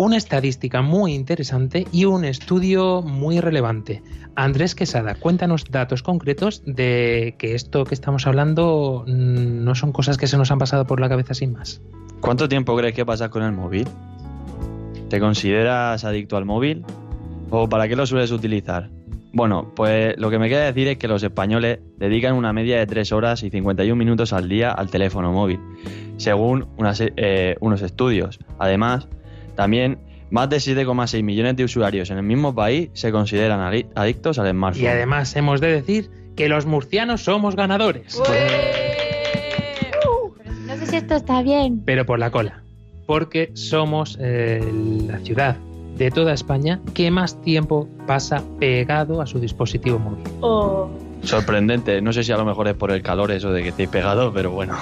Una 0.00 0.16
estadística 0.16 0.80
muy 0.80 1.12
interesante 1.12 1.86
y 1.92 2.06
un 2.06 2.24
estudio 2.24 3.02
muy 3.02 3.38
relevante. 3.38 4.02
Andrés 4.34 4.74
Quesada, 4.74 5.14
cuéntanos 5.14 5.66
datos 5.70 6.02
concretos 6.02 6.62
de 6.64 7.34
que 7.36 7.54
esto 7.54 7.84
que 7.84 7.92
estamos 7.92 8.26
hablando 8.26 9.04
mm, 9.06 9.62
no 9.62 9.74
son 9.74 9.92
cosas 9.92 10.16
que 10.16 10.26
se 10.26 10.38
nos 10.38 10.50
han 10.50 10.58
pasado 10.58 10.86
por 10.86 11.00
la 11.00 11.10
cabeza 11.10 11.34
sin 11.34 11.52
más. 11.52 11.82
¿Cuánto 12.22 12.48
tiempo 12.48 12.74
crees 12.78 12.94
que 12.94 13.04
pasas 13.04 13.28
con 13.28 13.42
el 13.42 13.52
móvil? 13.52 13.86
¿Te 15.10 15.20
consideras 15.20 16.02
adicto 16.02 16.38
al 16.38 16.46
móvil? 16.46 16.82
¿O 17.50 17.68
para 17.68 17.86
qué 17.86 17.94
lo 17.94 18.06
sueles 18.06 18.30
utilizar? 18.30 18.88
Bueno, 19.34 19.70
pues 19.76 20.16
lo 20.16 20.30
que 20.30 20.38
me 20.38 20.48
queda 20.48 20.64
decir 20.64 20.88
es 20.88 20.96
que 20.96 21.08
los 21.08 21.22
españoles 21.22 21.80
dedican 21.98 22.36
una 22.36 22.54
media 22.54 22.78
de 22.78 22.86
3 22.86 23.12
horas 23.12 23.42
y 23.42 23.50
51 23.50 23.94
minutos 23.96 24.32
al 24.32 24.48
día 24.48 24.72
al 24.72 24.88
teléfono 24.88 25.30
móvil, 25.30 25.60
según 26.16 26.68
eh, 27.18 27.56
unos 27.60 27.82
estudios. 27.82 28.38
Además, 28.58 29.06
también 29.54 29.98
más 30.30 30.48
de 30.48 30.56
7,6 30.58 31.22
millones 31.22 31.56
de 31.56 31.64
usuarios 31.64 32.10
en 32.10 32.16
el 32.18 32.22
mismo 32.22 32.54
país 32.54 32.90
se 32.92 33.10
consideran 33.10 33.60
adi- 33.60 33.86
adictos 33.94 34.38
al 34.38 34.50
smartphone. 34.50 34.84
Y 34.84 34.86
además 34.86 35.34
hemos 35.36 35.60
de 35.60 35.72
decir 35.72 36.10
que 36.36 36.48
los 36.48 36.66
murcianos 36.66 37.22
somos 37.24 37.56
ganadores. 37.56 38.20
No 40.66 40.76
sé 40.76 40.86
si 40.86 40.96
esto 40.96 41.14
está 41.16 41.42
bien. 41.42 41.82
pero 41.84 42.06
por 42.06 42.18
la 42.18 42.30
cola. 42.30 42.62
Porque 43.06 43.50
somos 43.54 44.16
eh, 44.20 44.62
la 45.08 45.18
ciudad 45.18 45.56
de 45.96 46.10
toda 46.12 46.32
España 46.32 46.80
que 46.94 47.10
más 47.10 47.42
tiempo 47.42 47.88
pasa 48.06 48.42
pegado 48.60 49.20
a 49.20 49.26
su 49.26 49.40
dispositivo 49.40 49.98
móvil. 49.98 50.24
Sorprendente, 51.24 52.00
no 52.00 52.12
sé 52.12 52.22
si 52.22 52.32
a 52.32 52.36
lo 52.36 52.44
mejor 52.44 52.68
es 52.68 52.74
por 52.74 52.92
el 52.92 53.02
calor 53.02 53.30
eso 53.32 53.52
de 53.52 53.62
que 53.62 53.68
estéis 53.70 53.88
pegados, 53.90 54.32
pero 54.34 54.50
bueno. 54.52 54.76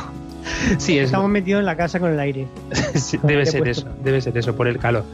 Sí, 0.78 0.98
es, 0.98 1.06
Estamos 1.06 1.30
metidos 1.30 1.60
en 1.60 1.66
la 1.66 1.76
casa 1.76 2.00
con 2.00 2.12
el 2.12 2.20
aire. 2.20 2.46
sí, 2.94 3.18
debe 3.22 3.46
ser 3.46 3.62
puesto. 3.62 3.88
eso, 3.88 3.96
debe 4.02 4.20
ser 4.20 4.36
eso, 4.36 4.54
por 4.54 4.68
el 4.68 4.78
calor. 4.78 5.04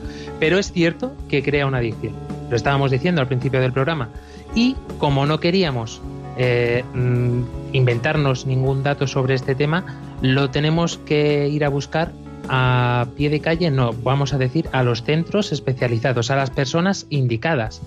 Pero 0.40 0.58
es 0.58 0.72
cierto 0.72 1.12
que 1.28 1.42
crea 1.42 1.66
una 1.66 1.78
adicción. 1.78 2.14
Lo 2.50 2.56
estábamos 2.56 2.90
diciendo 2.90 3.20
al 3.20 3.26
principio 3.26 3.60
del 3.60 3.72
programa. 3.72 4.10
Y 4.54 4.76
como 4.98 5.26
no 5.26 5.40
queríamos 5.40 6.00
eh, 6.36 6.84
mm, 6.94 7.42
inventarnos 7.72 8.46
ningún 8.46 8.82
dato 8.82 9.06
sobre 9.06 9.34
este 9.34 9.54
tema, 9.54 9.84
lo 10.22 10.50
tenemos 10.50 10.98
que 10.98 11.48
ir 11.48 11.64
a 11.64 11.68
buscar 11.68 12.12
a 12.48 13.06
pie 13.16 13.30
de 13.30 13.40
calle, 13.40 13.70
no, 13.70 13.92
vamos 13.92 14.34
a 14.34 14.38
decir 14.38 14.68
a 14.72 14.82
los 14.82 15.02
centros 15.02 15.52
especializados, 15.52 16.30
a 16.30 16.36
las 16.36 16.50
personas 16.50 17.06
indicadas. 17.08 17.80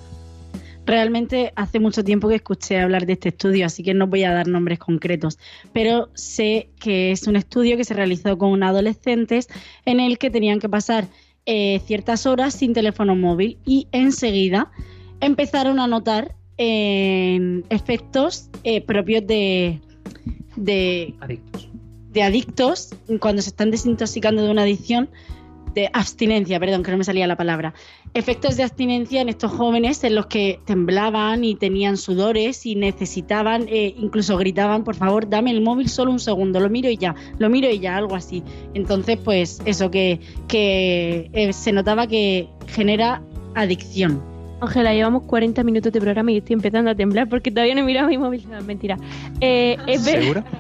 Realmente 0.87 1.51
hace 1.57 1.81
mucho 1.81 2.01
tiempo 2.01 2.29
que 2.29 2.35
escuché 2.35 2.79
hablar 2.79 3.05
de 3.05 3.13
este 3.13 3.27
estudio, 3.29 3.65
así 3.65 3.83
que 3.83 3.93
no 3.93 4.07
voy 4.07 4.23
a 4.23 4.31
dar 4.31 4.47
nombres 4.47 4.79
concretos, 4.79 5.37
pero 5.73 6.09
sé 6.13 6.69
que 6.79 7.11
es 7.11 7.27
un 7.27 7.35
estudio 7.35 7.75
que 7.75 7.83
se 7.83 7.93
realizó 7.93 8.37
con 8.37 8.63
adolescentes 8.63 9.49
en 9.85 9.99
el 9.99 10.17
que 10.17 10.29
tenían 10.29 10.61
que 10.61 10.69
pasar 10.69 11.09
eh, 11.45 11.81
ciertas 11.85 12.25
horas 12.25 12.53
sin 12.53 12.71
teléfono 12.71 13.17
móvil 13.17 13.57
y 13.65 13.89
enseguida 13.91 14.71
empezaron 15.19 15.81
a 15.81 15.87
notar 15.87 16.35
eh, 16.57 17.63
efectos 17.69 18.49
eh, 18.63 18.79
propios 18.79 19.27
de, 19.27 19.81
de, 20.55 21.13
Adictos. 21.19 21.69
de 22.13 22.23
adictos 22.23 22.95
cuando 23.19 23.41
se 23.41 23.49
están 23.49 23.71
desintoxicando 23.71 24.41
de 24.41 24.51
una 24.51 24.61
adicción 24.61 25.09
de 25.77 25.89
abstinencia, 25.93 26.59
perdón, 26.59 26.81
que 26.81 26.91
no 26.91 26.97
me 26.97 27.03
salía 27.03 27.27
la 27.27 27.35
palabra. 27.35 27.75
Efectos 28.17 28.57
de 28.57 28.63
abstinencia 28.63 29.21
en 29.21 29.29
estos 29.29 29.51
jóvenes 29.51 30.03
en 30.03 30.15
los 30.15 30.25
que 30.25 30.59
temblaban 30.65 31.43
y 31.43 31.53
tenían 31.53 31.97
sudores 31.97 32.65
y 32.65 32.73
necesitaban, 32.73 33.67
eh, 33.69 33.93
incluso 33.95 34.37
gritaban, 34.37 34.83
por 34.83 34.95
favor, 34.95 35.29
dame 35.29 35.51
el 35.51 35.61
móvil 35.61 35.87
solo 35.87 36.09
un 36.09 36.19
segundo, 36.19 36.59
lo 36.59 36.67
miro 36.67 36.89
y 36.89 36.97
ya, 36.97 37.13
lo 37.37 37.47
miro 37.47 37.69
y 37.69 37.77
ya, 37.77 37.95
algo 37.95 38.15
así. 38.15 38.41
Entonces, 38.73 39.19
pues 39.23 39.61
eso 39.65 39.91
que, 39.91 40.19
que 40.47 41.29
eh, 41.31 41.53
se 41.53 41.71
notaba 41.71 42.07
que 42.07 42.49
genera 42.65 43.21
adicción. 43.53 44.36
Ángela, 44.59 44.93
llevamos 44.93 45.23
40 45.23 45.63
minutos 45.63 45.91
de 45.93 46.01
programa 46.01 46.31
y 46.31 46.37
estoy 46.37 46.55
empezando 46.55 46.89
a 46.89 46.95
temblar 46.95 47.29
porque 47.29 47.51
todavía 47.51 47.75
no 47.75 47.81
he 47.81 47.83
mirado 47.83 48.07
mi 48.07 48.17
móvil. 48.17 48.43
No, 48.49 48.59
mentira. 48.61 48.97
Eh, 49.41 49.77
es 49.87 50.01
¿Seguro? 50.03 50.43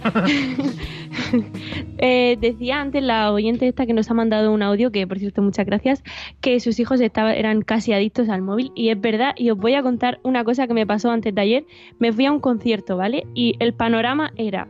Eh, 1.99 2.37
decía 2.39 2.79
antes 2.79 3.01
la 3.01 3.33
oyente 3.33 3.67
esta 3.67 3.85
que 3.85 3.93
nos 3.93 4.09
ha 4.11 4.13
mandado 4.13 4.53
un 4.53 4.61
audio, 4.61 4.91
que 4.91 5.07
por 5.07 5.17
cierto 5.17 5.41
muchas 5.41 5.65
gracias, 5.65 6.03
que 6.41 6.59
sus 6.59 6.79
hijos 6.79 7.01
estaban, 7.01 7.33
eran 7.33 7.63
casi 7.63 7.91
adictos 7.91 8.29
al 8.29 8.43
móvil 8.43 8.71
y 8.75 8.89
es 8.89 9.01
verdad 9.01 9.33
y 9.35 9.49
os 9.49 9.57
voy 9.57 9.73
a 9.73 9.81
contar 9.81 10.19
una 10.23 10.43
cosa 10.43 10.67
que 10.67 10.73
me 10.73 10.85
pasó 10.85 11.09
antes 11.09 11.33
de 11.33 11.41
ayer. 11.41 11.65
Me 11.97 12.13
fui 12.13 12.25
a 12.27 12.31
un 12.31 12.39
concierto, 12.39 12.97
¿vale? 12.97 13.25
Y 13.33 13.55
el 13.59 13.73
panorama 13.73 14.31
era 14.37 14.67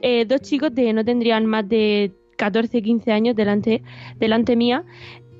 eh, 0.00 0.24
dos 0.24 0.40
chicos 0.42 0.74
de 0.74 0.92
no 0.92 1.04
tendrían 1.04 1.46
más 1.46 1.68
de 1.68 2.12
14, 2.36 2.80
15 2.80 3.12
años 3.12 3.36
delante, 3.36 3.82
delante 4.18 4.54
mía 4.56 4.84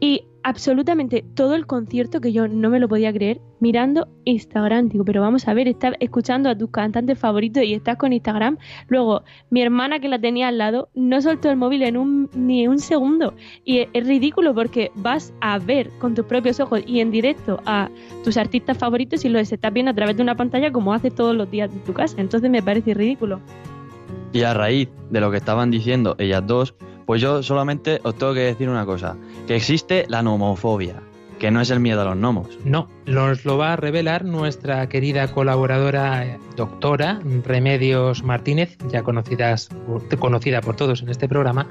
y 0.00 0.24
absolutamente 0.42 1.24
todo 1.34 1.54
el 1.54 1.66
concierto 1.66 2.20
que 2.20 2.32
yo 2.32 2.48
no 2.48 2.70
me 2.70 2.80
lo 2.80 2.88
podía 2.88 3.12
creer 3.12 3.40
mirando 3.60 4.08
Instagram. 4.24 4.88
Digo, 4.88 5.04
pero 5.04 5.20
vamos 5.20 5.48
a 5.48 5.54
ver, 5.54 5.68
estás 5.68 5.94
escuchando 6.00 6.48
a 6.48 6.56
tus 6.56 6.70
cantantes 6.70 7.18
favoritos 7.18 7.62
y 7.64 7.74
estás 7.74 7.96
con 7.96 8.12
Instagram. 8.12 8.58
Luego, 8.88 9.22
mi 9.50 9.62
hermana 9.62 10.00
que 10.00 10.08
la 10.08 10.18
tenía 10.18 10.48
al 10.48 10.58
lado 10.58 10.88
no 10.94 11.20
soltó 11.20 11.50
el 11.50 11.56
móvil 11.56 11.82
en 11.82 11.96
un, 11.96 12.30
ni 12.34 12.66
un 12.68 12.78
segundo. 12.78 13.34
Y 13.64 13.86
es, 13.92 14.06
ridículo 14.06 14.54
porque 14.54 14.90
vas 14.94 15.34
a 15.40 15.58
ver 15.58 15.90
con 15.98 16.14
tus 16.14 16.24
propios 16.24 16.60
ojos 16.60 16.82
y 16.86 17.00
en 17.00 17.10
directo 17.10 17.60
a 17.66 17.90
tus 18.24 18.36
artistas 18.36 18.78
favoritos 18.78 19.24
y 19.24 19.28
los 19.28 19.52
estás 19.52 19.72
viendo 19.72 19.90
a 19.90 19.94
través 19.94 20.16
de 20.16 20.22
una 20.22 20.36
pantalla 20.36 20.72
como 20.72 20.94
haces 20.94 21.14
todos 21.14 21.34
los 21.34 21.50
días 21.50 21.70
en 21.72 21.80
tu 21.80 21.92
casa. 21.92 22.16
Entonces 22.18 22.50
me 22.50 22.62
parece 22.62 22.94
ridículo. 22.94 23.40
Y 24.32 24.42
a 24.42 24.54
raíz 24.54 24.88
de 25.10 25.20
lo 25.20 25.30
que 25.30 25.38
estaban 25.38 25.70
diciendo 25.70 26.14
ellas 26.18 26.46
dos, 26.46 26.74
pues 27.08 27.22
yo 27.22 27.42
solamente 27.42 28.00
os 28.02 28.16
tengo 28.16 28.34
que 28.34 28.40
decir 28.40 28.68
una 28.68 28.84
cosa, 28.84 29.16
que 29.46 29.56
existe 29.56 30.04
la 30.10 30.22
nomofobia, 30.22 30.96
que 31.38 31.50
no 31.50 31.62
es 31.62 31.70
el 31.70 31.80
miedo 31.80 32.02
a 32.02 32.04
los 32.04 32.16
gnomos. 32.16 32.58
No, 32.66 32.90
nos 33.06 33.46
lo 33.46 33.56
va 33.56 33.72
a 33.72 33.76
revelar 33.76 34.26
nuestra 34.26 34.86
querida 34.90 35.26
colaboradora 35.28 36.26
eh, 36.26 36.38
doctora 36.54 37.18
Remedios 37.46 38.22
Martínez, 38.22 38.76
ya 38.90 39.04
conocidas, 39.04 39.70
conocida 40.18 40.60
por 40.60 40.76
todos 40.76 41.00
en 41.00 41.08
este 41.08 41.30
programa, 41.30 41.70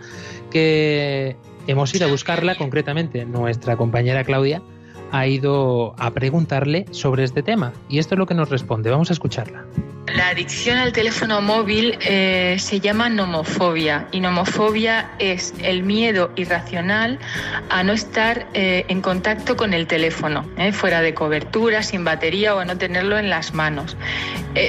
que 0.49 1.35
hemos 1.67 1.93
ido 1.93 2.07
a 2.07 2.09
buscarla 2.09 2.55
concretamente, 2.55 3.23
nuestra 3.23 3.77
compañera 3.77 4.23
Claudia, 4.23 4.63
ha 5.11 5.27
ido 5.27 5.93
a 5.99 6.09
preguntarle 6.15 6.87
sobre 6.89 7.23
este 7.23 7.43
tema. 7.43 7.73
Y 7.89 7.99
esto 7.99 8.15
es 8.15 8.19
lo 8.19 8.25
que 8.25 8.33
nos 8.33 8.49
responde. 8.49 8.89
Vamos 8.89 9.11
a 9.11 9.13
escucharla. 9.13 9.65
La 10.15 10.29
adicción 10.29 10.77
al 10.77 10.93
teléfono 10.93 11.41
móvil 11.41 11.97
eh, 11.99 12.55
se 12.59 12.79
llama 12.79 13.09
nomofobia 13.09 14.07
y 14.11 14.21
nomofobia 14.21 15.11
es 15.19 15.53
el 15.61 15.83
miedo 15.83 16.31
irracional 16.37 17.19
a 17.69 17.83
no 17.83 17.91
estar 17.91 18.47
eh, 18.53 18.85
en 18.87 19.01
contacto 19.01 19.57
con 19.57 19.73
el 19.73 19.85
teléfono, 19.85 20.49
eh, 20.57 20.71
fuera 20.71 21.01
de 21.01 21.13
cobertura, 21.13 21.83
sin 21.83 22.05
batería 22.05 22.55
o 22.55 22.59
a 22.59 22.65
no 22.65 22.77
tenerlo 22.77 23.17
en 23.19 23.29
las 23.29 23.53
manos. 23.53 23.97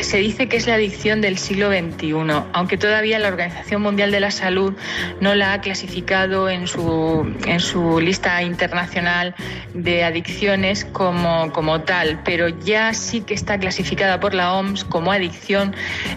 se 0.02 0.18
dice 0.18 0.48
que 0.48 0.56
es 0.58 0.66
la 0.66 0.74
adicción 0.74 1.20
del 1.20 1.38
siglo 1.38 1.70
XXI, 1.70 2.12
aunque 2.52 2.76
todavía 2.76 3.18
la 3.18 3.28
Organización 3.28 3.80
Mundial 3.80 4.10
de 4.10 4.20
la 4.20 4.30
Salud 4.30 4.74
no 5.20 5.34
la 5.34 5.54
ha 5.54 5.60
clasificado 5.60 6.50
en 6.50 6.66
su, 6.66 7.32
en 7.46 7.60
su 7.60 8.00
lista 8.00 8.42
internacional 8.42 9.34
de 9.72 10.04
adicciones 10.04 10.84
como, 10.84 11.50
como 11.52 11.80
tal, 11.82 12.20
pero 12.24 12.48
ya 12.48 12.92
sí 12.92 13.22
que 13.22 13.34
está 13.34 13.58
clasificada 13.58 14.20
por 14.20 14.34
la 14.34 14.52
OMS 14.52 14.84
como 14.84 15.12
adicción 15.12 15.27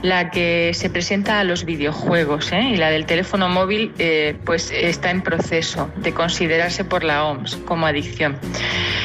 la 0.01 0.29
que 0.31 0.71
se 0.73 0.89
presenta 0.89 1.39
a 1.39 1.43
los 1.43 1.65
videojuegos 1.65 2.51
¿eh? 2.51 2.61
y 2.61 2.75
la 2.77 2.89
del 2.89 3.05
teléfono 3.05 3.49
móvil 3.49 3.93
eh, 3.97 4.35
pues 4.45 4.71
está 4.71 5.11
en 5.11 5.21
proceso 5.21 5.89
de 5.97 6.13
considerarse 6.13 6.83
por 6.83 7.03
la 7.03 7.25
OMS 7.25 7.57
como 7.65 7.85
adicción. 7.85 8.37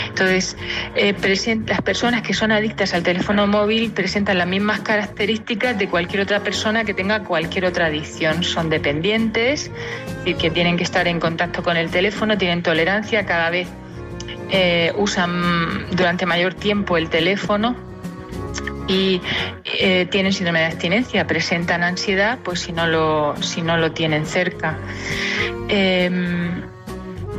Entonces, 0.09 0.57
eh, 0.95 1.15
las 1.67 1.83
personas 1.83 2.23
que 2.23 2.33
son 2.33 2.51
adictas 2.51 2.95
al 2.95 3.03
teléfono 3.03 3.47
móvil 3.47 3.91
presentan 3.91 4.39
las 4.39 4.47
mismas 4.47 4.81
características 4.81 5.79
de 5.79 5.89
cualquier 5.89 6.23
otra 6.23 6.41
persona 6.41 6.85
que 6.85 6.95
tenga 6.95 7.23
cualquier 7.23 7.67
otra 7.67 7.87
adicción. 7.87 8.43
Son 8.43 8.71
dependientes, 8.71 9.71
y 10.25 10.35
que 10.35 10.51
tienen 10.51 10.79
que 10.79 10.85
estar 10.85 11.07
en 11.07 11.21
contacto 11.21 11.63
con 11.63 11.77
el 11.77 11.91
teléfono, 11.91 12.39
tienen 12.39 12.63
tolerancia, 12.63 13.27
cada 13.27 13.51
vez 13.51 13.69
usan 14.97 15.87
durante 15.91 16.25
mayor 16.25 16.55
tiempo 16.55 16.97
el 16.97 17.11
teléfono 17.11 17.77
y 18.89 19.21
eh, 19.65 20.07
tienen 20.11 20.33
síndrome 20.33 20.61
de 20.61 20.67
abstinencia, 20.67 21.27
presentan 21.27 21.83
ansiedad, 21.83 22.39
pues 22.43 22.61
si 22.61 22.73
no 22.73 22.87
lo, 22.87 23.35
si 23.43 23.63
no 23.63 23.77
lo 23.77 23.93
tienen 23.93 24.27
cerca. 24.27 24.79
Em, 25.69 26.63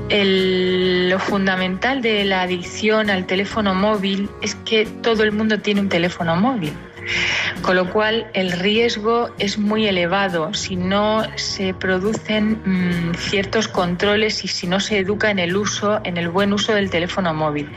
lo 0.09 1.19
fundamental 1.19 2.01
de 2.01 2.23
la 2.25 2.43
adicción 2.43 3.09
al 3.09 3.25
teléfono 3.25 3.75
móvil 3.75 4.29
es 4.41 4.55
que 4.55 4.85
todo 4.85 5.23
el 5.23 5.31
mundo 5.31 5.59
tiene 5.59 5.81
un 5.81 5.89
teléfono 5.89 6.35
móvil. 6.35 6.73
Con 7.61 7.75
lo 7.75 7.89
cual 7.89 8.27
el 8.33 8.51
riesgo 8.51 9.29
es 9.39 9.57
muy 9.57 9.87
elevado 9.87 10.53
si 10.53 10.75
no 10.75 11.23
se 11.35 11.73
producen 11.73 12.59
mm, 12.65 13.15
ciertos 13.15 13.67
controles 13.67 14.43
y 14.43 14.47
si 14.47 14.67
no 14.67 14.79
se 14.79 14.99
educa 14.99 15.31
en 15.31 15.39
el 15.39 15.55
uso, 15.55 15.99
en 16.03 16.17
el 16.17 16.29
buen 16.29 16.53
uso 16.53 16.73
del 16.73 16.89
teléfono 16.89 17.33
móvil. 17.33 17.69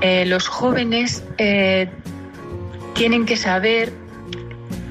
Eh, 0.00 0.24
los 0.26 0.48
jóvenes 0.48 1.24
eh, 1.38 1.88
tienen 2.94 3.26
que 3.26 3.36
saber 3.36 3.92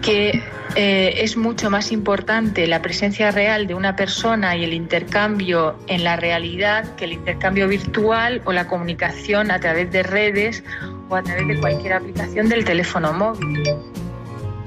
que 0.01 0.41
eh, 0.75 1.13
es 1.17 1.37
mucho 1.37 1.69
más 1.69 1.91
importante 1.91 2.65
la 2.67 2.81
presencia 2.81 3.31
real 3.31 3.67
de 3.67 3.75
una 3.75 3.95
persona 3.95 4.55
y 4.55 4.63
el 4.63 4.73
intercambio 4.73 5.75
en 5.87 6.03
la 6.03 6.15
realidad 6.15 6.95
que 6.95 7.05
el 7.05 7.13
intercambio 7.13 7.67
virtual 7.67 8.41
o 8.45 8.51
la 8.51 8.67
comunicación 8.67 9.51
a 9.51 9.59
través 9.59 9.91
de 9.91 10.03
redes 10.03 10.63
o 11.09 11.15
a 11.15 11.21
través 11.21 11.47
de 11.47 11.59
cualquier 11.59 11.93
aplicación 11.93 12.49
del 12.49 12.65
teléfono 12.65 13.13
móvil. 13.13 13.63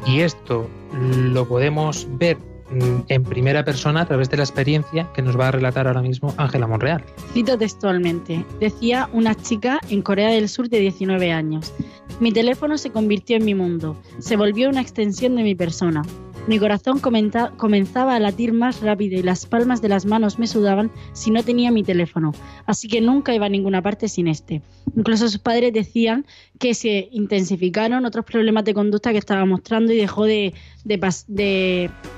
Y 0.06 0.20
esto 0.20 0.70
lo 0.92 1.46
podemos 1.46 2.06
ver 2.12 2.38
en 2.70 3.22
primera 3.24 3.64
persona 3.64 4.02
a 4.02 4.06
través 4.06 4.30
de 4.30 4.36
la 4.36 4.42
experiencia 4.42 5.08
que 5.14 5.22
nos 5.22 5.38
va 5.38 5.48
a 5.48 5.50
relatar 5.50 5.86
ahora 5.86 6.02
mismo 6.02 6.34
Ángela 6.36 6.66
Monreal. 6.66 7.04
Cito 7.32 7.56
textualmente, 7.56 8.44
decía 8.60 9.08
una 9.12 9.34
chica 9.34 9.80
en 9.88 10.02
Corea 10.02 10.30
del 10.30 10.48
Sur 10.48 10.68
de 10.68 10.80
19 10.80 11.32
años, 11.32 11.72
mi 12.20 12.32
teléfono 12.32 12.78
se 12.78 12.90
convirtió 12.90 13.36
en 13.36 13.44
mi 13.44 13.54
mundo, 13.54 13.96
se 14.18 14.36
volvió 14.36 14.68
una 14.68 14.80
extensión 14.80 15.36
de 15.36 15.42
mi 15.42 15.54
persona. 15.54 16.02
Mi 16.46 16.60
corazón 16.60 17.00
comenzaba 17.00 18.14
a 18.14 18.20
latir 18.20 18.52
más 18.52 18.80
rápido 18.80 19.18
y 19.18 19.22
las 19.24 19.46
palmas 19.46 19.82
de 19.82 19.88
las 19.88 20.06
manos 20.06 20.38
me 20.38 20.46
sudaban 20.46 20.92
si 21.12 21.32
no 21.32 21.42
tenía 21.42 21.72
mi 21.72 21.82
teléfono, 21.82 22.32
así 22.66 22.86
que 22.86 23.00
nunca 23.00 23.34
iba 23.34 23.46
a 23.46 23.48
ninguna 23.48 23.82
parte 23.82 24.06
sin 24.06 24.28
este. 24.28 24.62
Incluso 24.96 25.28
sus 25.28 25.40
padres 25.40 25.72
decían 25.72 26.24
que 26.60 26.74
se 26.74 27.08
intensificaron 27.10 28.06
otros 28.06 28.24
problemas 28.24 28.64
de 28.64 28.74
conducta 28.74 29.10
que 29.10 29.18
estaba 29.18 29.44
mostrando 29.44 29.92
y 29.92 29.96
dejó 29.96 30.24
de, 30.24 30.54
de, 30.84 31.00
de 31.26 31.90
Mm, 31.90 32.15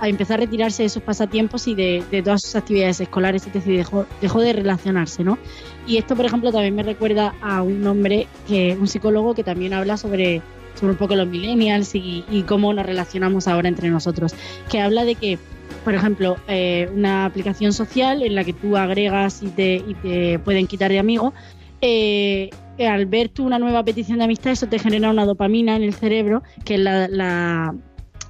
a 0.00 0.08
empezar 0.08 0.38
a 0.38 0.44
retirarse 0.44 0.82
de 0.82 0.86
esos 0.86 1.02
pasatiempos 1.02 1.66
y 1.66 1.74
de, 1.74 2.22
todas 2.24 2.42
sus 2.42 2.56
actividades 2.56 3.00
escolares, 3.00 3.46
es 3.46 3.52
decir, 3.52 3.84
dejó, 4.20 4.40
de 4.40 4.52
relacionarse, 4.52 5.24
¿no? 5.24 5.38
Y 5.86 5.96
esto, 5.96 6.16
por 6.16 6.26
ejemplo, 6.26 6.52
también 6.52 6.74
me 6.74 6.82
recuerda 6.82 7.34
a 7.40 7.62
un 7.62 7.86
hombre, 7.86 8.26
que 8.46 8.76
un 8.78 8.86
psicólogo 8.86 9.34
que 9.34 9.44
también 9.44 9.72
habla 9.72 9.96
sobre, 9.96 10.42
sobre 10.74 10.92
un 10.92 10.98
poco 10.98 11.16
los 11.16 11.26
millennials 11.26 11.94
y, 11.94 12.44
cómo 12.46 12.72
nos 12.72 12.86
relacionamos 12.86 13.48
ahora 13.48 13.68
entre 13.68 13.90
nosotros, 13.90 14.34
que 14.70 14.80
habla 14.80 15.04
de 15.04 15.14
que, 15.14 15.38
por 15.84 15.94
ejemplo, 15.94 16.36
eh, 16.48 16.88
una 16.94 17.24
aplicación 17.24 17.72
social 17.72 18.22
en 18.22 18.34
la 18.34 18.44
que 18.44 18.52
tú 18.52 18.76
agregas 18.76 19.42
y 19.42 19.48
te, 19.48 19.76
y 19.76 19.94
te 19.94 20.38
pueden 20.38 20.66
quitar 20.66 20.90
de 20.90 20.98
amigo, 20.98 21.32
eh, 21.80 22.50
al 22.86 23.06
ver 23.06 23.28
tú 23.28 23.44
una 23.44 23.58
nueva 23.58 23.82
petición 23.84 24.18
de 24.18 24.24
amistad, 24.24 24.52
eso 24.52 24.68
te 24.68 24.78
genera 24.78 25.10
una 25.10 25.24
dopamina 25.24 25.76
en 25.76 25.82
el 25.82 25.94
cerebro, 25.94 26.42
que 26.64 26.74
es 26.74 26.80
la, 26.80 27.74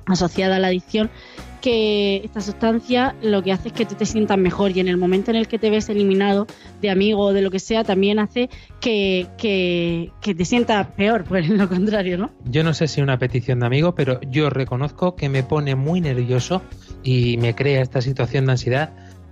asociada 0.09 0.57
a 0.57 0.59
la 0.59 0.69
adicción, 0.69 1.11
que 1.61 2.23
esta 2.25 2.41
sustancia 2.41 3.17
lo 3.21 3.43
que 3.43 3.53
hace 3.53 3.69
es 3.69 3.75
que 3.75 3.85
tú 3.85 3.95
te 3.95 4.07
sientas 4.07 4.39
mejor 4.39 4.77
y 4.77 4.81
en 4.81 4.89
el 4.89 4.97
momento 4.97 5.31
en 5.31 5.37
el 5.37 5.49
que 5.49 5.59
te 5.59 5.71
ves 5.71 5.89
eliminado 5.89 6.47
de 6.81 6.91
amigo 6.91 7.23
o 7.25 7.33
de 7.33 7.43
lo 7.43 7.51
que 7.51 7.59
sea, 7.59 7.85
también 7.85 8.19
hace 8.19 8.49
que, 8.81 9.27
que, 9.37 10.35
te 10.35 10.45
sientas 10.45 10.87
peor, 10.97 11.25
pues 11.25 11.49
lo 11.49 11.69
contrario, 11.69 12.19
¿no? 12.19 12.31
Yo 12.45 12.63
no 12.63 12.75
sé 12.75 12.87
si 12.87 13.01
una 13.01 13.19
petición 13.19 13.61
de 13.61 13.67
amigo, 13.67 13.95
pero 13.95 14.21
yo 14.23 14.51
reconozco 14.51 15.17
que 15.17 15.29
me 15.29 15.43
pone 15.43 15.75
muy 15.75 16.01
nervioso 16.01 16.63
y 17.03 17.37
me 17.39 17.55
crea 17.55 17.83
esta 17.83 18.01
situación 18.01 18.47
de 18.47 18.53
ansiedad 18.53 18.91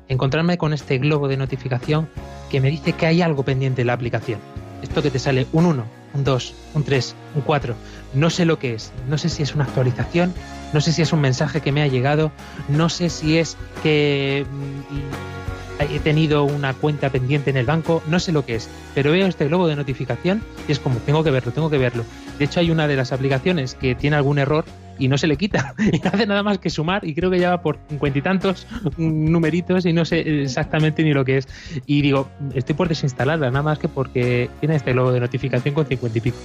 encontrarme 0.08 0.56
con 0.56 0.72
este 0.72 0.98
globo 0.98 1.26
de 1.28 1.36
notificación 1.36 2.08
que 2.50 2.60
me 2.60 2.70
dice 2.70 2.92
que 2.92 3.06
hay 3.06 3.22
algo 3.22 3.44
pendiente 3.44 3.80
en 3.80 3.88
la 3.88 3.92
aplicación. 3.92 4.40
Esto 4.82 5.02
que 5.02 5.10
te 5.10 5.18
sale 5.18 5.46
un 5.52 5.66
1, 5.66 5.84
un 6.14 6.24
2, 6.24 6.54
un 6.74 6.84
3, 6.84 7.14
un 7.34 7.42
4 7.42 7.74
no 8.16 8.30
sé 8.30 8.44
lo 8.44 8.58
que 8.58 8.74
es, 8.74 8.92
no 9.08 9.18
sé 9.18 9.28
si 9.28 9.42
es 9.42 9.54
una 9.54 9.64
actualización, 9.64 10.32
no 10.72 10.80
sé 10.80 10.92
si 10.92 11.02
es 11.02 11.12
un 11.12 11.20
mensaje 11.20 11.60
que 11.60 11.72
me 11.72 11.82
ha 11.82 11.86
llegado, 11.86 12.32
no 12.68 12.88
sé 12.88 13.08
si 13.08 13.38
es 13.38 13.56
que 13.82 14.46
mm, 14.50 15.36
he 15.80 16.00
tenido 16.00 16.44
una 16.44 16.74
cuenta 16.74 17.10
pendiente 17.10 17.50
en 17.50 17.56
el 17.56 17.66
banco, 17.66 18.02
no 18.08 18.18
sé 18.18 18.32
lo 18.32 18.44
que 18.44 18.56
es, 18.56 18.68
pero 18.94 19.12
veo 19.12 19.26
este 19.26 19.46
globo 19.46 19.66
de 19.68 19.76
notificación 19.76 20.42
y 20.68 20.72
es 20.72 20.78
como, 20.78 20.98
tengo 21.00 21.22
que 21.22 21.30
verlo, 21.30 21.52
tengo 21.52 21.70
que 21.70 21.78
verlo. 21.78 22.04
De 22.38 22.44
hecho, 22.44 22.60
hay 22.60 22.70
una 22.70 22.86
de 22.88 22.96
las 22.96 23.12
aplicaciones 23.12 23.74
que 23.74 23.94
tiene 23.94 24.16
algún 24.16 24.38
error 24.38 24.64
y 24.98 25.08
no 25.08 25.18
se 25.18 25.26
le 25.26 25.36
quita, 25.36 25.74
y 25.92 25.98
no 25.98 26.10
hace 26.12 26.26
nada 26.26 26.42
más 26.42 26.58
que 26.58 26.70
sumar 26.70 27.04
y 27.04 27.14
creo 27.14 27.30
que 27.30 27.38
ya 27.38 27.50
va 27.50 27.62
por 27.62 27.78
cincuenta 27.88 28.18
y 28.18 28.22
tantos 28.22 28.66
numeritos 28.96 29.84
y 29.84 29.92
no 29.92 30.04
sé 30.04 30.42
exactamente 30.42 31.02
ni 31.02 31.12
lo 31.12 31.24
que 31.24 31.38
es. 31.38 31.48
Y 31.86 32.02
digo, 32.02 32.28
estoy 32.54 32.74
por 32.74 32.88
desinstalarla, 32.88 33.50
nada 33.50 33.62
más 33.62 33.78
que 33.78 33.88
porque 33.88 34.50
tiene 34.60 34.76
este 34.76 34.92
globo 34.92 35.12
de 35.12 35.20
notificación 35.20 35.74
con 35.74 35.86
cincuenta 35.86 36.18
y 36.18 36.20
pico. 36.20 36.36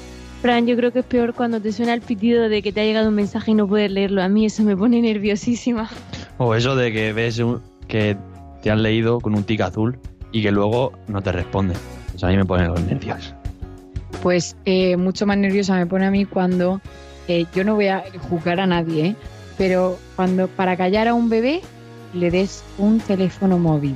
Fran, 0.41 0.65
yo 0.65 0.75
creo 0.75 0.91
que 0.91 0.99
es 0.99 1.05
peor 1.05 1.35
cuando 1.35 1.61
te 1.61 1.71
suena 1.71 1.93
el 1.93 2.01
pitido 2.01 2.49
de 2.49 2.63
que 2.63 2.71
te 2.71 2.81
ha 2.81 2.83
llegado 2.83 3.09
un 3.09 3.15
mensaje 3.15 3.51
y 3.51 3.53
no 3.53 3.67
puedes 3.67 3.91
leerlo. 3.91 4.23
A 4.23 4.27
mí 4.27 4.47
eso 4.47 4.63
me 4.63 4.75
pone 4.75 4.99
nerviosísima. 4.99 5.87
O 6.39 6.55
eso 6.55 6.75
de 6.75 6.91
que 6.91 7.13
ves 7.13 7.39
que 7.87 8.17
te 8.63 8.71
han 8.71 8.81
leído 8.81 9.19
con 9.19 9.35
un 9.35 9.43
tic 9.43 9.61
azul 9.61 9.99
y 10.31 10.41
que 10.41 10.51
luego 10.51 10.93
no 11.07 11.21
te 11.21 11.31
responde. 11.31 11.75
Eso 12.15 12.25
a 12.25 12.29
mí 12.31 12.37
me 12.37 12.45
pone 12.45 12.67
los 12.67 12.81
nervios. 12.81 13.35
Pues 14.23 14.55
eh, 14.65 14.97
mucho 14.97 15.27
más 15.27 15.37
nerviosa 15.37 15.75
me 15.75 15.85
pone 15.85 16.07
a 16.07 16.11
mí 16.11 16.25
cuando 16.25 16.81
eh, 17.27 17.45
yo 17.53 17.63
no 17.63 17.75
voy 17.75 17.87
a 17.87 18.03
juzgar 18.27 18.59
a 18.59 18.65
nadie, 18.65 19.05
¿eh? 19.05 19.15
pero 19.59 19.99
cuando 20.15 20.47
para 20.47 20.75
callar 20.75 21.07
a 21.07 21.13
un 21.13 21.29
bebé 21.29 21.61
le 22.15 22.31
des 22.31 22.63
un 22.79 22.99
teléfono 22.99 23.59
móvil. 23.59 23.95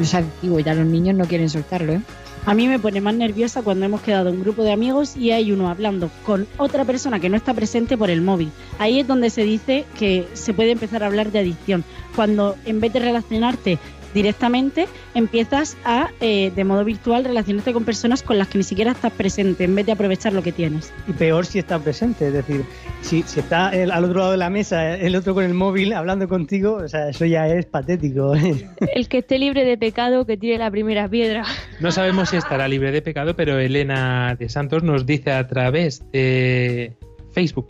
Es 0.00 0.14
adictivo, 0.14 0.58
ya 0.58 0.72
los 0.72 0.86
niños 0.86 1.16
no 1.16 1.26
quieren 1.26 1.50
soltarlo, 1.50 1.92
¿eh? 1.92 2.00
A 2.44 2.54
mí 2.54 2.66
me 2.66 2.80
pone 2.80 3.00
más 3.00 3.14
nerviosa 3.14 3.62
cuando 3.62 3.86
hemos 3.86 4.00
quedado 4.00 4.32
un 4.32 4.40
grupo 4.40 4.64
de 4.64 4.72
amigos 4.72 5.16
y 5.16 5.30
hay 5.30 5.52
uno 5.52 5.68
hablando 5.68 6.10
con 6.26 6.48
otra 6.56 6.84
persona 6.84 7.20
que 7.20 7.28
no 7.28 7.36
está 7.36 7.54
presente 7.54 7.96
por 7.96 8.10
el 8.10 8.20
móvil. 8.20 8.50
Ahí 8.80 8.98
es 8.98 9.06
donde 9.06 9.30
se 9.30 9.44
dice 9.44 9.84
que 9.96 10.26
se 10.32 10.52
puede 10.52 10.72
empezar 10.72 11.04
a 11.04 11.06
hablar 11.06 11.30
de 11.30 11.38
adicción. 11.38 11.84
Cuando 12.16 12.56
en 12.64 12.80
vez 12.80 12.92
de 12.92 12.98
relacionarte 12.98 13.78
directamente 14.14 14.86
empiezas 15.14 15.76
a, 15.84 16.10
eh, 16.20 16.52
de 16.54 16.64
modo 16.64 16.84
virtual, 16.84 17.24
relacionarte 17.24 17.72
con 17.72 17.84
personas 17.84 18.22
con 18.22 18.38
las 18.38 18.48
que 18.48 18.58
ni 18.58 18.64
siquiera 18.64 18.92
estás 18.92 19.12
presente, 19.12 19.64
en 19.64 19.74
vez 19.74 19.86
de 19.86 19.92
aprovechar 19.92 20.32
lo 20.32 20.42
que 20.42 20.52
tienes. 20.52 20.92
Y 21.08 21.12
peor 21.12 21.46
si 21.46 21.58
estás 21.58 21.82
presente, 21.82 22.28
es 22.28 22.32
decir, 22.32 22.64
si, 23.00 23.22
si 23.22 23.40
está 23.40 23.68
al 23.68 24.04
otro 24.04 24.20
lado 24.20 24.30
de 24.32 24.36
la 24.36 24.50
mesa, 24.50 24.96
el 24.96 25.16
otro 25.16 25.34
con 25.34 25.44
el 25.44 25.54
móvil 25.54 25.92
hablando 25.92 26.28
contigo, 26.28 26.74
o 26.84 26.88
sea, 26.88 27.08
eso 27.08 27.24
ya 27.24 27.48
es 27.48 27.66
patético. 27.66 28.34
El 28.94 29.08
que 29.08 29.18
esté 29.18 29.38
libre 29.38 29.64
de 29.64 29.78
pecado, 29.78 30.26
que 30.26 30.36
tire 30.36 30.58
la 30.58 30.70
primera 30.70 31.08
piedra. 31.08 31.44
No 31.80 31.90
sabemos 31.90 32.30
si 32.30 32.36
estará 32.36 32.68
libre 32.68 32.92
de 32.92 33.02
pecado, 33.02 33.34
pero 33.36 33.58
Elena 33.58 34.36
de 34.38 34.48
Santos 34.48 34.82
nos 34.82 35.06
dice 35.06 35.32
a 35.32 35.46
través 35.46 36.02
de 36.12 36.92
Facebook, 37.32 37.68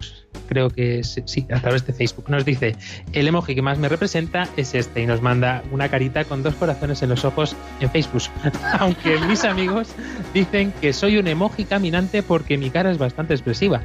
creo 0.49 0.71
que 0.71 0.99
es, 0.99 1.21
sí, 1.25 1.47
a 1.53 1.61
través 1.61 1.87
de 1.87 1.93
Facebook. 1.93 2.29
Nos 2.29 2.45
dice, 2.45 2.77
el 3.13 3.27
emoji 3.27 3.55
que 3.55 3.63
más 3.63 3.79
me 3.79 3.89
representa 3.89 4.49
es 4.57 4.75
este 4.75 5.03
y 5.03 5.07
nos 5.07 5.23
manda 5.23 5.63
una 5.71 5.89
carita 5.89 6.25
con 6.25 6.43
dos 6.43 6.55
corazones 6.55 7.03
en 7.03 7.09
los 7.09 7.25
ojos 7.25 7.57
en 7.81 7.91
Facebook. 7.91 8.23
Aunque 8.79 9.19
mis 9.21 9.45
amigos 9.45 9.89
dicen 10.35 10.73
que 10.81 10.93
soy 10.93 11.19
un 11.19 11.27
emoji 11.27 11.65
caminante 11.65 12.23
porque 12.23 12.59
mi 12.59 12.71
cara 12.71 12.91
es 12.91 12.99
bastante 12.99 13.35
expresiva. 13.35 13.83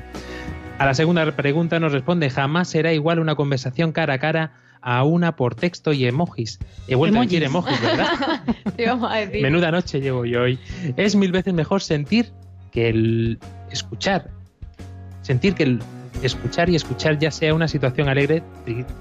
A 0.77 0.85
la 0.85 0.93
segunda 0.93 1.31
pregunta 1.35 1.79
nos 1.79 1.91
responde, 1.91 2.29
jamás 2.29 2.69
será 2.69 2.93
igual 2.93 3.19
una 3.19 3.35
conversación 3.35 3.91
cara 3.91 4.15
a 4.15 4.19
cara 4.19 4.51
a 4.81 5.03
una 5.03 5.35
por 5.35 5.55
texto 5.55 5.91
y 5.91 6.05
emojis. 6.05 6.59
He 6.87 6.95
vuelto 6.95 7.19
a 7.19 7.23
decir 7.23 7.43
emojis, 7.43 7.81
¿verdad? 7.81 8.41
Menuda 9.41 9.71
noche 9.71 9.99
llevo 9.99 10.25
yo 10.25 10.43
hoy. 10.43 10.59
Es 10.95 11.15
mil 11.15 11.31
veces 11.31 11.53
mejor 11.53 11.81
sentir 11.81 12.31
que 12.71 12.89
el 12.89 13.39
escuchar. 13.71 14.29
Sentir 15.27 15.55
que 15.55 15.63
el 15.63 15.79
escuchar 16.23 16.69
y 16.69 16.77
escuchar 16.77 17.19
ya 17.19 17.31
sea 17.31 17.53
una 17.53 17.67
situación 17.67 18.07
alegre, 18.07 18.43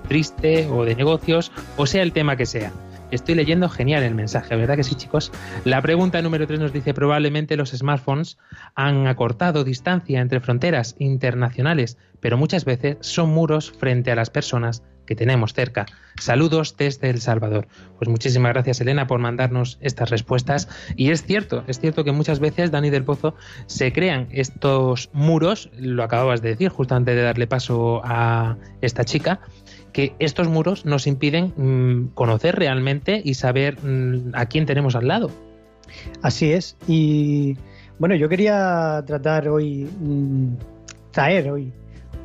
triste 0.09 0.67
o 0.67 0.85
de 0.85 0.97
negocios, 0.97 1.53
o 1.77 1.87
sea 1.87 2.03
el 2.03 2.11
tema 2.11 2.37
que 2.37 2.47
sea. 2.47 2.73
Estoy 3.13 3.37
leyendo 3.37 3.69
genial 3.69 4.03
el 4.03 4.17
mensaje, 4.17 4.57
¿verdad 4.57 4.77
que 4.77 4.83
sí, 4.83 4.97
chicos? 4.97 5.31
La 5.65 5.81
pregunta 5.81 6.21
número 6.23 6.47
3 6.47 6.59
nos 6.59 6.73
dice, 6.73 6.93
probablemente 6.93 7.57
los 7.57 7.71
smartphones 7.71 8.37
han 8.75 9.07
acortado 9.07 9.63
distancia 9.63 10.21
entre 10.21 10.41
fronteras 10.41 10.97
internacionales, 10.99 11.99
pero 12.21 12.37
muchas 12.37 12.65
veces 12.65 12.97
son 13.01 13.31
muros 13.31 13.71
frente 13.71 14.11
a 14.11 14.17
las 14.17 14.31
personas 14.31 14.83
que 15.07 15.15
tenemos 15.15 15.55
cerca. 15.55 15.87
Saludos 16.19 16.77
desde 16.77 17.09
El 17.09 17.21
Salvador. 17.21 17.69
Pues 17.97 18.09
muchísimas 18.09 18.53
gracias 18.53 18.81
Elena 18.81 19.07
por 19.07 19.21
mandarnos 19.21 19.79
estas 19.81 20.11
respuestas. 20.11 20.69
Y 20.97 21.11
es 21.11 21.23
cierto, 21.23 21.63
es 21.69 21.79
cierto 21.79 22.05
que 22.05 22.13
muchas 22.13 22.41
veces, 22.41 22.71
Dani 22.71 22.91
del 22.91 23.05
Pozo, 23.05 23.37
se 23.67 23.93
crean 23.93 24.29
estos 24.33 25.11
muros, 25.13 25.71
lo 25.79 26.03
acababas 26.03 26.43
de 26.43 26.51
decir 26.51 26.71
justo 26.71 26.95
antes 26.95 27.15
de 27.15 27.23
darle 27.23 27.47
paso 27.47 28.03
a 28.05 28.57
esta 28.81 29.05
chica, 29.05 29.41
que 29.97 30.15
estos 30.19 30.47
muros 30.47 30.85
nos 30.85 31.07
impiden 31.07 31.55
mm, 31.57 32.09
conocer 32.13 32.55
realmente 32.55 33.23
y 33.25 33.33
saber 33.33 33.83
mm, 33.83 34.33
a 34.35 34.45
quién 34.45 34.67
tenemos 34.67 34.95
al 34.95 35.09
lado. 35.09 35.31
Así 36.21 36.53
es. 36.53 36.77
Y 36.87 37.57
bueno, 37.99 38.15
yo 38.15 38.29
quería 38.29 39.03
tratar 39.07 39.49
hoy, 39.49 39.89
mm, 39.99 40.49
traer 41.13 41.51
hoy 41.51 41.73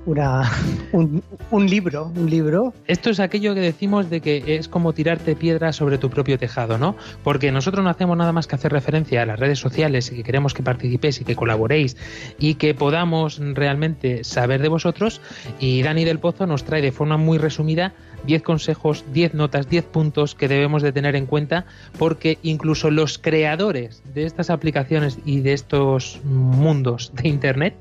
una, 0.06 0.52
un, 0.92 1.70
libro, 1.70 2.12
un 2.16 2.30
libro. 2.30 2.74
Esto 2.88 3.10
es 3.10 3.20
aquello 3.20 3.54
que 3.54 3.62
decimos 3.62 4.10
de 4.10 4.22
que 4.22 4.56
es 4.56 4.68
como 4.68 4.94
tirarte 4.94 5.36
piedras 5.36 5.76
sobre 5.76 5.98
tu 5.98 6.10
propio 6.10 6.38
tejado, 6.38 6.78
¿no? 6.78 6.96
Porque 7.24 7.52
nosotros 7.52 7.84
no 7.84 7.90
hacemos 7.90 8.18
nada 8.18 8.32
más 8.32 8.48
que 8.48 8.56
hacer 8.56 8.72
referencia 8.72 9.22
a 9.22 9.26
las 9.26 9.40
redes 9.40 9.60
sociales 9.60 10.12
y 10.12 10.16
que 10.16 10.24
queremos 10.24 10.54
que 10.54 10.64
participéis 10.64 11.22
y 11.22 11.26
que 11.26 11.36
colaboréis 11.36 11.98
y 12.40 12.56
que 12.56 12.74
podamos 12.74 13.40
realmente 13.40 14.24
saber 14.24 14.62
de 14.62 14.70
vosotros. 14.70 15.22
Y 15.60 15.84
Dani 15.84 16.06
del 16.06 16.20
Pozo 16.20 16.48
nos 16.48 16.64
trae 16.64 16.82
de 16.82 16.92
forma 16.92 17.18
muy 17.18 17.38
resumida 17.38 17.94
10 18.26 18.42
consejos, 18.44 19.06
10 19.14 19.34
notas, 19.34 19.70
10 19.70 19.86
puntos 19.86 20.36
que 20.36 20.48
debemos 20.48 20.82
de 20.84 20.92
tener 20.92 21.16
en 21.16 21.26
cuenta 21.26 21.66
porque 21.98 22.38
incluso 22.44 22.92
los 22.92 23.18
creadores 23.18 24.04
de 24.14 24.26
estas 24.26 24.50
aplicaciones 24.50 25.20
y 25.26 25.42
de 25.42 25.54
estos 25.54 26.22
mundos 26.24 27.12
de 27.16 27.30
Internet 27.30 27.76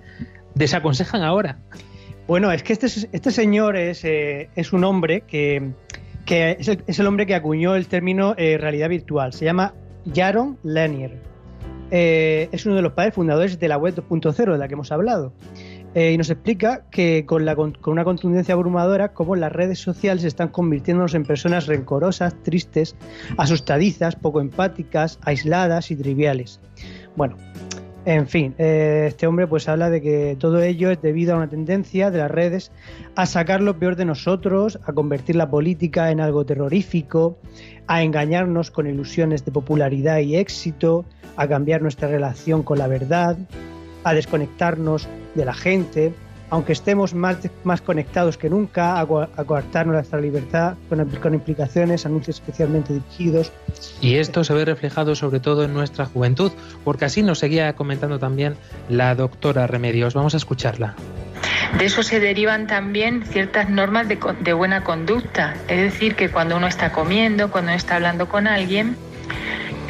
desaconsejan 0.54 1.22
ahora. 1.22 1.58
Bueno, 2.30 2.52
es 2.52 2.62
que 2.62 2.72
este, 2.72 2.86
este 2.86 3.32
señor 3.32 3.74
es, 3.74 4.04
eh, 4.04 4.50
es 4.54 4.72
un 4.72 4.84
hombre 4.84 5.22
que, 5.22 5.72
es, 6.28 6.68
el, 6.68 7.06
hombre 7.08 7.26
que 7.26 7.34
acuñó 7.34 7.74
el 7.74 7.88
término 7.88 8.36
eh, 8.38 8.56
realidad 8.56 8.88
virtual. 8.88 9.32
Se 9.32 9.44
llama 9.44 9.74
Jaron 10.14 10.56
Lanier. 10.62 11.18
Eh, 11.90 12.48
es 12.52 12.66
uno 12.66 12.76
de 12.76 12.82
los 12.82 12.92
padres 12.92 13.14
fundadores 13.14 13.58
de 13.58 13.66
la 13.66 13.78
web 13.78 13.96
2.0 13.96 14.52
de 14.52 14.58
la 14.58 14.68
que 14.68 14.74
hemos 14.74 14.92
hablado. 14.92 15.32
y 15.96 16.16
nos 16.16 16.30
explica 16.30 16.84
que 16.92 17.26
con, 17.26 17.44
la, 17.44 17.56
con 17.56 17.74
una 17.86 18.04
contundencia 18.04 18.54
abrumadora, 18.54 19.08
cómo 19.08 19.34
las 19.34 19.50
redes 19.50 19.80
sociales 19.80 20.22
están 20.22 20.50
convirtiéndonos 20.50 21.14
en 21.14 21.24
personas 21.24 21.66
rencorosas, 21.66 22.40
tristes, 22.44 22.94
asustadizas, 23.38 24.14
poco 24.14 24.40
empáticas, 24.40 25.18
aisladas 25.22 25.90
y 25.90 25.96
triviales. 25.96 26.60
Bueno, 27.16 27.36
en 28.06 28.26
fin, 28.28 28.54
eh, 28.58 29.04
este 29.08 29.26
hombre 29.26 29.46
pues 29.46 29.68
habla 29.68 29.90
de 29.90 30.00
que 30.00 30.36
todo 30.38 30.62
ello 30.62 30.90
es 30.90 31.02
debido 31.02 31.34
a 31.34 31.36
una 31.36 31.48
tendencia 31.48 32.10
de 32.10 32.18
las 32.18 32.30
redes 32.30 32.72
a 33.14 33.26
sacar 33.26 33.60
lo 33.60 33.78
peor 33.78 33.96
de 33.96 34.06
nosotros, 34.06 34.78
a 34.84 34.92
convertir 34.92 35.36
la 35.36 35.50
política 35.50 36.10
en 36.10 36.20
algo 36.20 36.46
terrorífico, 36.46 37.38
a 37.86 38.02
engañarnos 38.02 38.70
con 38.70 38.86
ilusiones 38.86 39.44
de 39.44 39.52
popularidad 39.52 40.18
y 40.20 40.36
éxito, 40.36 41.04
a 41.36 41.46
cambiar 41.46 41.82
nuestra 41.82 42.08
relación 42.08 42.62
con 42.62 42.78
la 42.78 42.86
verdad, 42.86 43.36
a 44.04 44.14
desconectarnos 44.14 45.06
de 45.34 45.44
la 45.44 45.54
gente, 45.54 46.14
aunque 46.50 46.72
estemos 46.72 47.14
más, 47.14 47.38
más 47.64 47.80
conectados 47.80 48.36
que 48.36 48.50
nunca, 48.50 49.00
a, 49.00 49.06
coartar 49.06 49.86
nuestra 49.86 50.20
libertad 50.20 50.74
con, 50.88 51.34
implicaciones, 51.34 52.04
anuncios 52.06 52.36
especialmente 52.36 52.92
dirigidos. 52.92 53.52
Y 54.00 54.16
esto 54.16 54.44
se 54.44 54.52
ve 54.52 54.64
reflejado 54.64 55.14
sobre 55.14 55.40
todo 55.40 55.64
en 55.64 55.72
nuestra 55.72 56.06
juventud, 56.06 56.52
porque 56.84 57.04
así 57.04 57.22
nos 57.22 57.38
seguía 57.38 57.72
comentando 57.74 58.18
también 58.18 58.56
la 58.88 59.14
doctora 59.14 59.66
Remedios. 59.66 60.14
Vamos 60.14 60.34
a 60.34 60.36
escucharla. 60.36 60.94
De 61.78 61.84
eso 61.84 62.02
se 62.02 62.18
derivan 62.18 62.66
también 62.66 63.22
ciertas 63.24 63.70
normas 63.70 64.08
de, 64.08 64.18
de 64.40 64.52
buena 64.52 64.82
conducta, 64.82 65.54
es 65.68 65.80
decir, 65.92 66.16
que 66.16 66.28
cuando 66.28 66.56
uno 66.56 66.66
está 66.66 66.90
comiendo, 66.90 67.50
cuando 67.50 67.70
uno 67.70 67.76
está 67.76 67.94
hablando 67.94 68.28
con 68.28 68.48
alguien, 68.48 68.96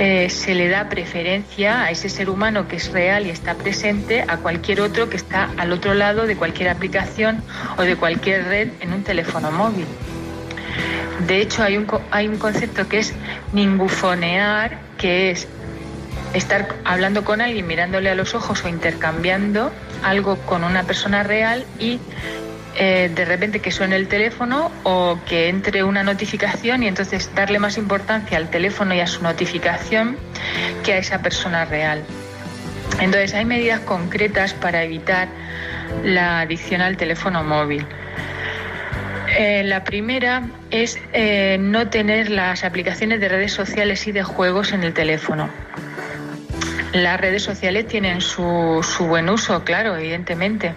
eh, 0.02 0.30
se 0.30 0.54
le 0.54 0.70
da 0.70 0.88
preferencia 0.88 1.82
a 1.82 1.90
ese 1.90 2.08
ser 2.08 2.30
humano 2.30 2.66
que 2.66 2.76
es 2.76 2.90
real 2.90 3.26
y 3.26 3.30
está 3.30 3.54
presente 3.54 4.24
a 4.26 4.38
cualquier 4.38 4.80
otro 4.80 5.10
que 5.10 5.18
está 5.18 5.50
al 5.58 5.72
otro 5.72 5.92
lado 5.92 6.26
de 6.26 6.36
cualquier 6.36 6.70
aplicación 6.70 7.42
o 7.76 7.82
de 7.82 7.96
cualquier 7.96 8.44
red 8.44 8.70
en 8.80 8.94
un 8.94 9.04
teléfono 9.04 9.50
móvil. 9.50 9.84
De 11.26 11.42
hecho, 11.42 11.62
hay 11.62 11.76
un, 11.76 11.86
hay 12.10 12.28
un 12.28 12.38
concepto 12.38 12.88
que 12.88 13.00
es 13.00 13.12
ningufonear, 13.52 14.78
que 14.96 15.32
es 15.32 15.46
estar 16.32 16.76
hablando 16.86 17.22
con 17.22 17.42
alguien, 17.42 17.66
mirándole 17.66 18.08
a 18.08 18.14
los 18.14 18.34
ojos 18.34 18.64
o 18.64 18.68
intercambiando 18.70 19.70
algo 20.02 20.36
con 20.46 20.64
una 20.64 20.84
persona 20.84 21.24
real 21.24 21.66
y 21.78 22.00
eh, 22.76 23.10
de 23.12 23.24
repente 23.24 23.60
que 23.60 23.72
suene 23.72 23.96
el 23.96 24.06
teléfono 24.06 24.70
o 24.84 25.18
que 25.26 25.48
entre 25.48 25.82
una 25.82 26.02
notificación 26.04 26.82
y 26.82 26.88
entonces 26.88 27.30
darle 27.34 27.58
más 27.58 27.76
importancia 27.76 28.38
al 28.38 28.48
teléfono 28.48 28.94
y 28.94 29.00
a 29.00 29.06
su 29.06 29.22
notificación 29.22 30.16
que 30.84 30.94
a 30.94 30.98
esa 30.98 31.20
persona 31.20 31.64
real. 31.64 32.02
Entonces 33.00 33.34
hay 33.34 33.44
medidas 33.44 33.80
concretas 33.80 34.54
para 34.54 34.84
evitar 34.84 35.28
la 36.04 36.40
adicción 36.40 36.80
al 36.80 36.96
teléfono 36.96 37.42
móvil. 37.42 37.84
Eh, 39.36 39.62
la 39.64 39.84
primera 39.84 40.42
es 40.70 40.98
eh, 41.12 41.56
no 41.60 41.88
tener 41.88 42.30
las 42.30 42.64
aplicaciones 42.64 43.20
de 43.20 43.28
redes 43.28 43.52
sociales 43.52 44.06
y 44.06 44.12
de 44.12 44.22
juegos 44.22 44.72
en 44.72 44.84
el 44.84 44.94
teléfono. 44.94 45.50
Las 46.92 47.20
redes 47.20 47.42
sociales 47.42 47.86
tienen 47.86 48.20
su, 48.20 48.80
su 48.82 49.06
buen 49.06 49.28
uso, 49.28 49.64
claro, 49.64 49.96
evidentemente 49.96 50.74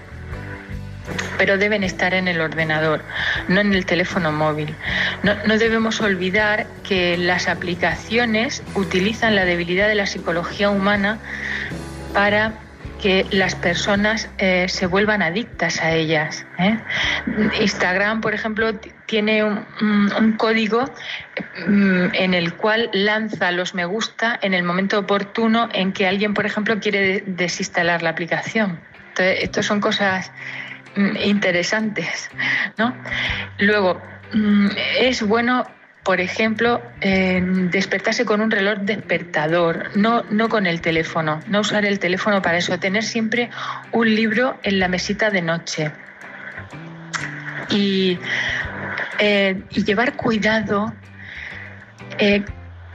pero 1.43 1.57
deben 1.57 1.83
estar 1.83 2.13
en 2.13 2.29
el 2.29 2.39
ordenador, 2.39 3.01
no 3.49 3.59
en 3.59 3.73
el 3.73 3.85
teléfono 3.85 4.31
móvil. 4.31 4.73
No, 5.23 5.57
debemos 5.57 5.99
olvidar 5.99 6.67
que 6.87 7.17
las 7.17 7.49
aplicaciones 7.49 8.63
utilizan 8.75 9.35
la 9.35 9.43
debilidad 9.43 9.89
de 9.89 9.95
la 9.95 10.05
psicología 10.05 10.69
humana 10.69 11.19
para 12.13 12.53
que 13.01 13.25
las 13.31 13.55
personas 13.55 14.29
eh, 14.37 14.67
se 14.69 14.85
vuelvan 14.85 15.21
adictas 15.21 15.81
a 15.81 15.91
ellas. 15.91 16.45
¿eh? 16.59 16.79
Instagram, 17.59 18.21
por 18.21 18.33
ejemplo, 18.33 18.79
tiene 19.05 19.43
un, 19.43 20.35
código 20.37 20.85
mm, 21.67 22.05
en 22.13 22.33
el 22.33 22.53
cual 22.53 22.89
lanza 22.93 23.51
los 23.51 23.75
me 23.75 23.83
gusta 23.83 24.39
en 24.41 24.53
el 24.53 24.63
momento 24.63 24.97
oportuno 24.97 25.67
en 25.73 25.91
que 25.91 26.07
alguien, 26.07 26.33
por 26.33 26.45
ejemplo, 26.45 26.79
quiere 26.79 27.21
desinstalar 27.27 28.01
la 28.01 28.11
aplicación. 28.11 28.79
Entonces, 29.09 29.43
esto 29.43 29.61
son 29.61 29.81
cosas 29.81 30.31
Mm, 30.31 30.62
interesantes, 30.95 32.29
¿no? 32.77 32.95
Luego, 33.59 34.01
mm, 34.33 34.67
es 34.99 35.21
bueno 35.21 35.65
por 36.03 36.19
ejemplo, 36.19 36.81
despertarse 36.99 38.25
con 38.25 38.41
un 38.41 38.51
reloj 38.51 38.79
despertador, 38.79 39.89
no, 39.95 40.23
no 40.23 40.49
con 40.49 40.67
el 40.67 40.81
teléfono, 40.81 41.39
no 41.47 41.61
usar 41.61 41.85
el 41.85 41.97
teléfono 41.97 42.41
para 42.41 42.57
eso, 42.57 42.77
tener 42.77 43.03
siempre 43.03 43.49
un 43.93 44.13
libro 44.13 44.59
en 44.63 44.79
la 44.79 44.89
mesita 44.89 45.29
de 45.29 45.41
noche. 45.41 45.91
Y, 47.69 48.19
eh, 49.19 49.61
llevar 49.71 50.17
cuidado 50.17 50.93
eh, 52.17 52.43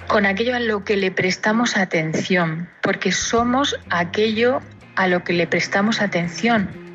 con 0.06 0.26
aquello 0.26 0.54
a 0.54 0.60
lo 0.60 0.84
que 0.84 0.96
le 0.96 1.10
prestamos 1.10 1.78
atención, 1.78 2.68
porque 2.82 3.12
somos 3.12 3.78
aquello 3.88 4.60
a 4.96 5.08
lo 5.08 5.24
que 5.24 5.32
le 5.32 5.46
prestamos 5.46 6.02
atención. 6.02 6.87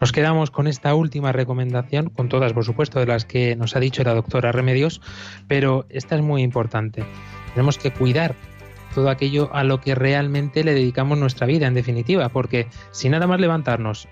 Nos 0.00 0.12
quedamos 0.12 0.50
con 0.50 0.68
esta 0.68 0.94
última 0.94 1.32
recomendación, 1.32 2.10
con 2.10 2.28
todas, 2.28 2.52
por 2.52 2.64
supuesto, 2.64 3.00
de 3.00 3.06
las 3.06 3.24
que 3.24 3.56
nos 3.56 3.74
ha 3.74 3.80
dicho 3.80 4.04
la 4.04 4.14
doctora 4.14 4.52
Remedios, 4.52 5.00
pero 5.48 5.86
esta 5.88 6.14
es 6.14 6.22
muy 6.22 6.42
importante. 6.42 7.04
Tenemos 7.54 7.78
que 7.78 7.92
cuidar 7.92 8.36
todo 8.94 9.10
aquello 9.10 9.50
a 9.52 9.64
lo 9.64 9.80
que 9.80 9.94
realmente 9.94 10.64
le 10.64 10.74
dedicamos 10.74 11.18
nuestra 11.18 11.46
vida, 11.46 11.66
en 11.66 11.74
definitiva, 11.74 12.28
porque 12.30 12.68
si 12.90 13.08
nada 13.08 13.26
más 13.26 13.40
levantarnos 13.40 14.08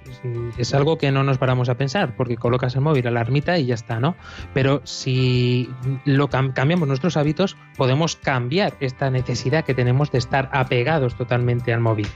es 0.58 0.74
algo 0.74 0.98
que 0.98 1.10
no 1.10 1.24
nos 1.24 1.38
paramos 1.38 1.68
a 1.68 1.76
pensar, 1.76 2.14
porque 2.16 2.36
colocas 2.36 2.74
el 2.74 2.82
móvil 2.82 3.06
a 3.06 3.10
la 3.10 3.20
ermita 3.20 3.58
y 3.58 3.66
ya 3.66 3.74
está, 3.74 4.00
¿no? 4.00 4.16
Pero 4.54 4.82
si 4.84 5.68
lo 6.04 6.28
cambiamos 6.28 6.88
nuestros 6.88 7.16
hábitos, 7.16 7.56
podemos 7.76 8.16
cambiar 8.16 8.74
esta 8.80 9.10
necesidad 9.10 9.64
que 9.64 9.74
tenemos 9.74 10.10
de 10.10 10.18
estar 10.18 10.50
apegados 10.52 11.16
totalmente 11.16 11.72
al 11.72 11.80
móvil. 11.80 12.08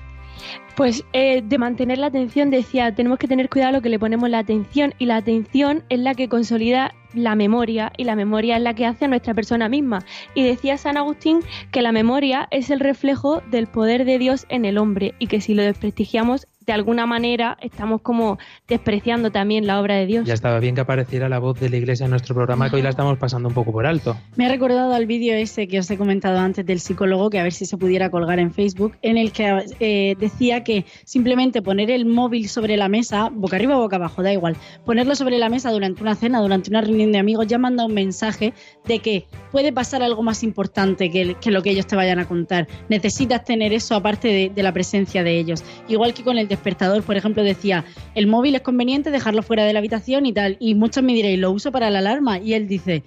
Pues 0.77 1.05
eh, 1.13 1.43
de 1.45 1.59
mantener 1.59 1.99
la 1.99 2.07
atención, 2.07 2.51
decía, 2.51 2.95
tenemos 2.95 3.19
que 3.19 3.29
tener 3.29 3.49
cuidado 3.49 3.73
lo 3.73 3.83
que 3.83 3.89
le 3.89 3.99
ponemos 3.99 4.31
la 4.31 4.39
atención 4.39 4.95
y 4.99 5.07
la 5.07 5.17
atención 5.17 5.85
es 5.89 6.01
la 6.01 6.15
que 6.15 6.29
consolida 6.29 6.95
la 7.15 7.35
memoria 7.35 7.93
y 7.97 8.05
la 8.05 8.17
memoria 8.17 8.57
es 8.57 8.63
la 8.63 8.75
que 8.75 8.87
hace 8.87 9.05
a 9.05 9.09
nuestra 9.09 9.35
persona 9.35 9.69
misma. 9.69 10.05
Y 10.35 10.43
decía 10.43 10.79
San 10.79 10.97
Agustín 10.97 11.41
que 11.71 11.83
la 11.83 11.93
memoria 11.93 12.49
es 12.51 12.71
el 12.71 12.81
reflejo 12.81 13.43
del 13.51 13.67
poder 13.67 14.05
de 14.05 14.19
Dios 14.19 14.47
en 14.49 14.65
el 14.65 14.79
hombre 14.79 15.15
y 15.19 15.27
que 15.27 15.41
si 15.41 15.55
lo 15.55 15.63
desprestigiamos 15.63 16.47
de 16.71 16.75
alguna 16.75 17.05
manera 17.05 17.59
estamos 17.61 18.01
como 18.01 18.39
despreciando 18.69 19.33
también 19.33 19.67
la 19.67 19.81
obra 19.81 19.97
de 19.97 20.07
Dios. 20.07 20.25
Ya 20.25 20.35
estaba 20.35 20.61
bien 20.61 20.77
que 20.77 20.83
apareciera 20.83 21.29
la 21.29 21.41
voz 21.41 21.59
de 21.59 21.69
la 21.69 21.77
iglesia 21.77 22.05
en 22.05 22.11
nuestro 22.11 22.33
programa, 22.33 22.71
que 22.71 22.77
hoy 22.77 22.83
la 22.83 22.91
estamos 22.91 23.19
pasando 23.19 23.49
un 23.49 23.55
poco 23.55 23.73
por 23.73 23.87
alto. 23.87 24.17
Me 24.37 24.47
ha 24.47 24.49
recordado 24.49 24.95
al 24.95 25.07
vídeo 25.07 25.35
ese 25.35 25.67
que 25.67 25.81
os 25.81 25.91
he 25.91 25.99
comentado 25.99 26.39
antes 26.39 26.65
del 26.65 26.79
psicólogo, 26.79 27.29
que 27.29 27.41
a 27.41 27.43
ver 27.43 27.53
si 27.53 27.67
se 27.67 27.77
pudiera 27.77 28.09
colgar 28.09 28.39
en 28.39 28.53
Facebook, 28.53 28.97
en 29.03 29.19
el 29.19 29.33
que 29.33 29.65
eh, 29.81 30.15
decía 30.21 30.63
que 30.63 30.85
simplemente 31.05 31.61
poner 31.61 31.91
el 31.91 32.07
móvil 32.07 32.49
sobre 32.49 32.77
la 32.77 32.89
mesa, 32.89 33.31
boca 33.33 33.57
arriba 33.57 33.77
o 33.77 33.81
boca 33.81 33.97
abajo, 33.97 34.23
da 34.23 34.33
igual, 34.33 34.57
ponerlo 34.85 35.17
sobre 35.17 35.39
la 35.39 35.49
mesa 35.49 35.73
durante 35.73 36.03
una 36.03 36.15
cena, 36.15 36.41
durante 36.41 36.71
una 36.71 36.83
reunión 36.83 37.11
de 37.11 37.19
amigos, 37.19 37.49
ya 37.49 37.59
manda 37.59 37.85
un 37.85 37.95
mensaje 37.95 38.55
de 38.87 39.01
que 39.01 39.27
puede 39.51 39.73
pasar 39.73 40.05
algo 40.05 40.23
más 40.23 40.45
importante 40.45 41.11
que, 41.11 41.51
lo 41.51 41.63
que 41.65 41.71
ellos 41.71 41.89
te 41.89 41.97
vayan 41.97 42.21
a 42.21 42.29
contar. 42.29 42.69
Necesitas 42.89 43.45
tener 43.45 43.73
eso 43.73 43.97
aparte 43.97 44.29
de, 44.29 44.53
de 44.55 44.63
la 44.63 44.73
presencia 44.73 45.25
de 45.25 45.37
ellos. 45.37 45.65
Igual 45.89 46.15
que 46.15 46.23
con 46.23 46.39
el 46.39 46.47
despertador, 46.61 47.03
por 47.03 47.17
ejemplo, 47.17 47.43
decía, 47.43 47.85
el 48.15 48.27
móvil 48.27 48.55
es 48.55 48.61
conveniente 48.61 49.11
dejarlo 49.11 49.43
fuera 49.43 49.65
de 49.65 49.73
la 49.73 49.79
habitación 49.79 50.27
y 50.27 50.33
tal. 50.33 50.57
Y 50.61 50.75
muchos 50.75 51.03
me 51.03 51.15
diréis, 51.15 51.39
lo 51.39 51.51
uso 51.51 51.73
para 51.73 51.91
la 51.91 52.01
alarma. 52.01 52.39
Y 52.39 52.55
él 52.55 52.69
dice, 52.69 53.03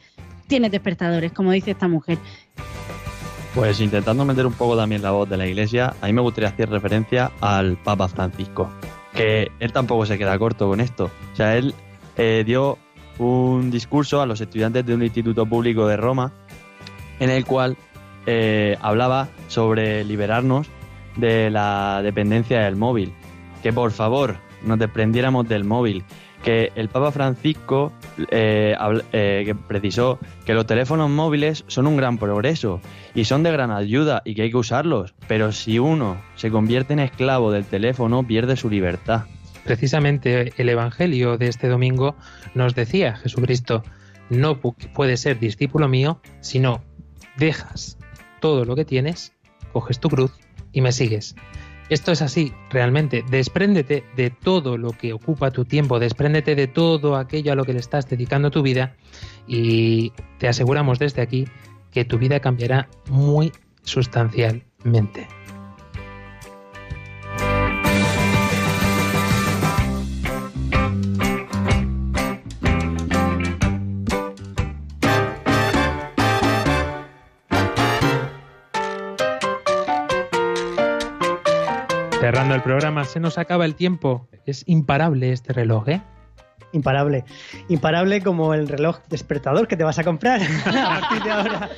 tiene 0.48 0.70
despertadores, 0.70 1.32
como 1.32 1.52
dice 1.52 1.72
esta 1.72 1.88
mujer. 1.88 2.18
Pues 3.56 3.80
intentando 3.80 4.26
meter 4.26 4.48
un 4.48 4.54
poco 4.54 4.76
también 4.76 5.04
la 5.04 5.12
voz 5.12 5.30
de 5.30 5.38
la 5.38 5.46
iglesia, 5.46 5.94
a 6.02 6.08
mí 6.08 6.14
me 6.14 6.22
gustaría 6.22 6.50
hacer 6.50 6.70
referencia 6.70 7.32
al 7.40 7.78
Papa 7.78 8.08
Francisco, 8.08 8.68
que 9.14 9.52
él 9.60 9.72
tampoco 9.72 10.08
se 10.08 10.18
queda 10.18 10.38
corto 10.40 10.68
con 10.68 10.80
esto. 10.80 11.12
O 11.34 11.36
sea, 11.36 11.56
él 11.56 11.76
eh, 12.18 12.44
dio 12.46 12.80
un 13.20 13.70
discurso 13.70 14.22
a 14.22 14.26
los 14.26 14.42
estudiantes 14.42 14.84
de 14.86 14.96
un 14.96 15.04
instituto 15.04 15.46
público 15.46 15.88
de 15.88 15.98
Roma 15.98 16.34
en 17.20 17.30
el 17.30 17.46
cual 17.46 17.78
eh, 18.26 18.76
hablaba 18.82 19.30
sobre 19.48 20.04
liberarnos 20.04 20.68
de 21.16 21.52
la 21.52 22.02
dependencia 22.02 22.62
del 22.62 22.76
móvil 22.76 23.14
que 23.64 23.74
por 23.74 23.92
favor 23.92 24.36
nos 24.64 24.78
desprendiéramos 24.78 25.48
del 25.48 25.64
móvil, 25.64 26.04
que 26.44 26.72
el 26.76 26.90
Papa 26.90 27.12
Francisco 27.12 27.94
eh, 28.30 28.76
eh, 29.14 29.56
precisó 29.68 30.20
que 30.46 30.54
los 30.54 30.68
teléfonos 30.68 31.10
móviles 31.10 31.64
son 31.68 31.88
un 31.88 31.96
gran 31.96 32.18
progreso 32.18 32.82
y 33.16 33.24
son 33.24 33.42
de 33.42 33.52
gran 33.52 33.72
ayuda 33.72 34.22
y 34.26 34.36
que 34.36 34.44
hay 34.44 34.52
que 34.52 34.58
usarlos, 34.58 35.16
pero 35.28 35.54
si 35.54 35.80
uno 35.80 36.22
se 36.36 36.52
convierte 36.52 36.94
en 36.94 37.00
esclavo 37.00 37.52
del 37.52 37.64
teléfono 37.64 38.28
pierde 38.28 38.58
su 38.58 38.70
libertad. 38.70 39.24
Precisamente 39.64 40.54
el 40.58 40.68
Evangelio 40.68 41.38
de 41.38 41.48
este 41.48 41.70
domingo 41.70 42.16
nos 42.54 42.76
decía 42.76 43.16
Jesucristo, 43.16 43.84
no 44.30 44.60
puedes 44.60 45.22
ser 45.22 45.40
discípulo 45.40 45.88
mío 45.88 46.20
si 46.42 46.60
no 46.60 46.84
dejas 47.38 47.98
todo 48.42 48.66
lo 48.66 48.76
que 48.76 48.84
tienes, 48.84 49.32
coges 49.72 50.02
tu 50.02 50.10
cruz 50.10 50.34
y 50.74 50.82
me 50.82 50.92
sigues. 50.92 51.36
Esto 51.90 52.12
es 52.12 52.22
así, 52.22 52.54
realmente. 52.70 53.24
Despréndete 53.30 54.04
de 54.16 54.30
todo 54.30 54.78
lo 54.78 54.92
que 54.92 55.14
ocupa 55.14 55.52
tu 55.52 55.66
tiempo, 55.66 56.00
despréndete 56.00 56.56
de 56.56 56.68
todo 56.68 57.18
aquello 57.18 57.52
a 57.52 57.56
lo 57.56 57.66
que 57.66 57.74
le 57.74 57.80
estás 57.80 58.10
dedicando 58.10 58.52
tu 58.52 58.62
vida 58.62 58.96
y 59.48 60.12
te 60.40 60.48
aseguramos 60.48 61.00
desde 61.00 61.22
aquí 61.22 61.46
que 61.92 62.06
tu 62.06 62.18
vida 62.18 62.40
cambiará 62.40 62.88
muy 63.10 63.52
sustancialmente. 63.84 65.28
Programa, 82.64 83.04
se 83.04 83.20
nos 83.20 83.38
acaba 83.38 83.66
el 83.66 83.76
tiempo. 83.76 84.28
Es 84.46 84.64
imparable 84.68 85.32
este 85.32 85.54
reloj, 85.54 85.90
¿eh? 85.90 86.02
Imparable. 86.72 87.24
Imparable 87.70 88.22
como 88.22 88.54
el 88.54 88.68
reloj 88.68 89.00
despertador 89.10 89.68
que 89.68 89.78
te 89.78 89.84
vas 89.84 90.00
a 90.00 90.04
comprar 90.04 90.42
a 90.66 91.00
partir 91.00 91.24
de 91.24 91.32
ahora. 91.32 91.70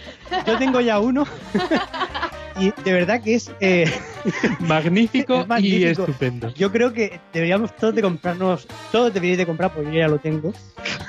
Yo 0.47 0.57
tengo 0.57 0.79
ya 0.79 0.99
uno. 0.99 1.25
y 2.59 2.71
de 2.83 2.93
verdad 2.93 3.21
que 3.21 3.35
es, 3.35 3.51
eh, 3.59 3.91
magnífico, 4.61 5.45
y 5.59 5.83
estupendo. 5.83 6.53
Yo 6.53 6.71
creo 6.71 6.93
que 6.93 7.19
deberíamos 7.33 7.75
todos 7.75 7.93
de 7.93 8.01
comprarnos, 8.01 8.67
todos 8.91 9.13
deberíais 9.13 9.39
de 9.39 9.45
comprar, 9.45 9.73
porque 9.73 9.91
yo 9.91 9.99
ya 9.99 10.07
lo 10.07 10.19
tengo, 10.19 10.53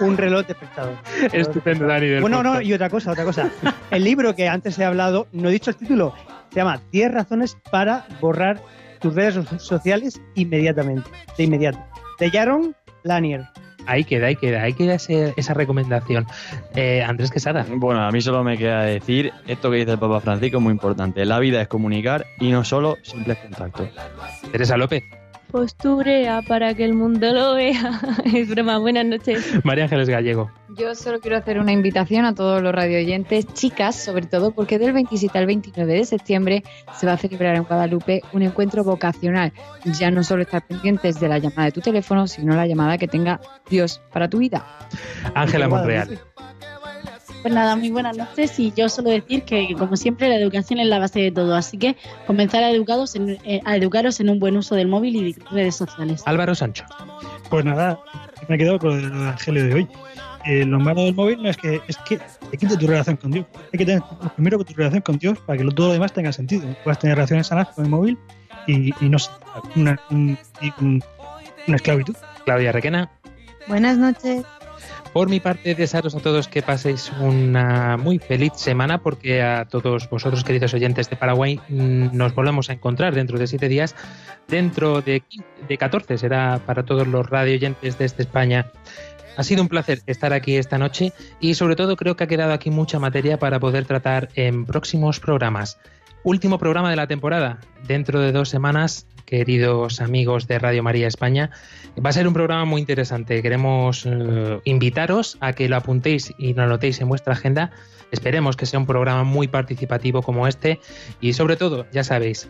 un 0.00 0.16
reloj 0.16 0.46
despertador. 0.46 0.96
Estupendo, 1.32 1.86
Dani. 1.86 2.20
bueno, 2.20 2.42
no, 2.42 2.60
y 2.60 2.72
otra 2.72 2.90
cosa, 2.90 3.12
otra 3.12 3.24
cosa. 3.24 3.50
El 3.90 4.02
libro 4.02 4.34
que 4.34 4.48
antes 4.48 4.78
he 4.78 4.84
hablado, 4.84 5.28
no 5.32 5.48
he 5.48 5.52
dicho 5.52 5.70
el 5.70 5.76
título, 5.76 6.12
se 6.50 6.56
llama 6.56 6.80
10 6.90 7.12
razones 7.12 7.56
para 7.70 8.06
borrar 8.20 8.60
tus 9.00 9.14
redes 9.14 9.38
sociales 9.58 10.20
inmediatamente, 10.34 11.08
de 11.36 11.44
inmediato. 11.44 11.78
De 12.18 12.30
Jaron 12.30 12.74
Lanier. 13.02 13.44
Ahí 13.86 14.02
queda, 14.04 14.26
ahí 14.26 14.36
queda, 14.36 14.62
ahí 14.62 14.72
queda 14.72 14.96
esa 14.96 15.54
recomendación. 15.54 16.26
Eh, 16.74 17.02
Andrés 17.02 17.30
Quesada. 17.30 17.64
Bueno, 17.68 18.02
a 18.02 18.10
mí 18.10 18.20
solo 18.20 18.42
me 18.42 18.58
queda 18.58 18.82
decir 18.82 19.32
esto 19.46 19.70
que 19.70 19.76
dice 19.76 19.92
el 19.92 19.98
Papa 19.98 20.20
Francisco, 20.20 20.60
muy 20.60 20.72
importante. 20.72 21.24
La 21.24 21.38
vida 21.38 21.62
es 21.62 21.68
comunicar 21.68 22.26
y 22.40 22.50
no 22.50 22.64
solo 22.64 22.96
simples 23.02 23.38
contactos. 23.38 23.88
Teresa 24.50 24.76
López 24.76 25.04
posturea 25.50 26.42
para 26.42 26.74
que 26.74 26.84
el 26.84 26.94
mundo 26.94 27.32
lo 27.32 27.54
vea. 27.54 28.00
es 28.24 28.48
broma, 28.48 28.78
buenas 28.78 29.06
noches. 29.06 29.64
María 29.64 29.84
Ángeles 29.84 30.08
Gallego. 30.08 30.50
Yo 30.76 30.94
solo 30.94 31.20
quiero 31.20 31.36
hacer 31.36 31.58
una 31.58 31.72
invitación 31.72 32.24
a 32.24 32.34
todos 32.34 32.62
los 32.62 32.74
radioyentes, 32.74 33.46
chicas 33.54 33.96
sobre 33.96 34.26
todo, 34.26 34.50
porque 34.50 34.78
del 34.78 34.92
27 34.92 35.38
al 35.38 35.46
29 35.46 35.92
de 35.92 36.04
septiembre 36.04 36.64
se 36.94 37.06
va 37.06 37.14
a 37.14 37.16
celebrar 37.16 37.56
en 37.56 37.64
Guadalupe 37.64 38.22
un 38.32 38.42
encuentro 38.42 38.84
vocacional. 38.84 39.52
Ya 39.98 40.10
no 40.10 40.22
solo 40.22 40.42
estar 40.42 40.66
pendientes 40.66 41.18
de 41.20 41.28
la 41.28 41.38
llamada 41.38 41.64
de 41.64 41.72
tu 41.72 41.80
teléfono, 41.80 42.26
sino 42.26 42.54
la 42.54 42.66
llamada 42.66 42.98
que 42.98 43.08
tenga 43.08 43.40
Dios 43.70 44.02
para 44.12 44.28
tu 44.28 44.38
vida. 44.38 44.64
Ángela 45.34 45.68
Monreal. 45.68 46.20
Pues 47.42 47.54
nada, 47.54 47.76
muy 47.76 47.90
buenas 47.90 48.16
noches 48.16 48.58
y 48.58 48.72
yo 48.76 48.88
solo 48.88 49.10
decir 49.10 49.44
que, 49.44 49.74
como 49.78 49.96
siempre, 49.96 50.28
la 50.28 50.36
educación 50.36 50.80
es 50.80 50.86
la 50.88 50.98
base 50.98 51.20
de 51.20 51.30
todo, 51.30 51.54
así 51.54 51.78
que 51.78 51.96
comenzar 52.26 52.64
a, 52.64 52.70
educados 52.70 53.14
eh, 53.16 53.60
a 53.64 53.76
educaros 53.76 54.18
en 54.20 54.30
un 54.30 54.40
buen 54.40 54.56
uso 54.56 54.74
del 54.74 54.88
móvil 54.88 55.16
y 55.16 55.32
de 55.32 55.42
redes 55.50 55.76
sociales. 55.76 56.22
Álvaro 56.26 56.54
Sancho. 56.54 56.84
Pues 57.48 57.64
nada, 57.64 58.00
me 58.48 58.56
he 58.56 58.58
quedado 58.58 58.78
con 58.78 58.98
el 58.98 59.04
evangelio 59.04 59.64
de 59.64 59.74
hoy. 59.74 59.88
Eh, 60.44 60.64
lo 60.64 60.78
malo 60.78 61.02
del 61.02 61.14
móvil 61.14 61.42
no 61.42 61.48
es 61.50 61.56
que 61.56 61.80
es 61.88 61.96
que 61.98 62.18
te 62.50 62.56
quite 62.56 62.76
tu 62.76 62.86
relación 62.86 63.16
con 63.16 63.32
Dios. 63.32 63.46
Hay 63.72 63.78
que 63.78 63.86
tener 63.86 64.02
primero 64.36 64.62
tu 64.64 64.74
relación 64.74 65.02
con 65.02 65.18
Dios 65.18 65.38
para 65.40 65.58
que 65.58 65.64
todo 65.70 65.88
lo 65.88 65.92
demás 65.92 66.12
tenga 66.12 66.32
sentido. 66.32 66.62
Puedas 66.84 66.98
tener 66.98 67.16
relaciones 67.16 67.48
sanas 67.48 67.68
con 67.70 67.84
el 67.84 67.90
móvil 67.90 68.18
y, 68.66 68.92
no 69.00 69.18
sea 69.18 69.34
una, 69.74 70.00
una 70.10 70.38
esclavitud. 71.76 72.16
Claudia 72.44 72.70
Requena. 72.70 73.10
Buenas 73.66 73.98
noches. 73.98 74.44
Por 75.16 75.30
mi 75.30 75.40
parte, 75.40 75.74
desearos 75.74 76.14
a 76.14 76.20
todos 76.20 76.46
que 76.46 76.60
paséis 76.60 77.10
una 77.20 77.96
muy 77.96 78.18
feliz 78.18 78.52
semana, 78.56 78.98
porque 78.98 79.40
a 79.40 79.64
todos 79.64 80.10
vosotros, 80.10 80.44
queridos 80.44 80.74
oyentes 80.74 81.08
de 81.08 81.16
Paraguay, 81.16 81.58
mm, 81.70 82.14
nos 82.14 82.34
volvemos 82.34 82.68
a 82.68 82.74
encontrar 82.74 83.14
dentro 83.14 83.38
de 83.38 83.46
siete 83.46 83.70
días. 83.70 83.96
Dentro 84.46 85.00
de, 85.00 85.22
de 85.66 85.78
14 85.78 86.18
será 86.18 86.60
para 86.66 86.82
todos 86.82 87.08
los 87.08 87.30
radio 87.30 87.54
oyentes 87.54 87.96
desde 87.96 88.24
España. 88.24 88.70
Ha 89.38 89.42
sido 89.42 89.62
un 89.62 89.68
placer 89.68 90.02
estar 90.06 90.34
aquí 90.34 90.56
esta 90.56 90.76
noche 90.76 91.14
y 91.40 91.54
sobre 91.54 91.76
todo 91.76 91.96
creo 91.96 92.14
que 92.14 92.24
ha 92.24 92.28
quedado 92.28 92.52
aquí 92.52 92.68
mucha 92.68 92.98
materia 92.98 93.38
para 93.38 93.58
poder 93.58 93.86
tratar 93.86 94.28
en 94.34 94.66
próximos 94.66 95.18
programas. 95.18 95.78
Último 96.26 96.58
programa 96.58 96.90
de 96.90 96.96
la 96.96 97.06
temporada. 97.06 97.60
Dentro 97.86 98.18
de 98.18 98.32
dos 98.32 98.48
semanas 98.48 99.06
queridos 99.26 100.00
amigos 100.00 100.48
de 100.48 100.58
Radio 100.58 100.82
María 100.82 101.06
España. 101.06 101.52
Va 102.04 102.10
a 102.10 102.12
ser 102.12 102.26
un 102.26 102.34
programa 102.34 102.64
muy 102.64 102.80
interesante. 102.80 103.40
Queremos 103.42 104.04
eh, 104.06 104.58
invitaros 104.64 105.38
a 105.38 105.52
que 105.52 105.68
lo 105.68 105.76
apuntéis 105.76 106.34
y 106.36 106.52
lo 106.52 106.64
anotéis 106.64 107.00
en 107.00 107.08
vuestra 107.08 107.34
agenda. 107.34 107.70
Esperemos 108.10 108.56
que 108.56 108.66
sea 108.66 108.80
un 108.80 108.86
programa 108.86 109.22
muy 109.22 109.46
participativo 109.46 110.20
como 110.20 110.48
este 110.48 110.80
y 111.20 111.32
sobre 111.34 111.54
todo, 111.54 111.86
ya 111.92 112.02
sabéis, 112.02 112.48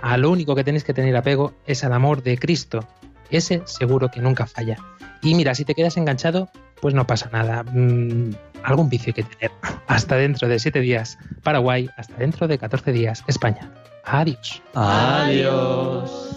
a 0.00 0.16
lo 0.16 0.30
único 0.30 0.54
que 0.54 0.64
tenéis 0.64 0.84
que 0.84 0.94
tener 0.94 1.14
apego 1.14 1.52
es 1.66 1.84
al 1.84 1.92
amor 1.92 2.22
de 2.22 2.38
Cristo. 2.38 2.88
Ese 3.28 3.60
seguro 3.66 4.10
que 4.10 4.22
nunca 4.22 4.46
falla. 4.46 4.78
Y 5.20 5.34
mira, 5.34 5.54
si 5.54 5.66
te 5.66 5.74
quedas 5.74 5.98
enganchado, 5.98 6.48
pues 6.80 6.94
no 6.94 7.06
pasa 7.06 7.28
nada. 7.30 7.62
Mm, 7.62 8.30
algún 8.62 8.88
vicio 8.88 9.10
hay 9.10 9.22
que 9.22 9.24
tener. 9.24 9.50
Hasta 9.86 10.16
dentro 10.16 10.48
de 10.48 10.58
7 10.58 10.80
días, 10.80 11.18
Paraguay. 11.42 11.88
Hasta 11.96 12.14
dentro 12.16 12.48
de 12.48 12.58
14 12.58 12.92
días, 12.92 13.24
España. 13.26 13.70
Adiós. 14.04 14.62
Adiós. 14.74 16.28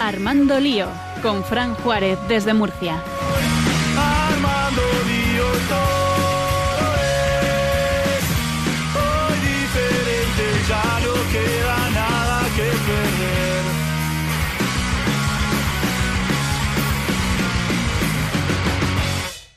Armando 0.00 0.58
Lío, 0.58 0.88
con 1.22 1.44
Fran 1.44 1.74
Juárez 1.76 2.18
desde 2.28 2.52
Murcia. 2.52 3.00